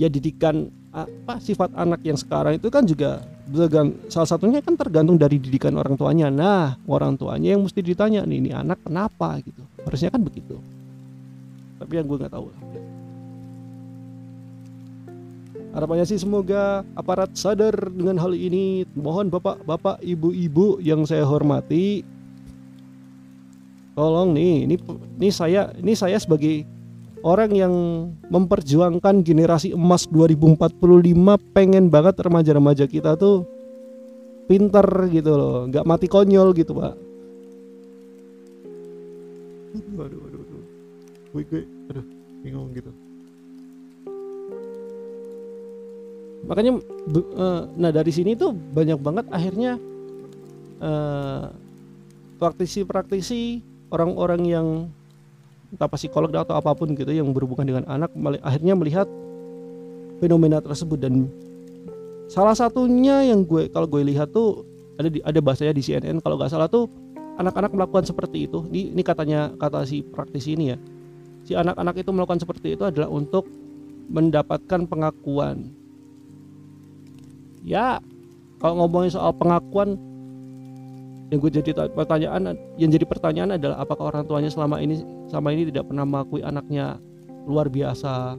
Ya 0.00 0.08
didikan 0.08 0.72
apa 0.96 1.36
sifat 1.44 1.76
anak 1.76 2.00
yang 2.00 2.16
sekarang 2.16 2.56
itu 2.56 2.72
kan 2.72 2.88
juga 2.88 3.20
salah 4.10 4.28
satunya 4.28 4.58
kan 4.58 4.74
tergantung 4.74 5.14
dari 5.14 5.38
didikan 5.38 5.74
orang 5.78 5.94
tuanya. 5.94 6.26
Nah 6.28 6.74
orang 6.90 7.14
tuanya 7.14 7.54
yang 7.54 7.62
mesti 7.62 7.80
ditanya 7.82 8.26
nih 8.26 8.38
ini 8.42 8.50
anak 8.50 8.82
kenapa? 8.82 9.38
gitu. 9.42 9.62
Harusnya 9.86 10.10
kan 10.10 10.22
begitu. 10.22 10.58
Tapi 11.78 11.92
yang 11.94 12.06
gue 12.10 12.18
nggak 12.18 12.34
tahu. 12.34 12.46
Harapannya 15.76 16.08
sih 16.08 16.16
semoga 16.16 16.82
aparat 16.96 17.36
sadar 17.36 17.76
dengan 17.92 18.16
hal 18.16 18.32
ini. 18.32 18.88
Mohon 18.96 19.28
bapak-bapak 19.28 20.00
ibu-ibu 20.00 20.80
yang 20.80 21.04
saya 21.04 21.22
hormati 21.28 22.00
tolong 23.96 24.36
nih 24.36 24.68
ini 24.68 24.76
ini 25.16 25.28
saya 25.32 25.72
ini 25.80 25.96
saya 25.96 26.20
sebagai 26.20 26.68
orang 27.26 27.50
yang 27.50 27.74
memperjuangkan 28.30 29.26
generasi 29.26 29.74
emas 29.74 30.06
2045 30.06 30.78
pengen 31.50 31.90
banget 31.90 32.14
remaja-remaja 32.22 32.86
kita 32.86 33.18
tuh 33.18 33.42
pinter 34.46 34.86
gitu 35.10 35.34
loh. 35.34 35.66
Nggak 35.66 35.82
mati 35.82 36.06
konyol 36.06 36.54
gitu 36.54 36.78
pak. 36.78 36.94
Aduh 39.74 40.06
aduh 40.06 40.20
aduh 40.22 40.40
aduh 40.40 40.62
gue, 41.34 41.42
gue 41.50 41.62
aduh 41.90 42.06
bingung 42.46 42.70
gitu. 42.70 42.94
Makanya 46.46 46.78
uh, 47.34 47.66
nah 47.74 47.90
dari 47.90 48.14
sini 48.14 48.38
tuh 48.38 48.54
banyak 48.54 49.02
banget 49.02 49.26
akhirnya 49.34 49.82
uh, 50.78 51.50
praktisi-praktisi 52.38 53.66
orang-orang 53.90 54.42
yang 54.46 54.66
entah 55.72 55.90
psikolog 55.90 56.30
atau 56.30 56.54
apa 56.54 56.72
pun 56.72 56.94
gitu 56.94 57.10
yang 57.10 57.30
berhubungan 57.34 57.66
dengan 57.66 57.84
anak 57.90 58.10
akhirnya 58.42 58.74
melihat 58.78 59.06
fenomena 60.22 60.62
tersebut. 60.62 60.98
Dan 61.00 61.28
salah 62.30 62.54
satunya 62.54 63.26
yang 63.26 63.42
gue 63.42 63.68
kalau 63.70 63.86
gue 63.90 64.02
lihat 64.06 64.30
tuh 64.32 64.64
ada 64.96 65.08
di 65.12 65.20
ada 65.20 65.38
bahasanya 65.42 65.76
di 65.76 65.82
CNN 65.84 66.22
kalau 66.24 66.40
nggak 66.40 66.50
salah 66.50 66.70
tuh 66.70 66.88
anak-anak 67.36 67.72
melakukan 67.72 68.04
seperti 68.08 68.48
itu. 68.48 68.64
Ini, 68.72 68.96
ini 68.96 69.02
katanya 69.04 69.52
kata 69.60 69.84
si 69.84 70.00
praktisi 70.02 70.56
ini 70.56 70.72
ya. 70.72 70.78
Si 71.46 71.52
anak-anak 71.54 71.94
itu 72.00 72.10
melakukan 72.10 72.40
seperti 72.42 72.74
itu 72.74 72.82
adalah 72.82 73.12
untuk 73.12 73.46
mendapatkan 74.10 74.88
pengakuan. 74.88 75.70
Ya 77.66 78.00
kalau 78.62 78.86
ngomongin 78.86 79.12
soal 79.12 79.34
pengakuan 79.36 80.00
yang 81.26 81.38
gue 81.42 81.50
jadi 81.58 81.70
pertanyaan 81.90 82.54
yang 82.78 82.90
jadi 82.90 83.02
pertanyaan 83.02 83.58
adalah 83.58 83.82
apakah 83.82 84.14
orang 84.14 84.22
tuanya 84.30 84.46
selama 84.46 84.78
ini 84.78 85.02
sama 85.26 85.50
ini 85.50 85.66
tidak 85.66 85.90
pernah 85.90 86.06
mengakui 86.06 86.38
anaknya 86.46 87.02
luar 87.50 87.66
biasa 87.66 88.38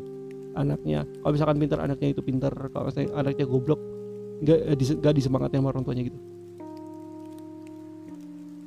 anaknya 0.56 1.04
kalau 1.20 1.34
misalkan 1.36 1.60
pintar 1.60 1.80
anaknya 1.84 2.16
itu 2.16 2.22
pintar 2.24 2.54
kalau 2.72 2.88
misalnya 2.88 3.12
anaknya 3.20 3.44
goblok 3.44 3.80
nggak 4.40 4.60
eh, 4.72 4.96
nggak 5.04 5.16
disemangatin 5.18 5.60
sama 5.60 5.70
orang 5.76 5.84
tuanya 5.84 6.04
gitu. 6.08 6.20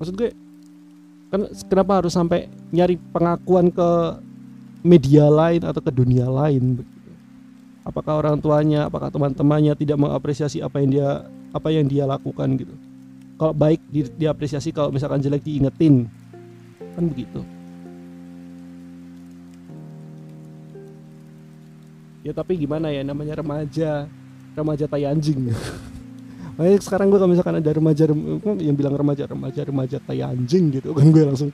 Maksud 0.03 0.15
gue 0.17 0.31
kan 1.31 1.41
kenapa 1.71 1.93
harus 2.03 2.13
sampai 2.13 2.51
nyari 2.75 2.99
pengakuan 3.15 3.71
ke 3.71 3.91
media 4.83 5.31
lain 5.31 5.63
atau 5.65 5.81
ke 5.81 5.93
dunia 5.95 6.29
lain? 6.29 6.83
Apakah 7.87 8.21
orang 8.21 8.37
tuanya 8.43 8.93
apakah 8.93 9.09
teman-temannya 9.09 9.73
tidak 9.81 9.97
mengapresiasi 9.97 10.61
apa 10.61 10.85
yang 10.85 10.91
dia 10.93 11.09
apa 11.57 11.69
yang 11.73 11.89
dia 11.89 12.05
lakukan 12.05 12.61
gitu 12.61 12.90
kalau 13.41 13.57
baik 13.57 13.81
di, 13.89 14.05
diapresiasi 14.05 14.69
kalau 14.69 14.93
misalkan 14.93 15.25
jelek 15.25 15.41
diingetin. 15.41 16.05
Kan 16.93 17.09
begitu. 17.09 17.41
Ya 22.21 22.37
tapi 22.37 22.61
gimana 22.61 22.93
ya 22.93 23.01
namanya 23.01 23.41
remaja. 23.41 24.05
Remaja 24.53 24.85
tai 24.85 25.09
anjing. 25.09 25.57
Makanya 26.61 26.85
sekarang 26.85 27.09
gue 27.09 27.17
kalau 27.17 27.33
misalkan 27.33 27.57
ada 27.57 27.73
remaja 27.73 28.05
yang 28.61 28.77
bilang 28.77 28.93
remaja 28.93 29.25
remaja 29.25 29.61
remaja 29.65 29.97
tai 30.05 30.21
anjing 30.21 30.77
gitu 30.77 30.93
kan 31.01 31.09
gue 31.09 31.25
langsung. 31.25 31.49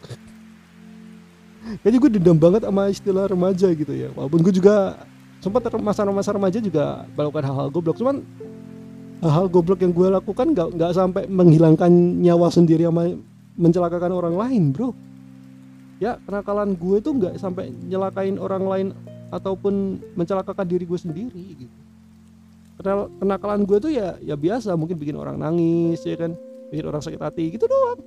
Kayaknya 1.86 1.98
gue 2.02 2.10
dendam 2.18 2.34
banget 2.34 2.66
sama 2.66 2.90
istilah 2.90 3.30
remaja 3.30 3.70
gitu 3.70 3.94
ya. 3.94 4.10
Walaupun 4.10 4.42
gue 4.42 4.50
juga 4.58 5.06
sempat 5.38 5.70
masa-masa 5.78 6.34
remaja 6.34 6.58
juga 6.58 7.06
melakukan 7.14 7.46
hal-hal 7.46 7.68
goblok. 7.70 7.94
Cuman 7.94 8.26
hal-hal 9.24 9.46
goblok 9.48 9.80
yang 9.80 9.92
gue 9.96 10.08
lakukan 10.12 10.52
nggak 10.52 10.68
nggak 10.76 10.92
sampai 10.92 11.22
menghilangkan 11.28 11.90
nyawa 12.20 12.52
sendiri 12.52 12.84
sama 12.84 13.16
mencelakakan 13.56 14.12
orang 14.12 14.34
lain 14.36 14.62
bro. 14.72 14.92
Ya 15.96 16.20
kenakalan 16.28 16.76
gue 16.76 17.00
tuh 17.00 17.16
nggak 17.16 17.40
sampai 17.40 17.72
nyelakain 17.72 18.36
orang 18.36 18.64
lain 18.68 18.88
ataupun 19.32 19.96
mencelakakan 20.12 20.66
diri 20.68 20.84
gue 20.84 21.00
sendiri 21.00 21.44
gitu. 21.56 21.76
Kenakalan 23.18 23.64
gue 23.64 23.78
tuh 23.80 23.88
ya 23.88 24.20
ya 24.20 24.36
biasa 24.36 24.76
mungkin 24.76 25.00
bikin 25.00 25.16
orang 25.16 25.40
nangis 25.40 26.04
ya 26.04 26.20
kan? 26.20 26.36
Bikin 26.68 26.84
orang 26.84 27.00
sakit 27.00 27.20
hati 27.20 27.56
gitu 27.56 27.64
doang. 27.64 28.00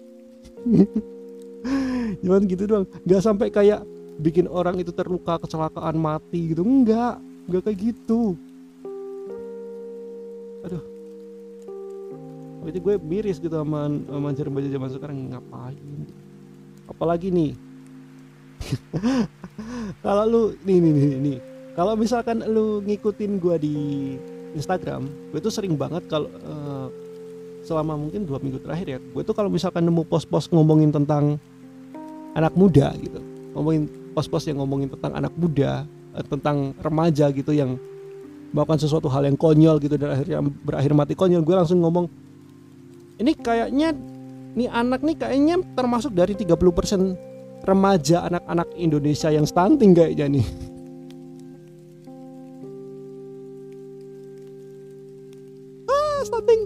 Cuman 2.21 2.45
gitu 2.45 2.63
doang. 2.69 2.85
Nggak 3.09 3.21
sampai 3.25 3.49
kayak 3.49 3.81
bikin 4.21 4.45
orang 4.45 4.77
itu 4.77 4.93
terluka 4.93 5.41
kecelakaan 5.41 5.97
mati 5.97 6.53
gitu. 6.53 6.61
Enggak 6.61 7.17
enggak 7.49 7.65
kayak 7.65 7.77
gitu 7.81 8.37
berarti 12.59 12.79
gue 12.79 12.95
miris 12.99 13.37
gitu 13.39 13.55
sama 13.55 13.87
sama 13.87 14.29
remaja 14.35 14.67
zaman 14.67 14.89
sekarang 14.91 15.17
ngapain 15.31 15.99
apalagi 16.91 17.31
nih 17.31 17.51
kalau 20.05 20.23
lu 20.27 20.41
nih 20.67 20.77
nih 20.83 20.91
nih, 20.91 21.17
nih. 21.19 21.37
kalau 21.73 21.95
misalkan 21.95 22.43
lu 22.43 22.83
ngikutin 22.83 23.31
gue 23.39 23.55
di 23.61 23.75
Instagram 24.53 25.07
gue 25.31 25.39
tuh 25.39 25.53
sering 25.53 25.79
banget 25.79 26.03
kalau 26.11 26.27
uh, 26.43 26.87
selama 27.63 27.95
mungkin 27.95 28.27
dua 28.27 28.41
minggu 28.43 28.59
terakhir 28.59 28.87
ya 28.87 28.99
gue 28.99 29.23
tuh 29.23 29.35
kalau 29.35 29.47
misalkan 29.47 29.85
nemu 29.87 30.03
pos-pos 30.07 30.51
ngomongin 30.51 30.91
tentang 30.91 31.39
anak 32.35 32.53
muda 32.59 32.91
gitu 32.99 33.21
ngomongin 33.55 33.87
pos-pos 34.11 34.43
yang 34.49 34.59
ngomongin 34.59 34.91
tentang 34.91 35.15
anak 35.15 35.33
muda 35.39 35.87
uh, 36.13 36.25
tentang 36.27 36.75
remaja 36.83 37.31
gitu 37.31 37.55
yang 37.55 37.79
melakukan 38.49 38.81
sesuatu 38.81 39.05
hal 39.07 39.29
yang 39.29 39.37
konyol 39.37 39.77
gitu 39.77 39.95
dan 39.95 40.17
akhirnya 40.17 40.41
berakhir 40.41 40.91
mati 40.97 41.13
konyol 41.13 41.45
gue 41.45 41.55
langsung 41.55 41.79
ngomong 41.85 42.09
ini 43.19 43.31
kayaknya 43.35 43.91
nih 44.55 44.69
anak 44.71 45.03
nih 45.03 45.15
kayaknya 45.19 45.55
termasuk 45.75 46.15
dari 46.15 46.33
30% 46.33 46.55
remaja 47.67 48.23
anak-anak 48.31 48.67
Indonesia 48.79 49.27
yang 49.27 49.43
stunting 49.43 49.91
kayaknya 49.91 50.39
nih. 50.39 50.45
Ah 55.91 56.19
stunting. 56.23 56.61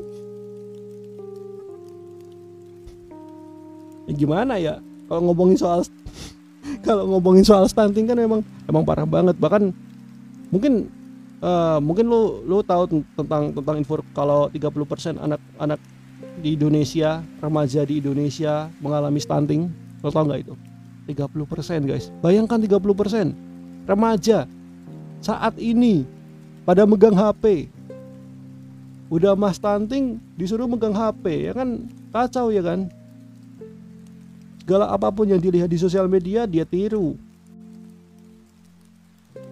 Ya 4.05 4.13
gimana 4.13 4.53
ya? 4.61 4.77
Kalau 5.09 5.21
ngomongin 5.25 5.57
soal 5.57 5.81
kalau 6.85 7.09
ngomongin 7.17 7.43
soal 7.43 7.65
stunting 7.65 8.05
kan 8.05 8.21
memang 8.21 8.45
emang 8.69 8.85
parah 8.85 9.09
banget. 9.09 9.33
Bahkan 9.41 9.73
mungkin 10.53 10.85
uh, 11.41 11.81
mungkin 11.81 12.05
lu 12.05 12.45
lu 12.45 12.61
tahu 12.61 13.01
tentang 13.17 13.49
tentang 13.57 13.75
info 13.81 13.97
kalau 14.13 14.53
30% 14.53 15.17
anak-anak 15.17 15.81
di 16.39 16.55
Indonesia 16.55 17.23
remaja 17.39 17.81
di 17.87 17.99
Indonesia 18.03 18.67
mengalami 18.83 19.19
stunting. 19.21 19.71
Lo 20.03 20.09
tau 20.11 20.27
nggak 20.27 20.41
itu? 20.43 20.53
30% 21.07 21.89
guys. 21.89 22.09
Bayangkan 22.23 22.59
30% 22.59 23.35
remaja 23.83 24.47
saat 25.19 25.55
ini 25.59 26.07
pada 26.63 26.87
megang 26.87 27.15
HP 27.15 27.67
udah 29.11 29.35
mas 29.35 29.59
stunting 29.59 30.17
disuruh 30.39 30.67
megang 30.67 30.95
HP 30.95 31.51
ya 31.51 31.53
kan? 31.53 31.87
Kacau 32.09 32.49
ya 32.49 32.63
kan? 32.63 32.87
Segala 34.63 34.87
apa 34.91 35.11
pun 35.11 35.27
yang 35.27 35.43
dilihat 35.43 35.67
di 35.67 35.75
sosial 35.75 36.07
media 36.07 36.47
dia 36.47 36.63
tiru. 36.63 37.19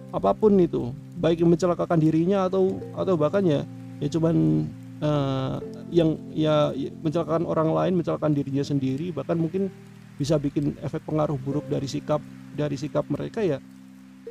Apa 0.08 0.32
pun 0.32 0.56
itu 0.56 0.92
baik 1.22 1.44
yang 1.44 1.54
mencelakakan 1.54 2.00
dirinya 2.00 2.50
atau 2.50 2.80
atau 2.96 3.14
bahkan 3.14 3.44
ya 3.46 3.60
ya 4.02 4.08
cuman 4.10 4.66
uh, 5.02 5.58
yang 5.92 6.16
ya 6.32 6.70
mencelakakan 7.02 7.44
orang 7.44 7.74
lain 7.74 7.92
mencelakakan 8.00 8.32
dirinya 8.32 8.64
sendiri 8.64 9.10
bahkan 9.12 9.36
mungkin 9.36 9.68
bisa 10.16 10.38
bikin 10.38 10.78
efek 10.80 11.02
pengaruh 11.02 11.36
buruk 11.36 11.66
dari 11.66 11.90
sikap 11.90 12.22
dari 12.54 12.78
sikap 12.78 13.04
mereka 13.10 13.42
ya 13.42 13.58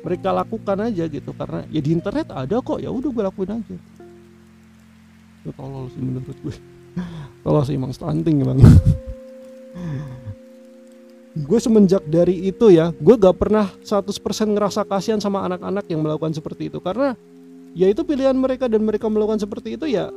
mereka 0.02 0.34
lakukan 0.34 0.78
aja 0.82 1.06
gitu. 1.06 1.30
Karena 1.32 1.62
ya 1.70 1.80
di 1.80 1.90
internet 1.94 2.28
ada 2.34 2.58
kok 2.58 2.82
ya 2.82 2.90
udah 2.90 3.10
gue 3.10 3.22
lakuin 3.22 3.50
aja. 3.62 3.76
Ya 5.42 5.52
tolol 5.54 5.86
sih 5.90 6.02
menurut 6.02 6.38
gue 6.42 6.54
tolol 7.46 7.62
sih 7.64 7.74
emang 7.78 7.94
stunting 7.94 8.42
emang. 8.42 8.58
Gue 11.32 11.56
semenjak 11.56 12.04
dari 12.04 12.52
itu 12.52 12.68
ya 12.68 12.92
gue 12.92 13.16
gak 13.16 13.40
pernah 13.40 13.64
100% 13.80 14.04
ngerasa 14.52 14.84
kasihan 14.84 15.16
sama 15.16 15.40
anak-anak 15.48 15.88
yang 15.88 16.04
melakukan 16.04 16.36
seperti 16.36 16.68
itu. 16.68 16.76
Karena 16.76 17.16
ya 17.72 17.88
itu 17.88 18.04
pilihan 18.04 18.36
mereka 18.36 18.68
dan 18.68 18.84
mereka 18.84 19.08
melakukan 19.08 19.40
seperti 19.40 19.80
itu 19.80 19.88
ya 19.88 20.12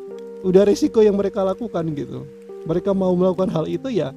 udah 0.45 0.63
risiko 0.69 1.01
yang 1.01 1.17
mereka 1.17 1.41
lakukan 1.41 1.81
gitu. 1.97 2.29
Mereka 2.69 2.93
mau 2.93 3.13
melakukan 3.17 3.49
hal 3.49 3.65
itu 3.65 3.89
ya 3.89 4.13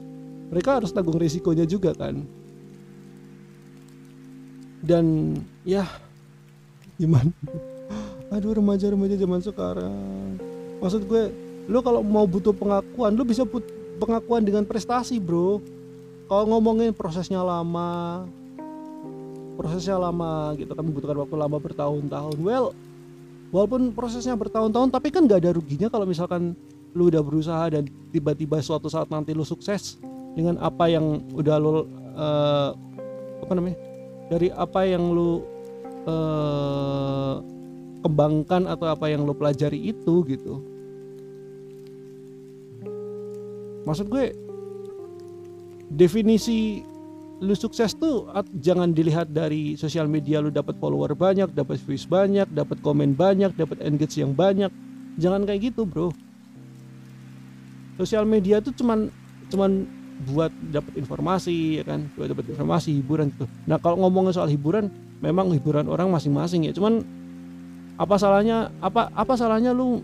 mereka 0.49 0.81
harus 0.81 0.91
tanggung 0.93 1.21
risikonya 1.21 1.69
juga 1.69 1.93
kan. 1.93 2.25
Dan 4.81 5.37
ya 5.69 5.85
gimana? 6.97 7.33
Aduh 8.35 8.57
remaja-remaja 8.57 9.17
zaman 9.17 9.41
sekarang. 9.45 10.37
Maksud 10.81 11.05
gue 11.05 11.33
lo 11.69 11.85
kalau 11.85 12.01
mau 12.01 12.25
butuh 12.25 12.57
pengakuan 12.57 13.13
lo 13.13 13.25
bisa 13.29 13.45
put 13.45 13.65
pengakuan 14.01 14.45
dengan 14.45 14.65
prestasi 14.65 15.21
bro. 15.21 15.61
Kalau 16.29 16.45
ngomongin 16.49 16.93
prosesnya 16.93 17.41
lama 17.41 18.25
prosesnya 19.59 19.99
lama 19.99 20.55
gitu 20.55 20.71
kan 20.71 20.85
membutuhkan 20.87 21.19
waktu 21.19 21.37
lama 21.37 21.57
bertahun-tahun. 21.61 22.37
Well 22.41 22.73
walaupun 23.49 23.93
prosesnya 23.97 24.37
bertahun-tahun 24.37 24.93
tapi 24.93 25.09
kan 25.09 25.25
gak 25.25 25.45
ada 25.45 25.57
ruginya 25.57 25.89
kalau 25.89 26.05
misalkan 26.05 26.53
lu 26.97 27.13
udah 27.13 27.21
berusaha 27.21 27.69
dan 27.69 27.85
tiba-tiba 28.13 28.61
suatu 28.65 28.89
saat 28.89 29.13
nanti 29.13 29.37
lu 29.37 29.45
sukses 29.45 30.01
dengan 30.33 30.57
apa 30.59 30.89
yang 30.89 31.23
udah 31.35 31.57
lu 31.61 31.85
uh, 32.17 32.71
apa 33.45 33.53
namanya? 33.55 33.79
Dari 34.29 34.49
apa 34.53 34.81
yang 34.85 35.03
lu 35.13 35.41
uh, 36.05 37.41
kembangkan 38.05 38.69
atau 38.69 38.87
apa 38.89 39.09
yang 39.09 39.25
lu 39.25 39.33
pelajari 39.33 39.93
itu 39.93 40.15
gitu. 40.29 40.61
Maksud 43.89 44.07
gue 44.13 44.37
definisi 45.89 46.85
lu 47.39 47.55
sukses 47.55 47.95
tuh 47.95 48.27
jangan 48.59 48.91
dilihat 48.91 49.31
dari 49.31 49.79
sosial 49.79 50.11
media 50.11 50.43
lu 50.43 50.51
dapat 50.51 50.75
follower 50.83 51.15
banyak, 51.15 51.55
dapat 51.55 51.79
views 51.87 52.03
banyak, 52.03 52.51
dapat 52.51 52.83
komen 52.83 53.15
banyak, 53.15 53.55
dapat 53.55 53.79
engage 53.83 54.19
yang 54.19 54.35
banyak. 54.35 54.71
Jangan 55.19 55.47
kayak 55.47 55.71
gitu, 55.71 55.87
Bro. 55.87 56.11
Sosial 57.99 58.27
media 58.27 58.59
tuh 58.59 58.75
cuman 58.75 59.11
cuman 59.51 59.87
buat 60.27 60.51
dapat 60.75 60.99
informasi 60.99 61.83
ya 61.83 61.85
kan, 61.87 62.11
buat 62.19 62.35
dapat 62.35 62.51
informasi 62.51 62.91
hiburan 62.99 63.31
gitu. 63.35 63.47
Nah, 63.71 63.79
kalau 63.79 64.03
ngomongin 64.03 64.35
soal 64.35 64.51
hiburan, 64.51 64.91
memang 65.23 65.55
hiburan 65.55 65.87
orang 65.87 66.11
masing-masing 66.11 66.67
ya. 66.67 66.75
Cuman 66.75 67.07
apa 67.99 68.15
salahnya 68.19 68.71
apa 68.83 69.11
apa 69.15 69.35
salahnya 69.35 69.75
lu 69.75 70.03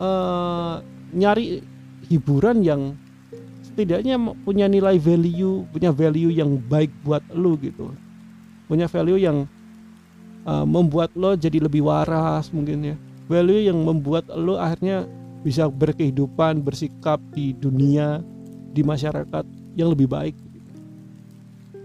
uh, 0.00 0.80
nyari 1.12 1.60
hiburan 2.08 2.60
yang 2.60 2.96
setidaknya 3.76 4.16
punya 4.40 4.64
nilai 4.72 4.96
value, 4.96 5.68
punya 5.68 5.92
value 5.92 6.32
yang 6.32 6.56
baik 6.56 6.88
buat 7.04 7.20
lu 7.36 7.60
gitu. 7.60 7.92
Punya 8.72 8.88
value 8.88 9.20
yang 9.20 9.44
uh, 10.48 10.64
membuat 10.64 11.12
lo 11.12 11.36
jadi 11.36 11.60
lebih 11.60 11.84
waras 11.84 12.48
mungkin 12.56 12.80
ya. 12.80 12.96
Value 13.28 13.68
yang 13.68 13.76
membuat 13.76 14.32
lo 14.32 14.56
akhirnya 14.56 15.04
bisa 15.44 15.68
berkehidupan, 15.68 16.64
bersikap 16.64 17.20
di 17.36 17.52
dunia, 17.52 18.24
di 18.72 18.80
masyarakat 18.80 19.44
yang 19.76 19.92
lebih 19.92 20.08
baik. 20.08 20.32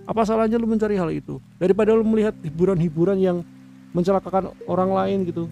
Apa 0.07 0.23
salahnya 0.23 0.55
lu 0.55 0.71
mencari 0.71 0.95
hal 0.95 1.11
itu 1.11 1.43
daripada 1.59 1.91
lu 1.91 2.07
melihat 2.07 2.31
hiburan-hiburan 2.39 3.19
yang 3.19 3.43
mencelakakan 3.91 4.55
orang 4.63 4.95
lain 4.95 5.27
gitu? 5.27 5.51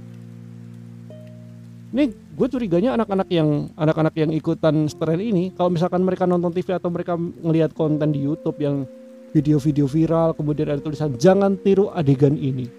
Ini 1.92 2.16
gue 2.40 2.48
curiganya 2.48 2.96
anak-anak 2.96 3.28
yang 3.28 3.68
anak-anak 3.76 4.16
yang 4.16 4.32
ikutan 4.32 4.88
tren 4.88 5.20
ini 5.20 5.52
kalau 5.60 5.76
misalkan 5.76 6.08
mereka 6.08 6.24
nonton 6.24 6.56
TV 6.56 6.72
atau 6.72 6.88
mereka 6.88 7.20
ngelihat 7.20 7.76
konten 7.76 8.16
di 8.16 8.24
YouTube 8.24 8.56
yang 8.64 8.88
video-video 9.36 9.84
viral 9.92 10.32
kemudian 10.32 10.72
ada 10.72 10.80
tulisan 10.80 11.20
jangan 11.20 11.60
tiru 11.60 11.92
adegan 11.92 12.40
ini. 12.40 12.72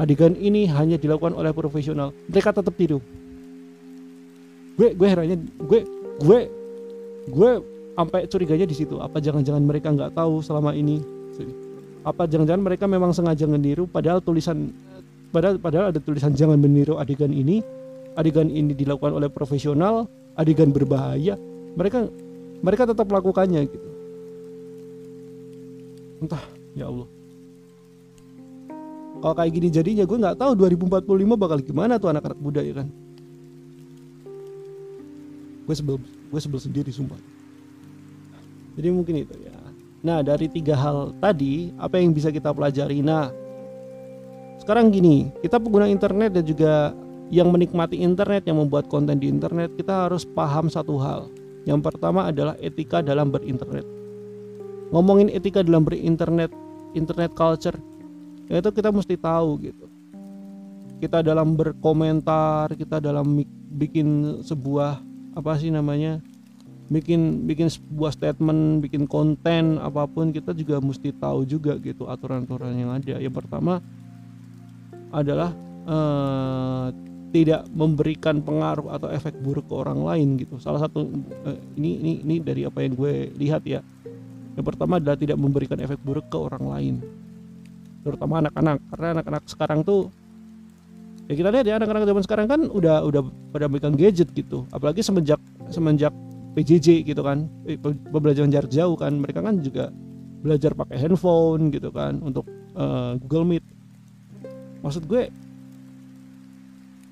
Adegan 0.00 0.32
ini 0.40 0.64
hanya 0.72 0.96
dilakukan 0.96 1.36
oleh 1.36 1.52
profesional. 1.52 2.16
Mereka 2.32 2.56
tetap 2.56 2.72
tiru. 2.80 2.98
Gue 4.80 4.96
gue 4.96 5.06
herannya 5.06 5.36
gue 5.52 5.80
gue 6.24 6.38
gue 7.28 7.50
sampai 7.92 8.24
curiganya 8.24 8.64
di 8.64 8.72
situ. 8.72 9.04
Apa 9.04 9.20
jangan-jangan 9.20 9.62
mereka 9.68 9.92
nggak 9.92 10.16
tahu 10.16 10.40
selama 10.40 10.72
ini? 10.72 11.04
Apa 12.08 12.24
jangan-jangan 12.24 12.72
mereka 12.72 12.88
memang 12.88 13.12
sengaja 13.12 13.44
meniru 13.44 13.84
padahal 13.84 14.24
tulisan 14.24 14.72
padahal 15.28 15.60
padahal 15.60 15.92
ada 15.92 16.00
tulisan 16.00 16.32
jangan 16.32 16.56
meniru 16.56 16.96
adegan 16.96 17.30
ini 17.30 17.83
adegan 18.14 18.48
ini 18.50 18.74
dilakukan 18.74 19.14
oleh 19.14 19.30
profesional, 19.30 20.06
adegan 20.38 20.70
berbahaya, 20.70 21.38
mereka 21.74 22.06
mereka 22.64 22.88
tetap 22.88 23.06
melakukannya 23.10 23.60
gitu. 23.68 23.88
Entah, 26.24 26.42
ya 26.72 26.88
Allah. 26.88 27.08
Kalau 29.20 29.34
kayak 29.36 29.52
gini 29.56 29.68
jadinya 29.72 30.04
gue 30.04 30.18
nggak 30.20 30.36
tahu 30.36 30.52
2045 30.56 31.04
bakal 31.36 31.58
gimana 31.60 31.96
tuh 31.96 32.12
anak-anak 32.12 32.38
muda 32.40 32.60
ya 32.60 32.80
kan. 32.80 32.88
Gue 35.64 35.74
sebel, 35.76 35.96
gue 36.28 36.40
sebel 36.40 36.60
sendiri 36.60 36.92
sumpah. 36.92 37.16
Jadi 38.74 38.88
mungkin 38.92 39.24
itu 39.24 39.34
ya. 39.40 39.54
Nah 40.04 40.20
dari 40.20 40.50
tiga 40.52 40.76
hal 40.76 41.16
tadi 41.16 41.72
apa 41.80 41.96
yang 41.96 42.12
bisa 42.12 42.28
kita 42.28 42.52
pelajari? 42.52 43.00
Nah 43.00 43.32
sekarang 44.60 44.92
gini 44.92 45.32
kita 45.40 45.56
pengguna 45.56 45.88
internet 45.88 46.36
dan 46.36 46.44
juga 46.44 46.92
yang 47.32 47.48
menikmati 47.48 48.00
internet, 48.00 48.44
yang 48.44 48.60
membuat 48.60 48.88
konten 48.92 49.16
di 49.16 49.30
internet, 49.30 49.72
kita 49.76 50.08
harus 50.08 50.28
paham 50.28 50.68
satu 50.68 51.00
hal. 51.00 51.32
Yang 51.64 51.80
pertama 51.92 52.28
adalah 52.28 52.54
etika 52.60 53.00
dalam 53.00 53.32
berinternet. 53.32 53.86
Ngomongin 54.92 55.32
etika 55.32 55.64
dalam 55.64 55.82
berinternet, 55.88 56.52
internet 56.92 57.32
culture, 57.32 57.76
itu 58.48 58.70
kita 58.70 58.92
mesti 58.92 59.16
tahu 59.16 59.50
gitu. 59.64 59.86
Kita 61.00 61.24
dalam 61.24 61.56
berkomentar, 61.56 62.72
kita 62.76 63.00
dalam 63.00 63.40
bikin 63.74 64.40
sebuah 64.44 65.00
apa 65.34 65.58
sih 65.58 65.72
namanya 65.72 66.22
bikin 66.92 67.48
bikin 67.48 67.72
sebuah 67.72 68.12
statement, 68.12 68.84
bikin 68.84 69.08
konten 69.08 69.80
apa 69.80 70.04
pun 70.04 70.30
kita 70.30 70.52
juga 70.52 70.78
mesti 70.84 71.16
tahu 71.16 71.48
juga 71.48 71.80
gitu 71.80 72.04
aturan-aturan 72.06 72.76
yang 72.76 72.92
ada. 72.92 73.16
Yang 73.16 73.34
pertama 73.40 73.80
adalah 75.08 75.56
uh, 75.88 76.92
tidak 77.34 77.66
memberikan 77.74 78.38
pengaruh 78.38 78.94
atau 78.94 79.10
efek 79.10 79.34
buruk 79.42 79.66
ke 79.66 79.74
orang 79.74 80.06
lain 80.06 80.38
gitu. 80.38 80.62
Salah 80.62 80.86
satu 80.86 81.10
uh, 81.42 81.58
ini 81.74 81.98
ini 81.98 82.12
ini 82.22 82.36
dari 82.38 82.62
apa 82.62 82.86
yang 82.86 82.94
gue 82.94 83.34
lihat 83.34 83.66
ya. 83.66 83.82
Yang 84.54 84.66
pertama 84.70 85.02
adalah 85.02 85.18
tidak 85.18 85.34
memberikan 85.34 85.82
efek 85.82 85.98
buruk 86.06 86.30
ke 86.30 86.38
orang 86.38 86.62
lain. 86.62 86.94
Terutama 88.06 88.38
anak-anak 88.38 88.78
karena 88.94 89.08
anak-anak 89.18 89.42
sekarang 89.50 89.82
tuh 89.82 90.14
ya 91.26 91.34
kita 91.34 91.50
lihat 91.50 91.66
ya 91.66 91.74
anak-anak 91.82 92.06
zaman 92.06 92.22
sekarang 92.22 92.46
kan 92.46 92.60
udah 92.70 93.02
udah 93.02 93.26
pada 93.50 93.66
megang 93.66 93.98
gadget 93.98 94.30
gitu. 94.30 94.62
Apalagi 94.70 95.02
semenjak 95.02 95.42
semenjak 95.74 96.14
PJJ 96.54 97.02
gitu 97.02 97.18
kan 97.26 97.50
eh, 97.66 97.74
pembelajaran 98.14 98.46
jarak 98.46 98.70
jauh 98.70 98.94
kan 98.94 99.10
mereka 99.10 99.42
kan 99.42 99.58
juga 99.58 99.90
belajar 100.38 100.70
pakai 100.78 101.02
handphone 101.02 101.74
gitu 101.74 101.90
kan 101.90 102.22
untuk 102.22 102.46
uh, 102.78 103.18
Google 103.26 103.58
Meet 103.58 103.64
maksud 104.86 105.08
gue 105.10 105.34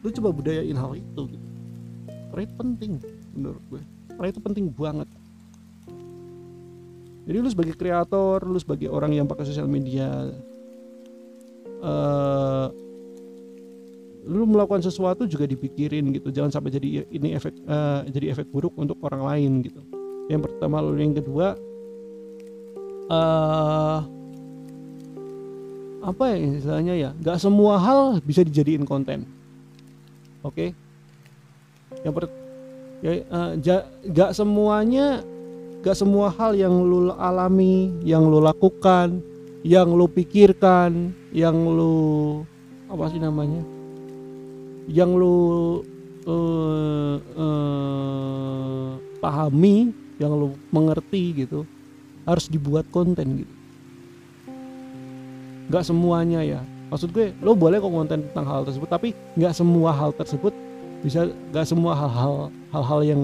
lu 0.03 0.09
coba 0.11 0.29
budayain 0.35 0.75
hal 0.75 0.93
itu 0.99 1.23
gitu. 1.31 1.47
Karena 2.35 2.43
itu 2.43 2.55
penting 2.59 2.93
menurut 3.33 3.63
gue. 3.71 3.83
Karena 4.19 4.29
itu 4.29 4.41
penting 4.43 4.67
banget. 4.75 5.09
Jadi 7.23 7.37
lu 7.39 7.49
sebagai 7.49 7.75
kreator 7.79 8.43
lu 8.43 8.59
sebagai 8.59 8.91
orang 8.91 9.15
yang 9.15 9.31
pakai 9.31 9.47
sosial 9.47 9.71
media 9.71 10.11
uh, 11.87 12.67
lu 14.27 14.43
melakukan 14.47 14.83
sesuatu 14.83 15.23
juga 15.31 15.47
dipikirin 15.47 16.11
gitu. 16.19 16.35
Jangan 16.35 16.51
sampai 16.51 16.75
jadi 16.75 17.07
ini 17.07 17.39
efek 17.39 17.55
uh, 17.71 18.03
jadi 18.11 18.35
efek 18.35 18.51
buruk 18.51 18.75
untuk 18.75 18.99
orang 19.07 19.23
lain 19.23 19.63
gitu. 19.63 19.83
Yang 20.27 20.51
pertama 20.51 20.83
lalu 20.83 21.07
yang 21.07 21.15
kedua 21.15 21.55
uh, 23.07 23.99
apa 26.03 26.25
ya 26.35 26.37
istilahnya 26.59 26.95
ya? 26.99 27.11
Nggak 27.23 27.39
semua 27.39 27.79
hal 27.79 28.19
bisa 28.27 28.43
dijadiin 28.43 28.83
konten 28.83 29.42
oke? 30.43 30.55
Okay? 30.55 30.71
yang 32.01 32.13
per 32.17 32.25
ya 33.03 33.13
uh, 33.29 33.53
nggak 34.09 34.31
semuanya 34.33 35.21
nggak 35.83 35.97
semua 35.99 36.31
hal 36.33 36.55
yang 36.55 36.73
lu 36.73 37.13
alami 37.19 37.91
yang 38.07 38.25
lu 38.25 38.39
lakukan 38.41 39.21
yang 39.63 39.93
lu 39.93 40.09
pikirkan 40.09 41.13
yang 41.31 41.55
lu 41.55 42.43
apa 42.89 43.09
sih 43.09 43.21
namanya? 43.23 43.63
Yang 44.91 45.11
lu 45.15 45.37
uh, 46.27 47.17
uh, 47.39 48.91
pahami 49.23 49.95
yang 50.19 50.35
lu 50.35 50.59
mengerti 50.75 51.47
gitu 51.47 51.63
harus 52.27 52.47
dibuat 52.51 52.87
konten 52.91 53.47
gitu. 53.47 53.55
Nggak 55.71 55.87
semuanya 55.87 56.43
ya 56.43 56.61
maksud 56.93 57.09
gue 57.09 57.33
lo 57.41 57.57
boleh 57.57 57.81
kok 57.81 57.89
konten 57.89 58.21
tentang 58.21 58.45
hal 58.45 58.69
tersebut 58.69 58.85
tapi 58.85 59.17
nggak 59.33 59.57
semua 59.57 59.97
hal 59.97 60.13
tersebut 60.13 60.53
bisa 61.01 61.25
nggak 61.49 61.65
semua 61.65 61.97
hal-hal 61.97 62.53
hal-hal 62.69 63.01
yang 63.01 63.21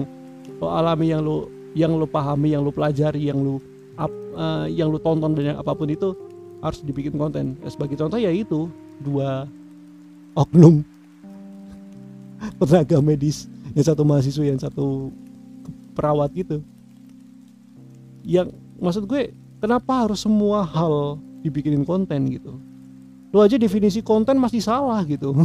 lo 0.57 0.67
alami 0.73 1.13
yang 1.13 1.21
lo 1.21 1.45
yang 1.77 1.93
lo 1.93 2.09
pahami 2.09 2.57
yang 2.57 2.65
lo 2.65 2.73
pelajari 2.73 3.29
yang 3.29 3.37
lo 3.37 3.61
up, 4.01 4.09
uh, 4.33 4.65
yang 4.65 4.89
lo 4.89 4.97
tonton 4.97 5.37
dan 5.37 5.53
yang 5.53 5.57
apa 5.61 5.77
pun 5.77 5.85
itu 5.85 6.17
harus 6.59 6.81
dibikin 6.83 7.15
konten. 7.15 7.55
Sebagai 7.69 7.95
contoh 7.95 8.19
ya 8.19 8.33
itu 8.33 8.67
dua 8.99 9.47
oknum 10.35 10.83
tenaga 12.59 12.99
medis 12.99 13.47
yang 13.77 13.85
satu 13.85 14.01
mahasiswa 14.01 14.43
yang 14.43 14.59
satu 14.59 15.13
perawat 15.93 16.33
gitu. 16.33 16.59
Yang 18.25 18.51
maksud 18.81 19.05
gue 19.05 19.31
kenapa 19.61 20.09
harus 20.09 20.25
semua 20.25 20.65
hal 20.65 21.21
dibikinin 21.45 21.87
konten 21.87 22.27
gitu 22.33 22.59
lo 23.29 23.45
aja 23.45 23.61
definisi 23.61 24.01
konten 24.01 24.41
masih 24.41 24.61
salah 24.61 25.05
gitu. 25.05 25.33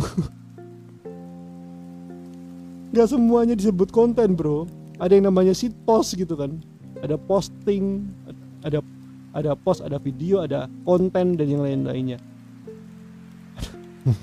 Nggak 2.95 3.09
semuanya 3.11 3.55
disebut 3.59 3.91
konten 3.91 4.39
bro. 4.39 4.65
Ada 5.03 5.19
yang 5.19 5.27
namanya 5.29 5.51
sit 5.53 5.75
post 5.85 6.15
gitu 6.15 6.39
kan. 6.39 6.63
Ada 7.03 7.19
posting 7.19 8.07
ada 8.65 8.81
ada 9.35 9.53
post 9.59 9.83
ada 9.83 9.99
video 9.99 10.41
ada 10.47 10.71
konten 10.87 11.37
dan 11.37 11.47
yang 11.51 11.61
lain-lainnya. 11.67 12.23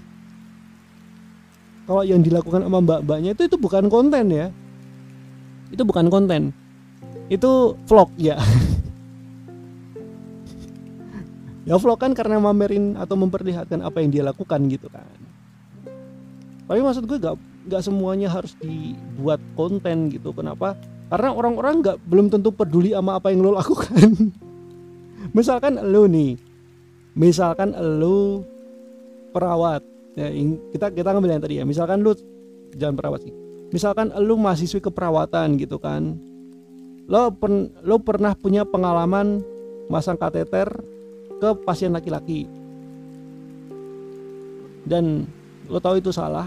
Kalau 1.86 2.02
yang 2.08 2.24
dilakukan 2.24 2.64
sama 2.66 2.80
mbak-mbaknya 2.82 3.36
itu 3.38 3.46
itu 3.46 3.60
bukan 3.60 3.92
konten 3.92 4.32
ya. 4.32 4.48
Itu 5.70 5.84
bukan 5.86 6.10
konten. 6.10 6.56
Itu 7.28 7.76
vlog 7.86 8.10
ya 8.18 8.40
ya 11.66 11.78
vlog 11.78 12.00
kan 12.02 12.12
karena 12.18 12.42
mamerin 12.42 12.98
atau 12.98 13.16
memperlihatkan 13.18 13.82
apa 13.86 14.02
yang 14.02 14.10
dia 14.10 14.24
lakukan 14.26 14.60
gitu 14.70 14.88
kan. 14.90 15.06
Tapi 16.66 16.80
maksud 16.80 17.04
gue 17.04 17.20
gak, 17.20 17.36
gak 17.68 17.84
semuanya 17.84 18.32
harus 18.32 18.56
dibuat 18.64 19.44
konten 19.60 20.08
gitu. 20.08 20.32
Kenapa? 20.32 20.80
Karena 21.12 21.36
orang-orang 21.36 21.84
nggak 21.84 21.98
belum 22.08 22.32
tentu 22.32 22.56
peduli 22.56 22.96
sama 22.96 23.20
apa 23.20 23.36
yang 23.36 23.44
lo 23.44 23.52
lakukan. 23.52 24.32
Misalkan 25.38 25.76
lo 25.92 26.08
nih 26.08 26.52
misalkan 27.12 27.76
lo 27.76 28.48
perawat 29.36 29.84
ya, 30.16 30.32
kita 30.72 30.96
kita 30.96 31.10
ngambil 31.12 31.32
yang 31.36 31.44
tadi 31.44 31.56
ya. 31.60 31.66
Misalkan 31.68 32.04
lu 32.04 32.16
jangan 32.76 32.96
perawat 32.96 33.28
sih. 33.28 33.34
Misalkan 33.72 34.12
lu 34.20 34.36
mahasiswi 34.36 34.84
keperawatan 34.84 35.60
gitu 35.60 35.80
kan. 35.80 36.20
Lo 37.08 37.32
pen, 37.36 37.72
lo 37.84 38.00
pernah 38.00 38.36
punya 38.36 38.64
pengalaman 38.64 39.44
masang 39.92 40.16
kateter 40.16 40.68
ke 41.42 41.50
pasien 41.66 41.90
laki-laki. 41.90 42.46
Dan 44.86 45.26
lo 45.66 45.82
tahu 45.82 45.98
itu 45.98 46.14
salah. 46.14 46.46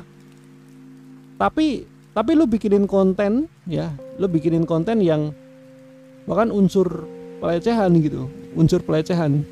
Tapi 1.35 1.83
tapi 2.15 2.31
lu 2.39 2.47
bikinin 2.47 2.87
konten 2.87 3.51
ya 3.67 3.91
lu 4.23 4.31
bikinin 4.31 4.63
konten 4.63 5.03
yang 5.03 5.35
bahkan 6.31 6.55
unsur 6.55 7.11
pelecehan 7.43 7.91
gitu 7.99 8.31
unsur 8.55 8.79
pelecehan. 8.87 9.43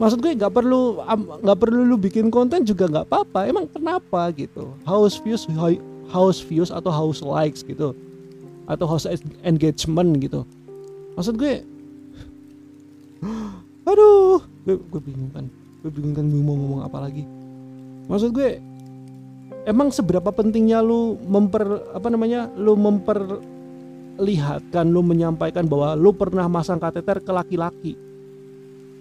Maksud 0.00 0.18
gue 0.24 0.32
nggak 0.32 0.50
perlu 0.50 1.04
nggak 1.44 1.58
perlu 1.60 1.84
lu 1.84 2.00
bikin 2.00 2.32
konten 2.32 2.64
juga 2.64 2.88
nggak 2.88 3.06
apa-apa. 3.06 3.46
Emang 3.46 3.68
kenapa 3.68 4.32
gitu? 4.32 4.72
House 4.88 5.20
views 5.20 5.44
house 6.08 6.40
views 6.40 6.72
atau 6.72 6.88
house 6.88 7.20
likes 7.20 7.60
gitu? 7.60 7.92
Atau 8.64 8.88
house 8.88 9.06
engagement 9.44 10.16
gitu? 10.18 10.42
Maksud 11.14 11.36
gue 11.36 11.62
aduh 13.86 14.42
gue, 14.66 14.74
gue 14.76 15.00
bingung 15.00 15.30
kan 15.30 15.46
gue 15.82 15.90
bingung 15.94 16.14
kan 16.14 16.24
mau 16.26 16.54
ngomong 16.58 16.82
apa 16.82 17.00
lagi 17.06 17.22
maksud 18.10 18.34
gue 18.34 18.58
emang 19.66 19.90
seberapa 19.94 20.32
pentingnya 20.34 20.82
lu 20.82 21.14
memper 21.22 21.86
apa 21.94 22.10
namanya 22.10 22.50
lu 22.58 22.74
memperlihatkan 22.74 24.90
lu 24.90 25.06
menyampaikan 25.06 25.70
bahwa 25.70 25.94
lu 25.94 26.10
pernah 26.10 26.50
masang 26.50 26.82
kateter 26.82 27.22
ke 27.22 27.30
laki-laki 27.30 27.94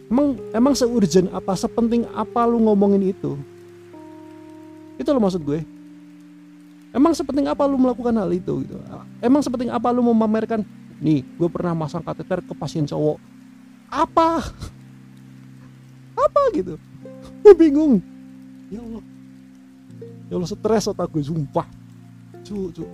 Emang 0.05 0.37
emang 0.53 0.73
seurgent 0.77 1.33
apa, 1.33 1.57
sepenting 1.57 2.05
apa 2.13 2.45
lu 2.45 2.61
ngomongin 2.61 3.09
itu? 3.09 3.33
Itu 5.01 5.09
lo 5.09 5.17
maksud 5.17 5.41
gue. 5.41 5.65
Emang 6.93 7.11
sepenting 7.11 7.49
apa 7.49 7.65
lu 7.65 7.75
melakukan 7.75 8.13
hal 8.15 8.29
itu 8.31 8.63
gitu? 8.63 8.77
Emang 9.19 9.41
sepenting 9.41 9.73
apa 9.73 9.89
lu 9.89 10.05
memamerkan 10.05 10.61
nih, 11.01 11.25
gue 11.35 11.49
pernah 11.49 11.73
masang 11.73 12.05
kateter 12.05 12.45
ke 12.45 12.53
pasien 12.53 12.85
cowok. 12.85 13.17
Apa? 13.89 14.45
Apa 16.15 16.41
gitu? 16.55 16.79
Gue 17.43 17.53
bingung. 17.53 18.01
Ya 18.71 18.79
Allah. 18.81 19.03
Ya 20.31 20.33
Allah 20.39 20.49
stres 20.49 20.89
otak 20.89 21.11
gue 21.11 21.21
sumpah. 21.21 21.67
Cu, 22.43 22.71
cu. 22.73 22.85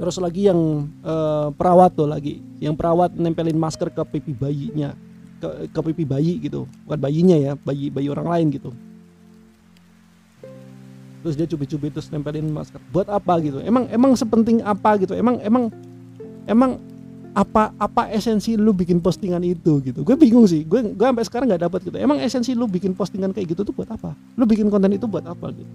terus 0.00 0.16
lagi 0.16 0.48
yang 0.48 0.88
uh, 1.04 1.52
perawat 1.52 1.92
tuh 1.92 2.08
lagi 2.08 2.40
yang 2.56 2.72
perawat 2.72 3.12
nempelin 3.20 3.56
masker 3.56 3.92
ke 3.92 4.00
pipi 4.16 4.32
bayinya 4.32 4.96
ke, 5.36 5.68
ke 5.68 5.80
pipi 5.92 6.04
bayi 6.08 6.40
gitu 6.40 6.64
bukan 6.88 6.98
bayinya 7.00 7.36
ya 7.36 7.52
bayi 7.60 7.92
bayi 7.92 8.08
orang 8.08 8.28
lain 8.32 8.46
gitu 8.48 8.72
terus 11.20 11.36
dia 11.36 11.44
cubit-cubit 11.44 11.92
terus 11.92 12.08
nempelin 12.08 12.48
masker 12.48 12.80
buat 12.88 13.12
apa 13.12 13.44
gitu 13.44 13.60
emang 13.60 13.92
emang 13.92 14.16
sepenting 14.16 14.64
apa 14.64 15.04
gitu 15.04 15.12
emang 15.12 15.36
emang 15.44 15.68
emang 16.48 16.80
apa 17.30 17.70
apa 17.78 18.10
esensi 18.10 18.58
lu 18.58 18.74
bikin 18.74 18.98
postingan 18.98 19.42
itu 19.46 19.78
gitu? 19.86 20.02
Gue 20.02 20.18
bingung 20.18 20.46
sih. 20.50 20.66
Gue 20.66 20.82
gue 20.82 21.06
sampai 21.06 21.24
sekarang 21.26 21.46
nggak 21.50 21.62
dapat 21.70 21.80
gitu. 21.86 21.96
Emang 21.98 22.18
esensi 22.18 22.52
lu 22.58 22.66
bikin 22.66 22.92
postingan 22.94 23.30
kayak 23.30 23.54
gitu 23.54 23.62
tuh 23.62 23.74
buat 23.74 23.90
apa? 23.90 24.14
Lu 24.34 24.44
bikin 24.46 24.66
konten 24.66 24.90
itu 24.90 25.06
buat 25.06 25.22
apa 25.22 25.54
gitu? 25.54 25.74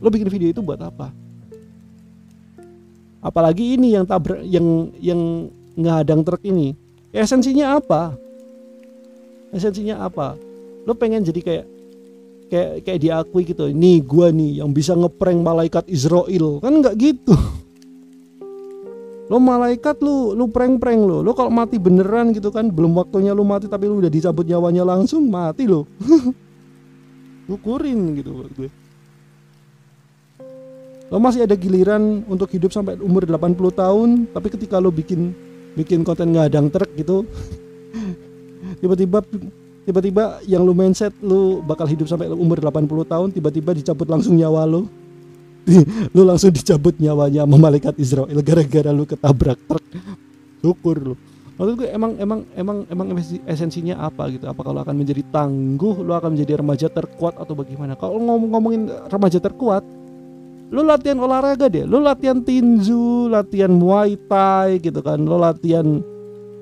Lu 0.00 0.08
bikin 0.12 0.28
video 0.28 0.48
itu 0.52 0.60
buat 0.60 0.80
apa? 0.80 1.08
Apalagi 3.20 3.76
ini 3.76 3.96
yang 3.96 4.04
tabrak 4.08 4.40
yang 4.44 4.92
yang 5.00 5.48
ngadang 5.76 6.24
truk 6.24 6.40
ini. 6.44 6.76
Esensinya 7.12 7.80
apa? 7.80 8.16
Esensinya 9.52 10.04
apa? 10.04 10.36
Lo 10.84 10.96
pengen 10.96 11.24
jadi 11.24 11.40
kayak 11.40 11.66
kayak 12.48 12.70
kayak 12.84 13.00
diakui 13.00 13.42
gitu. 13.48 13.68
Nih 13.72 14.04
gua 14.04 14.32
nih 14.32 14.60
yang 14.64 14.72
bisa 14.72 14.92
ngeprank 14.92 15.40
malaikat 15.40 15.84
Israel. 15.88 16.60
Kan 16.60 16.80
nggak 16.80 16.96
gitu 16.96 17.36
lo 19.30 19.38
malaikat 19.38 20.02
lu 20.02 20.34
lu 20.34 20.50
prank-prank 20.50 21.00
lo. 21.06 21.22
Lo 21.22 21.30
kalau 21.38 21.54
mati 21.54 21.78
beneran 21.78 22.34
gitu 22.34 22.50
kan 22.50 22.66
belum 22.66 22.98
waktunya 22.98 23.30
lu 23.30 23.46
mati 23.46 23.70
tapi 23.70 23.86
lu 23.86 24.02
udah 24.02 24.10
dicabut 24.10 24.42
nyawanya 24.42 24.82
langsung 24.82 25.30
mati 25.30 25.70
lo. 25.70 25.86
Ukurin 27.54 28.18
gitu 28.18 28.50
gue. 28.58 28.70
Lo 31.10 31.22
masih 31.22 31.46
ada 31.46 31.54
giliran 31.54 32.26
untuk 32.26 32.50
hidup 32.50 32.74
sampai 32.74 32.98
umur 32.98 33.22
80 33.22 33.54
tahun 33.54 34.08
tapi 34.34 34.50
ketika 34.50 34.82
lo 34.82 34.90
bikin 34.90 35.30
bikin 35.78 36.02
konten 36.02 36.34
ngadang 36.34 36.66
truk 36.66 36.90
gitu 36.98 37.22
tiba-tiba 38.82 39.22
tiba-tiba 39.86 40.42
yang 40.46 40.66
lu 40.66 40.74
mindset 40.74 41.14
lu 41.22 41.62
bakal 41.62 41.86
hidup 41.86 42.10
sampai 42.10 42.26
umur 42.30 42.58
80 42.58 42.86
tahun 43.06 43.28
tiba-tiba 43.30 43.70
dicabut 43.74 44.10
langsung 44.10 44.34
nyawa 44.34 44.66
lo 44.66 44.90
lu 46.14 46.22
langsung 46.26 46.50
dicabut 46.50 46.96
nyawanya 46.98 47.46
sama 47.46 47.56
malaikat 47.56 47.94
Israel 47.96 48.38
gara-gara 48.42 48.90
lu 48.90 49.04
ketabrak 49.06 49.58
truk. 49.66 49.84
Syukur 50.60 50.96
lu. 51.00 51.14
Maksud 51.60 51.74
gue 51.76 51.88
emang 51.92 52.16
emang 52.16 52.40
emang 52.56 52.78
emang 52.88 53.06
esensinya 53.44 54.00
apa 54.00 54.32
gitu? 54.32 54.48
Apa 54.48 54.64
kalau 54.64 54.80
akan 54.80 54.96
menjadi 54.96 55.20
tangguh 55.28 56.00
lu 56.00 56.12
akan 56.16 56.32
menjadi 56.32 56.64
remaja 56.64 56.88
terkuat 56.88 57.36
atau 57.36 57.52
bagaimana? 57.52 58.00
Kalau 58.00 58.16
ngomong 58.16 58.48
ngomongin 58.48 58.82
remaja 59.12 59.38
terkuat 59.44 59.84
lu 60.70 60.80
latihan 60.86 61.20
olahraga 61.20 61.68
deh. 61.68 61.84
Lu 61.84 62.00
latihan 62.00 62.40
tinju 62.40 63.28
latihan 63.28 63.68
muay 63.68 64.16
thai 64.24 64.80
gitu 64.80 65.04
kan. 65.04 65.20
Lu 65.20 65.36
latihan 65.36 66.00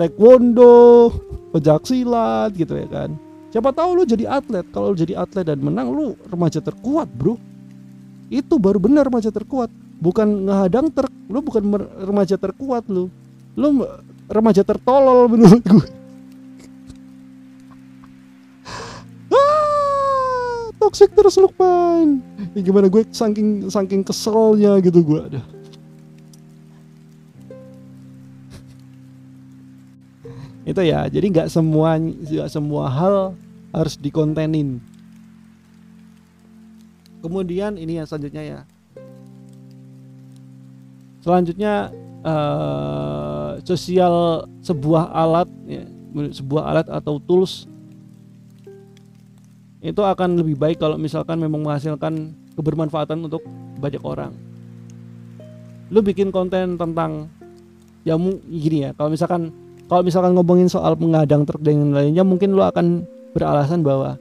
taekwondo 0.02 1.14
pejak 1.54 1.86
silat 1.86 2.50
gitu 2.58 2.74
ya 2.74 2.88
kan. 2.90 3.14
Siapa 3.54 3.70
tahu 3.70 4.02
lu 4.02 4.02
jadi 4.02 4.26
atlet. 4.26 4.66
Kalau 4.74 4.92
lu 4.92 4.98
jadi 4.98 5.14
atlet 5.14 5.46
dan 5.46 5.62
menang 5.62 5.94
lu 5.94 6.18
remaja 6.26 6.58
terkuat 6.58 7.06
bro 7.14 7.38
itu 8.28 8.54
baru 8.60 8.78
benar 8.80 9.08
remaja 9.08 9.32
terkuat. 9.32 9.72
Bukan 9.98 10.46
ngehadang 10.46 10.92
ter 10.94 11.10
lu 11.26 11.42
bukan 11.42 11.64
remaja 12.04 12.38
terkuat 12.38 12.86
lu. 12.86 13.10
Lu 13.58 13.82
remaja 14.28 14.62
tertolol 14.62 15.26
menurut 15.26 15.64
gue 15.64 15.88
ah, 19.32 20.68
toxic 20.78 21.10
terus 21.16 21.40
Lukman. 21.40 22.20
Ya 22.52 22.60
gimana 22.60 22.86
gue 22.92 23.02
saking 23.08 23.72
saking 23.72 24.04
keselnya 24.04 24.78
gitu 24.84 25.00
gue 25.02 25.20
ada 25.32 25.42
itu 30.68 30.84
ya 30.84 31.08
jadi 31.08 31.26
nggak 31.32 31.48
semua 31.48 31.96
nggak 31.96 32.52
semua 32.52 32.92
hal 32.92 33.32
harus 33.72 33.96
dikontenin 33.96 34.84
kemudian 37.20 37.76
ini 37.78 38.02
yang 38.02 38.06
selanjutnya 38.06 38.42
ya. 38.42 38.60
Selanjutnya 41.22 41.74
uh, 42.22 43.58
sosial 43.66 44.46
sebuah 44.62 45.12
alat 45.12 45.48
ya, 45.66 45.84
sebuah 46.14 46.62
alat 46.72 46.86
atau 46.88 47.20
tools 47.20 47.66
itu 49.78 50.02
akan 50.02 50.42
lebih 50.42 50.58
baik 50.58 50.82
kalau 50.82 50.98
misalkan 50.98 51.38
memang 51.38 51.62
menghasilkan 51.62 52.34
kebermanfaatan 52.58 53.30
untuk 53.30 53.42
banyak 53.78 54.02
orang. 54.02 54.34
Lu 55.88 56.02
bikin 56.02 56.34
konten 56.34 56.74
tentang 56.74 57.30
ya 58.02 58.18
gini 58.48 58.88
ya 58.88 58.90
kalau 58.96 59.12
misalkan 59.12 59.54
kalau 59.88 60.02
misalkan 60.04 60.32
ngomongin 60.36 60.68
soal 60.68 60.96
pengadang 60.98 61.48
truk 61.48 61.64
dan 61.64 61.92
lainnya 61.92 62.24
mungkin 62.24 62.52
lu 62.52 62.60
akan 62.60 63.04
beralasan 63.32 63.80
bahwa 63.80 64.20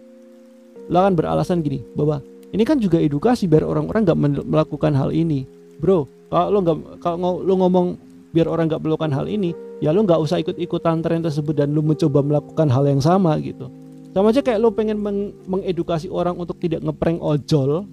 lu 0.88 0.98
akan 0.98 1.14
beralasan 1.16 1.60
gini 1.60 1.84
bahwa 1.96 2.24
ini 2.56 2.64
kan 2.64 2.80
juga 2.80 3.02
edukasi 3.02 3.50
biar 3.50 3.68
orang-orang 3.68 4.02
nggak 4.08 4.20
melakukan 4.48 4.94
hal 4.96 5.12
ini. 5.12 5.44
Bro 5.78 6.08
kalau 6.32 6.48
lo 6.52 6.60
nggak 6.64 6.78
kalau 7.04 7.40
lo 7.44 7.54
ngomong 7.60 7.88
biar 8.32 8.48
orang 8.48 8.68
nggak 8.68 8.84
melakukan 8.84 9.12
hal 9.16 9.26
ini 9.28 9.56
ya 9.80 9.96
lo 9.96 10.04
nggak 10.04 10.20
usah 10.20 10.42
ikut-ikutan 10.44 11.00
tren 11.00 11.24
tersebut 11.24 11.56
dan 11.56 11.72
lo 11.72 11.80
mencoba 11.84 12.20
melakukan 12.24 12.68
hal 12.68 12.84
yang 12.88 13.04
sama 13.04 13.36
gitu. 13.40 13.72
Sama 14.12 14.34
aja 14.34 14.42
kayak 14.42 14.60
lo 14.60 14.74
pengen 14.74 14.98
meng 14.98 15.32
mengedukasi 15.46 16.10
orang 16.10 16.34
untuk 16.34 16.58
tidak 16.58 16.82
ngeprank 16.82 17.22
ojol 17.22 17.86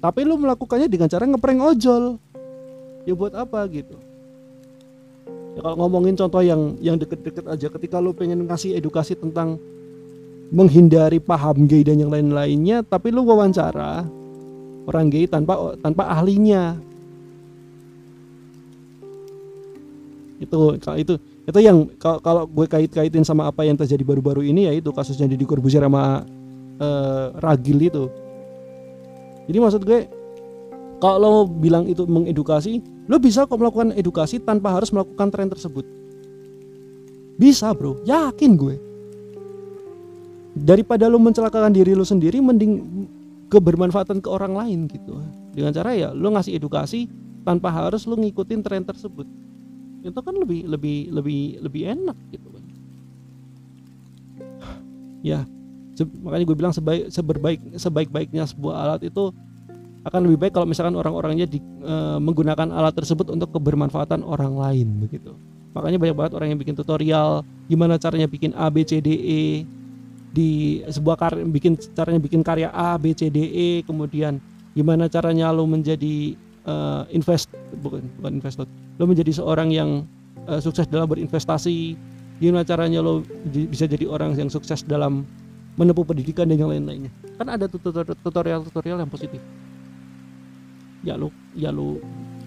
tapi 0.00 0.24
lo 0.24 0.40
melakukannya 0.40 0.88
dengan 0.88 1.12
cara 1.12 1.28
ngeprank 1.28 1.60
ojol. 1.60 2.16
Ya 3.04 3.12
buat 3.12 3.36
apa 3.36 3.68
gitu. 3.68 3.96
Ya 5.56 5.60
kalau 5.60 5.76
ngomongin 5.84 6.16
contoh 6.16 6.40
yang 6.40 6.80
yang 6.80 6.96
deket-deket 6.96 7.44
aja 7.44 7.68
ketika 7.68 8.00
lo 8.00 8.16
pengen 8.16 8.48
ngasih 8.48 8.76
edukasi 8.80 9.12
tentang 9.12 9.60
menghindari 10.50 11.22
paham 11.22 11.64
gay 11.70 11.86
dan 11.86 12.02
yang 12.02 12.10
lain-lainnya 12.10 12.82
tapi 12.82 13.14
lu 13.14 13.22
wawancara 13.22 14.02
orang 14.90 15.06
gay 15.06 15.24
tanpa 15.30 15.78
tanpa 15.78 16.10
ahlinya. 16.10 16.74
Itu 20.42 20.74
itu 20.98 21.14
itu 21.46 21.58
yang 21.62 21.86
kalau 22.00 22.50
gue 22.50 22.66
kait-kaitin 22.66 23.22
sama 23.22 23.46
apa 23.46 23.62
yang 23.62 23.78
terjadi 23.78 24.02
baru-baru 24.02 24.42
ini 24.42 24.66
ya 24.66 24.72
itu 24.74 24.90
kasusnya 24.90 25.30
di 25.30 25.46
Corbuzier 25.46 25.86
sama 25.86 26.26
uh, 26.82 27.26
Ragil 27.38 27.78
itu. 27.78 28.10
Jadi 29.46 29.58
maksud 29.62 29.82
gue 29.86 30.10
kalau 30.98 31.18
lo 31.22 31.32
bilang 31.46 31.86
itu 31.86 32.02
mengedukasi 32.04 32.82
lo 33.06 33.16
bisa 33.22 33.46
kok 33.46 33.56
melakukan 33.56 33.94
edukasi 33.94 34.42
tanpa 34.42 34.74
harus 34.74 34.90
melakukan 34.90 35.30
tren 35.30 35.46
tersebut. 35.46 35.86
Bisa 37.38 37.70
bro. 37.72 38.02
Yakin 38.04 38.52
gue 38.58 38.89
daripada 40.54 41.06
lu 41.06 41.18
mencelakakan 41.22 41.74
diri 41.74 41.94
lu 41.94 42.06
sendiri 42.06 42.38
mending 42.42 43.06
kebermanfaatan 43.50 44.22
ke 44.22 44.28
orang 44.30 44.54
lain 44.54 44.86
gitu. 44.90 45.18
Dengan 45.54 45.74
cara 45.74 45.94
ya 45.94 46.08
lu 46.14 46.30
ngasih 46.30 46.58
edukasi 46.58 47.10
tanpa 47.42 47.70
harus 47.70 48.06
lu 48.06 48.18
ngikutin 48.18 48.60
tren 48.62 48.82
tersebut. 48.86 49.26
Itu 50.00 50.20
kan 50.22 50.34
lebih 50.34 50.66
lebih 50.70 51.10
lebih 51.12 51.40
lebih 51.62 51.82
enak 51.92 52.16
gitu 52.32 52.50
ya 55.20 55.44
makanya 56.24 56.44
gue 56.48 56.56
bilang 56.56 56.72
sebaik 56.72 57.12
seberbaik 57.12 57.60
sebaik-baiknya 57.76 58.48
sebuah 58.48 58.74
alat 58.88 59.00
itu 59.04 59.32
akan 60.00 60.20
lebih 60.24 60.48
baik 60.48 60.52
kalau 60.56 60.64
misalkan 60.64 60.96
orang-orangnya 60.96 61.44
di, 61.44 61.60
e, 61.60 61.94
menggunakan 62.16 62.72
alat 62.72 62.96
tersebut 62.96 63.28
untuk 63.28 63.52
kebermanfaatan 63.52 64.24
orang 64.24 64.56
lain 64.56 64.88
begitu. 64.96 65.36
Makanya 65.76 66.00
banyak 66.00 66.16
banget 66.16 66.32
orang 66.40 66.48
yang 66.48 66.60
bikin 66.60 66.72
tutorial 66.72 67.44
gimana 67.68 68.00
caranya 68.00 68.24
bikin 68.24 68.56
A 68.56 68.72
B 68.72 68.80
C 68.80 69.04
D 69.04 69.12
E 69.12 69.42
di 70.30 70.80
sebuah 70.86 71.16
karya 71.18 71.42
bikin 71.42 71.74
caranya 71.94 72.20
bikin 72.22 72.40
karya 72.46 72.70
A 72.70 72.94
B 72.96 73.10
C 73.14 73.26
D 73.28 73.38
E 73.50 73.68
kemudian 73.82 74.38
gimana 74.78 75.10
caranya 75.10 75.50
lo 75.50 75.66
menjadi 75.66 76.38
uh, 76.66 77.02
invest 77.10 77.50
bukan 77.82 78.06
bukan 78.22 78.38
investor 78.38 78.66
lo 78.70 79.04
menjadi 79.10 79.34
seorang 79.34 79.74
yang 79.74 80.06
uh, 80.46 80.62
sukses 80.62 80.86
dalam 80.86 81.10
berinvestasi 81.10 81.98
gimana 82.40 82.62
caranya 82.62 83.02
lo 83.02 83.26
bisa 83.50 83.90
jadi 83.90 84.06
orang 84.06 84.38
yang 84.38 84.48
sukses 84.48 84.86
dalam 84.86 85.26
menempuh 85.78 86.02
pendidikan 86.02 86.44
dan 86.44 86.60
yang 86.60 86.72
lain-lainnya. 86.72 87.12
Kan 87.40 87.48
ada 87.48 87.64
tutorial-tutorial 87.68 88.98
yang 89.00 89.10
positif. 89.12 89.38
Ya 91.00 91.16
lo 91.16 91.32
ya 91.56 91.72
lo 91.72 92.00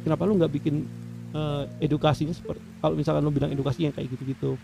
kenapa 0.06 0.30
lo 0.30 0.38
nggak 0.38 0.54
bikin 0.54 0.86
uh, 1.34 1.66
edukasinya 1.82 2.34
seperti 2.34 2.62
kalau 2.82 2.94
misalkan 2.94 3.26
lo 3.26 3.34
bilang 3.34 3.50
edukasi 3.50 3.90
yang 3.90 3.94
kayak 3.94 4.14
gitu-gitu. 4.14 4.58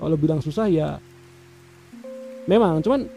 Kalau 0.00 0.16
bilang 0.16 0.40
susah 0.40 0.70
ya 0.70 1.02
memang 2.48 2.80
cuman 2.84 3.08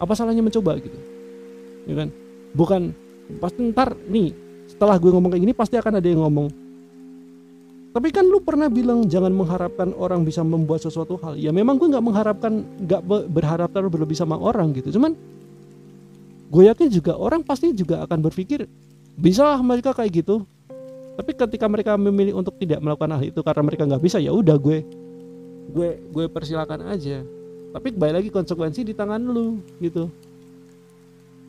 apa 0.00 0.12
salahnya 0.16 0.44
mencoba 0.44 0.80
gitu? 0.80 0.98
Ya 1.88 2.04
kan? 2.04 2.08
Bukan 2.56 2.82
pasti 3.40 3.60
ntar 3.70 3.94
nih 4.08 4.32
setelah 4.70 4.96
gue 4.96 5.10
ngomong 5.10 5.30
kayak 5.34 5.42
gini 5.44 5.54
pasti 5.54 5.78
akan 5.78 5.98
ada 5.98 6.08
yang 6.08 6.22
ngomong 6.22 6.50
tapi 7.90 8.14
kan 8.14 8.22
lu 8.22 8.38
pernah 8.38 8.70
bilang 8.70 9.02
jangan 9.10 9.34
mengharapkan 9.34 9.90
orang 9.98 10.22
bisa 10.22 10.46
membuat 10.46 10.78
sesuatu 10.78 11.18
hal. 11.26 11.34
Ya 11.34 11.50
memang 11.50 11.74
gue 11.74 11.90
nggak 11.90 12.04
mengharapkan 12.06 12.62
nggak 12.86 13.02
berharap 13.26 13.74
terlalu 13.74 13.98
berlebih 13.98 14.14
sama 14.14 14.38
orang 14.38 14.70
gitu. 14.78 14.94
Cuman 14.94 15.18
gue 16.50 16.62
yakin 16.70 16.86
juga 16.86 17.18
orang 17.18 17.42
pasti 17.42 17.74
juga 17.74 18.06
akan 18.06 18.18
berpikir 18.30 18.70
bisa 19.18 19.58
mereka 19.58 19.90
kayak 19.90 20.22
gitu. 20.22 20.46
Tapi 21.18 21.34
ketika 21.34 21.66
mereka 21.66 21.98
memilih 21.98 22.38
untuk 22.38 22.54
tidak 22.62 22.78
melakukan 22.78 23.18
hal 23.18 23.26
itu 23.26 23.42
karena 23.42 23.62
mereka 23.66 23.82
nggak 23.90 24.02
bisa 24.06 24.22
ya 24.22 24.30
udah 24.30 24.54
gue 24.54 24.86
gue 25.70 25.88
gue 26.14 26.26
persilakan 26.30 26.94
aja 26.94 27.26
tapi 27.70 27.94
kembali 27.94 28.12
lagi 28.18 28.28
konsekuensi 28.34 28.82
di 28.82 28.94
tangan 28.94 29.22
lu 29.22 29.62
gitu. 29.78 30.10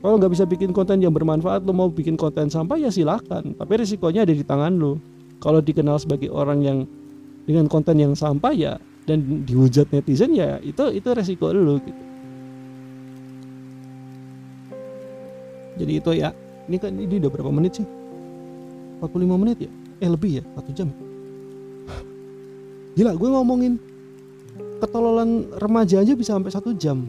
Kalau 0.02 0.18
nggak 0.18 0.34
bisa 0.34 0.46
bikin 0.50 0.74
konten 0.74 0.98
yang 1.02 1.14
bermanfaat 1.14 1.62
lu 1.66 1.74
mau 1.74 1.90
bikin 1.90 2.18
konten 2.18 2.50
sampah 2.50 2.78
ya 2.78 2.90
silahkan 2.90 3.42
tapi 3.58 3.72
risikonya 3.82 4.26
ada 4.26 4.34
di 4.34 4.46
tangan 4.46 4.74
lu. 4.78 4.98
Kalau 5.42 5.58
dikenal 5.58 5.98
sebagai 5.98 6.30
orang 6.30 6.62
yang 6.62 6.78
dengan 7.50 7.66
konten 7.66 7.98
yang 7.98 8.14
sampah 8.14 8.54
ya 8.54 8.78
dan 9.10 9.46
dihujat 9.46 9.90
netizen 9.90 10.38
ya 10.38 10.62
itu 10.62 10.94
itu 10.94 11.10
resiko 11.10 11.50
lu 11.50 11.82
gitu. 11.82 12.04
Jadi 15.82 15.92
itu 15.98 16.12
ya. 16.14 16.30
Ini 16.70 16.78
kan 16.78 16.94
ini 16.94 17.18
udah 17.18 17.32
berapa 17.34 17.52
menit 17.52 17.82
sih? 17.82 17.88
45 19.02 19.42
menit 19.42 19.58
ya? 19.66 19.72
Eh 19.98 20.10
lebih 20.14 20.40
ya? 20.40 20.44
Satu 20.54 20.72
jam. 20.78 20.88
Gila 22.94 23.18
gue 23.18 23.30
ngomongin 23.34 23.82
ketololan 24.82 25.46
remaja 25.62 26.02
aja 26.02 26.18
bisa 26.18 26.34
sampai 26.34 26.50
satu 26.50 26.74
jam. 26.74 27.06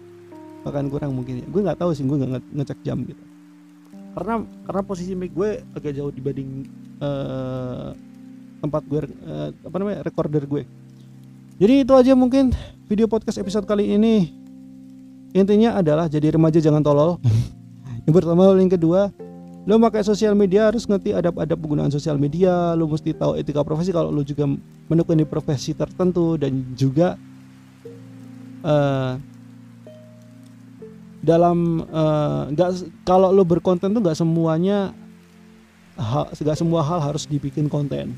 Akan 0.68 0.90
kurang 0.90 1.14
mungkin 1.14 1.40
ya. 1.40 1.46
Gue 1.46 1.62
nggak 1.62 1.78
tahu 1.78 1.94
sih 1.94 2.02
gue 2.02 2.16
nggak 2.18 2.30
nge- 2.34 2.50
ngecek 2.58 2.78
jam 2.82 2.98
gitu. 3.06 3.22
Karena 4.18 4.42
karena 4.66 4.82
posisi 4.82 5.14
mic 5.14 5.30
gue 5.30 5.62
agak 5.78 5.94
jauh 5.94 6.10
dibanding 6.10 6.66
eh, 6.98 7.88
tempat 8.58 8.82
gue 8.90 9.00
eh, 9.06 9.48
apa 9.54 9.76
namanya 9.78 10.02
recorder 10.02 10.42
gue. 10.44 10.62
Jadi 11.58 11.74
itu 11.86 11.92
aja 11.94 12.12
mungkin 12.18 12.50
video 12.90 13.06
podcast 13.06 13.38
episode 13.38 13.66
kali 13.66 13.94
ini. 13.94 14.34
Intinya 15.32 15.78
adalah 15.78 16.10
jadi 16.10 16.34
remaja 16.34 16.58
jangan 16.58 16.82
tolol. 16.82 17.22
Yang 18.08 18.24
pertama 18.24 18.56
yang 18.56 18.72
kedua 18.72 19.12
lo 19.68 19.76
pakai 19.76 20.00
sosial 20.00 20.32
media 20.32 20.72
harus 20.72 20.88
ngerti 20.88 21.12
adab-adab 21.12 21.60
penggunaan 21.60 21.92
sosial 21.92 22.16
media. 22.16 22.72
Lo 22.72 22.88
mesti 22.88 23.12
tahu 23.12 23.36
etika 23.36 23.60
profesi. 23.60 23.92
Kalau 23.92 24.08
lo 24.08 24.24
juga 24.24 24.48
menekuni 24.88 25.28
profesi 25.28 25.76
tertentu 25.76 26.40
dan 26.40 26.72
juga 26.72 27.20
eh, 28.64 29.12
dalam 31.20 31.84
eh, 31.84 32.42
nggak 32.56 32.70
kalau 33.04 33.28
lo 33.28 33.44
berkonten 33.44 33.92
tuh 33.92 34.00
nggak 34.00 34.16
semuanya 34.16 34.96
nggak 36.32 36.56
semua 36.56 36.80
hal 36.80 37.04
harus 37.04 37.28
dibikin 37.28 37.68
konten. 37.68 38.16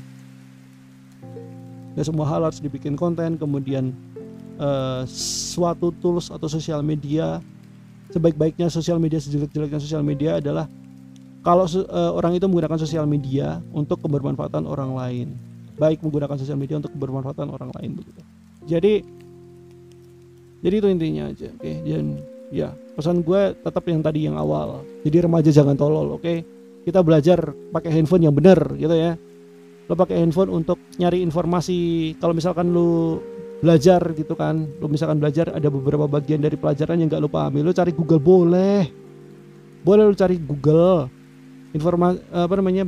Nggak 1.99 2.07
semua 2.07 2.31
hal 2.31 2.47
harus 2.47 2.63
dibikin 2.63 2.95
konten. 2.95 3.35
Kemudian 3.35 3.91
eh, 4.55 5.03
suatu 5.51 5.91
tools 5.99 6.31
atau 6.31 6.47
sosial 6.47 6.79
media 6.79 7.43
sebaik-baiknya 8.15 8.71
sosial 8.71 9.03
media 9.03 9.19
sejelek-jeleknya 9.19 9.83
sosial 9.83 9.99
media 9.99 10.39
adalah 10.39 10.71
kalau 11.41 11.65
eh, 11.65 12.11
orang 12.13 12.37
itu 12.37 12.45
menggunakan 12.45 12.77
sosial 12.77 13.09
media 13.09 13.57
untuk 13.73 14.01
kebermanfaatan 14.05 14.69
orang 14.69 14.93
lain. 14.93 15.27
Baik 15.81 16.05
menggunakan 16.05 16.37
sosial 16.37 16.61
media 16.61 16.77
untuk 16.77 16.93
kebermanfaatan 16.93 17.49
orang 17.49 17.73
lain 17.81 17.97
begitu. 17.97 18.21
Jadi 18.69 18.93
jadi 20.61 20.75
itu 20.77 20.87
intinya 20.93 21.23
aja 21.33 21.49
oke? 21.49 21.71
Dan 21.81 22.21
ya 22.53 22.69
pesan 22.93 23.25
gue 23.25 23.57
tetap 23.57 23.83
yang 23.89 24.05
tadi 24.05 24.29
yang 24.29 24.37
awal. 24.37 24.85
Jadi 25.01 25.17
remaja 25.25 25.49
jangan 25.49 25.73
tolol 25.73 26.21
oke? 26.21 26.33
Kita 26.85 27.01
belajar 27.01 27.49
pakai 27.73 27.89
handphone 27.89 28.29
yang 28.29 28.35
benar 28.37 28.77
gitu 28.77 28.93
ya. 28.93 29.17
Lo 29.89 29.97
pakai 29.97 30.21
handphone 30.21 30.53
untuk 30.53 30.77
nyari 31.01 31.25
informasi. 31.25 32.13
Kalau 32.21 32.37
misalkan 32.37 32.69
lu 32.69 33.17
belajar 33.61 34.01
gitu 34.17 34.33
kan 34.33 34.65
lu 34.81 34.89
misalkan 34.89 35.21
belajar 35.21 35.53
ada 35.53 35.69
beberapa 35.69 36.09
bagian 36.09 36.41
dari 36.41 36.57
pelajaran 36.57 36.97
yang 36.97 37.13
gak 37.13 37.21
lu 37.21 37.29
pahami 37.29 37.61
lu 37.65 37.73
cari 37.73 37.89
Google 37.97 38.21
boleh. 38.21 38.85
Boleh 39.81 40.05
lu 40.05 40.13
cari 40.13 40.37
Google 40.37 41.20
informasi 41.71 42.19
apa 42.31 42.53
namanya 42.59 42.83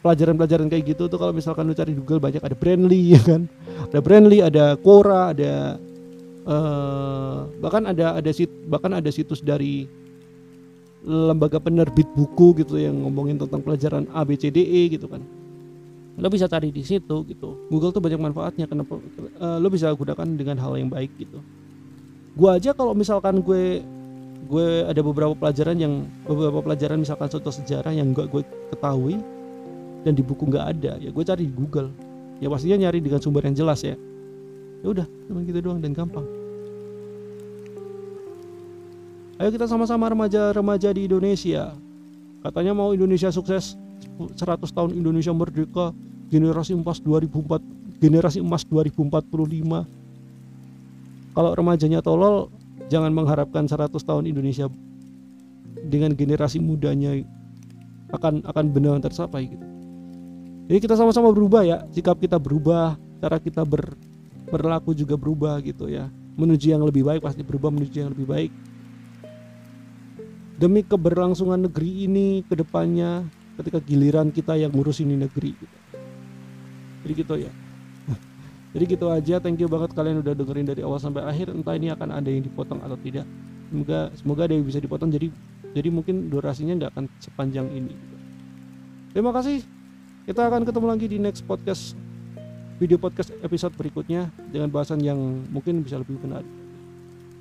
pelajaran-pelajaran 0.00 0.68
kayak 0.72 0.96
gitu 0.96 1.12
tuh 1.12 1.18
kalau 1.20 1.32
misalkan 1.32 1.68
lu 1.68 1.76
cari 1.76 1.92
Google 1.92 2.20
banyak. 2.20 2.40
Ada 2.40 2.56
Brandly 2.56 3.00
ya 3.16 3.20
kan? 3.20 3.44
Ada 3.92 4.00
Brandly 4.00 4.38
ada 4.40 4.64
Quora 4.80 5.32
ada 5.32 5.76
eh, 6.44 7.38
bahkan 7.60 7.84
ada 7.88 8.16
ada 8.16 8.30
sit 8.32 8.48
bahkan 8.68 8.96
ada 8.96 9.08
situs 9.12 9.44
dari 9.44 9.84
lembaga 11.00 11.56
penerbit 11.56 12.08
buku 12.12 12.60
gitu 12.60 12.76
yang 12.76 12.92
ngomongin 12.92 13.40
tentang 13.40 13.64
pelajaran 13.64 14.04
A 14.12 14.20
B 14.24 14.36
C 14.36 14.52
D 14.52 14.60
E 14.60 14.82
gitu 14.96 15.08
kan. 15.08 15.20
Lo 16.20 16.28
bisa 16.28 16.44
cari 16.44 16.68
di 16.68 16.84
situ 16.84 17.24
gitu. 17.24 17.68
Google 17.72 17.92
tuh 17.92 18.04
banyak 18.04 18.20
manfaatnya 18.20 18.68
kenapa 18.68 19.00
eh, 19.20 19.56
lo 19.60 19.68
bisa 19.68 19.92
gunakan 19.92 20.28
dengan 20.36 20.56
hal 20.60 20.76
yang 20.80 20.88
baik 20.88 21.12
gitu. 21.16 21.40
Gua 22.36 22.56
aja 22.56 22.72
kalau 22.72 22.94
misalkan 22.94 23.42
gue 23.42 23.84
gue 24.48 24.88
ada 24.88 25.00
beberapa 25.04 25.36
pelajaran 25.36 25.76
yang 25.76 26.08
beberapa 26.24 26.64
pelajaran 26.64 27.02
misalkan 27.02 27.28
contoh 27.28 27.52
sejarah 27.52 27.92
yang 27.92 28.16
gak 28.16 28.32
gue 28.32 28.42
ketahui 28.72 29.20
dan 30.00 30.12
di 30.16 30.22
buku 30.24 30.48
nggak 30.48 30.66
ada 30.76 30.96
ya 30.96 31.10
gue 31.12 31.24
cari 31.24 31.44
di 31.44 31.54
Google. 31.54 31.92
Ya 32.40 32.48
pastinya 32.48 32.88
nyari 32.88 33.04
dengan 33.04 33.20
sumber 33.20 33.44
yang 33.44 33.52
jelas 33.52 33.84
ya. 33.84 34.00
Ya 34.80 34.86
udah 34.88 35.06
cuma 35.28 35.44
gitu 35.44 35.60
doang 35.60 35.76
dan 35.76 35.92
gampang. 35.92 36.24
Ayo 39.36 39.52
kita 39.52 39.68
sama-sama 39.68 40.08
remaja-remaja 40.08 40.88
di 40.96 41.04
Indonesia. 41.04 41.76
Katanya 42.40 42.72
mau 42.72 42.96
Indonesia 42.96 43.28
sukses 43.28 43.76
100 44.16 44.36
tahun 44.72 44.96
Indonesia 44.96 45.32
merdeka 45.36 45.92
generasi 46.32 46.72
emas 46.72 47.00
2004 47.04 48.00
generasi 48.00 48.40
emas 48.40 48.64
2045 48.64 49.20
kalau 51.36 51.50
remajanya 51.52 52.00
tolol 52.00 52.48
jangan 52.88 53.12
mengharapkan 53.12 53.68
100 53.68 53.92
tahun 54.00 54.24
Indonesia 54.30 54.70
dengan 55.84 56.14
generasi 56.14 56.62
mudanya 56.62 57.18
akan 58.14 58.46
akan 58.46 58.64
benar 58.72 58.98
tercapai 59.02 59.50
gitu. 59.50 59.66
Jadi 60.70 60.78
kita 60.86 60.94
sama-sama 60.94 61.34
berubah 61.34 61.66
ya, 61.66 61.82
sikap 61.90 62.22
kita 62.22 62.38
berubah, 62.38 62.94
cara 63.18 63.42
kita 63.42 63.66
ber, 63.66 63.98
berlaku 64.54 64.94
juga 64.94 65.18
berubah 65.18 65.58
gitu 65.66 65.90
ya. 65.90 66.06
Menuju 66.38 66.70
yang 66.70 66.86
lebih 66.86 67.02
baik 67.02 67.26
pasti 67.26 67.42
berubah 67.42 67.74
menuju 67.74 67.96
yang 68.06 68.10
lebih 68.14 68.26
baik. 68.30 68.52
Demi 70.62 70.86
keberlangsungan 70.86 71.66
negeri 71.66 72.06
ini 72.06 72.46
ke 72.46 72.54
depannya 72.54 73.26
ketika 73.58 73.82
giliran 73.82 74.30
kita 74.30 74.54
yang 74.54 74.70
ngurus 74.70 75.02
ini 75.02 75.18
negeri 75.18 75.58
gitu. 75.58 75.76
Jadi 77.02 77.12
gitu 77.16 77.34
ya. 77.34 77.52
Jadi 78.70 78.84
gitu 78.86 79.06
aja, 79.10 79.42
thank 79.42 79.58
you 79.58 79.66
banget 79.66 79.90
kalian 79.98 80.22
udah 80.22 80.30
dengerin 80.30 80.66
dari 80.66 80.86
awal 80.86 81.02
sampai 81.02 81.26
akhir. 81.26 81.50
Entah 81.50 81.74
ini 81.74 81.90
akan 81.90 82.08
ada 82.14 82.28
yang 82.30 82.46
dipotong 82.46 82.78
atau 82.78 82.94
tidak. 83.02 83.26
Semoga 83.70 83.98
semoga 84.14 84.40
ada 84.46 84.54
yang 84.54 84.66
bisa 84.66 84.78
dipotong. 84.78 85.10
Jadi 85.10 85.34
jadi 85.74 85.88
mungkin 85.90 86.30
durasinya 86.30 86.74
nggak 86.78 86.90
akan 86.94 87.04
sepanjang 87.18 87.66
ini. 87.74 87.94
Terima 89.10 89.34
kasih. 89.34 89.66
Kita 90.26 90.46
akan 90.46 90.62
ketemu 90.62 90.86
lagi 90.86 91.06
di 91.10 91.18
next 91.18 91.42
podcast 91.42 91.98
video 92.78 92.96
podcast 92.96 93.34
episode 93.42 93.74
berikutnya 93.74 94.30
dengan 94.54 94.70
bahasan 94.70 95.02
yang 95.02 95.18
mungkin 95.50 95.82
bisa 95.82 95.98
lebih 95.98 96.22
menarik. 96.22 96.48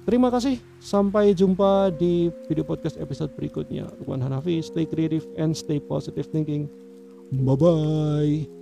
Terima 0.09 0.33
kasih. 0.33 0.57
Sampai 0.81 1.37
jumpa 1.37 1.93
di 1.93 2.33
video 2.49 2.65
podcast 2.65 2.97
episode 2.97 3.29
berikutnya. 3.37 3.85
Lukman 4.01 4.25
Hanafi, 4.25 4.57
stay 4.65 4.89
creative 4.89 5.29
and 5.37 5.53
stay 5.53 5.77
positive 5.77 6.25
thinking. 6.33 6.65
Bye 7.29 7.53
bye. 7.53 8.58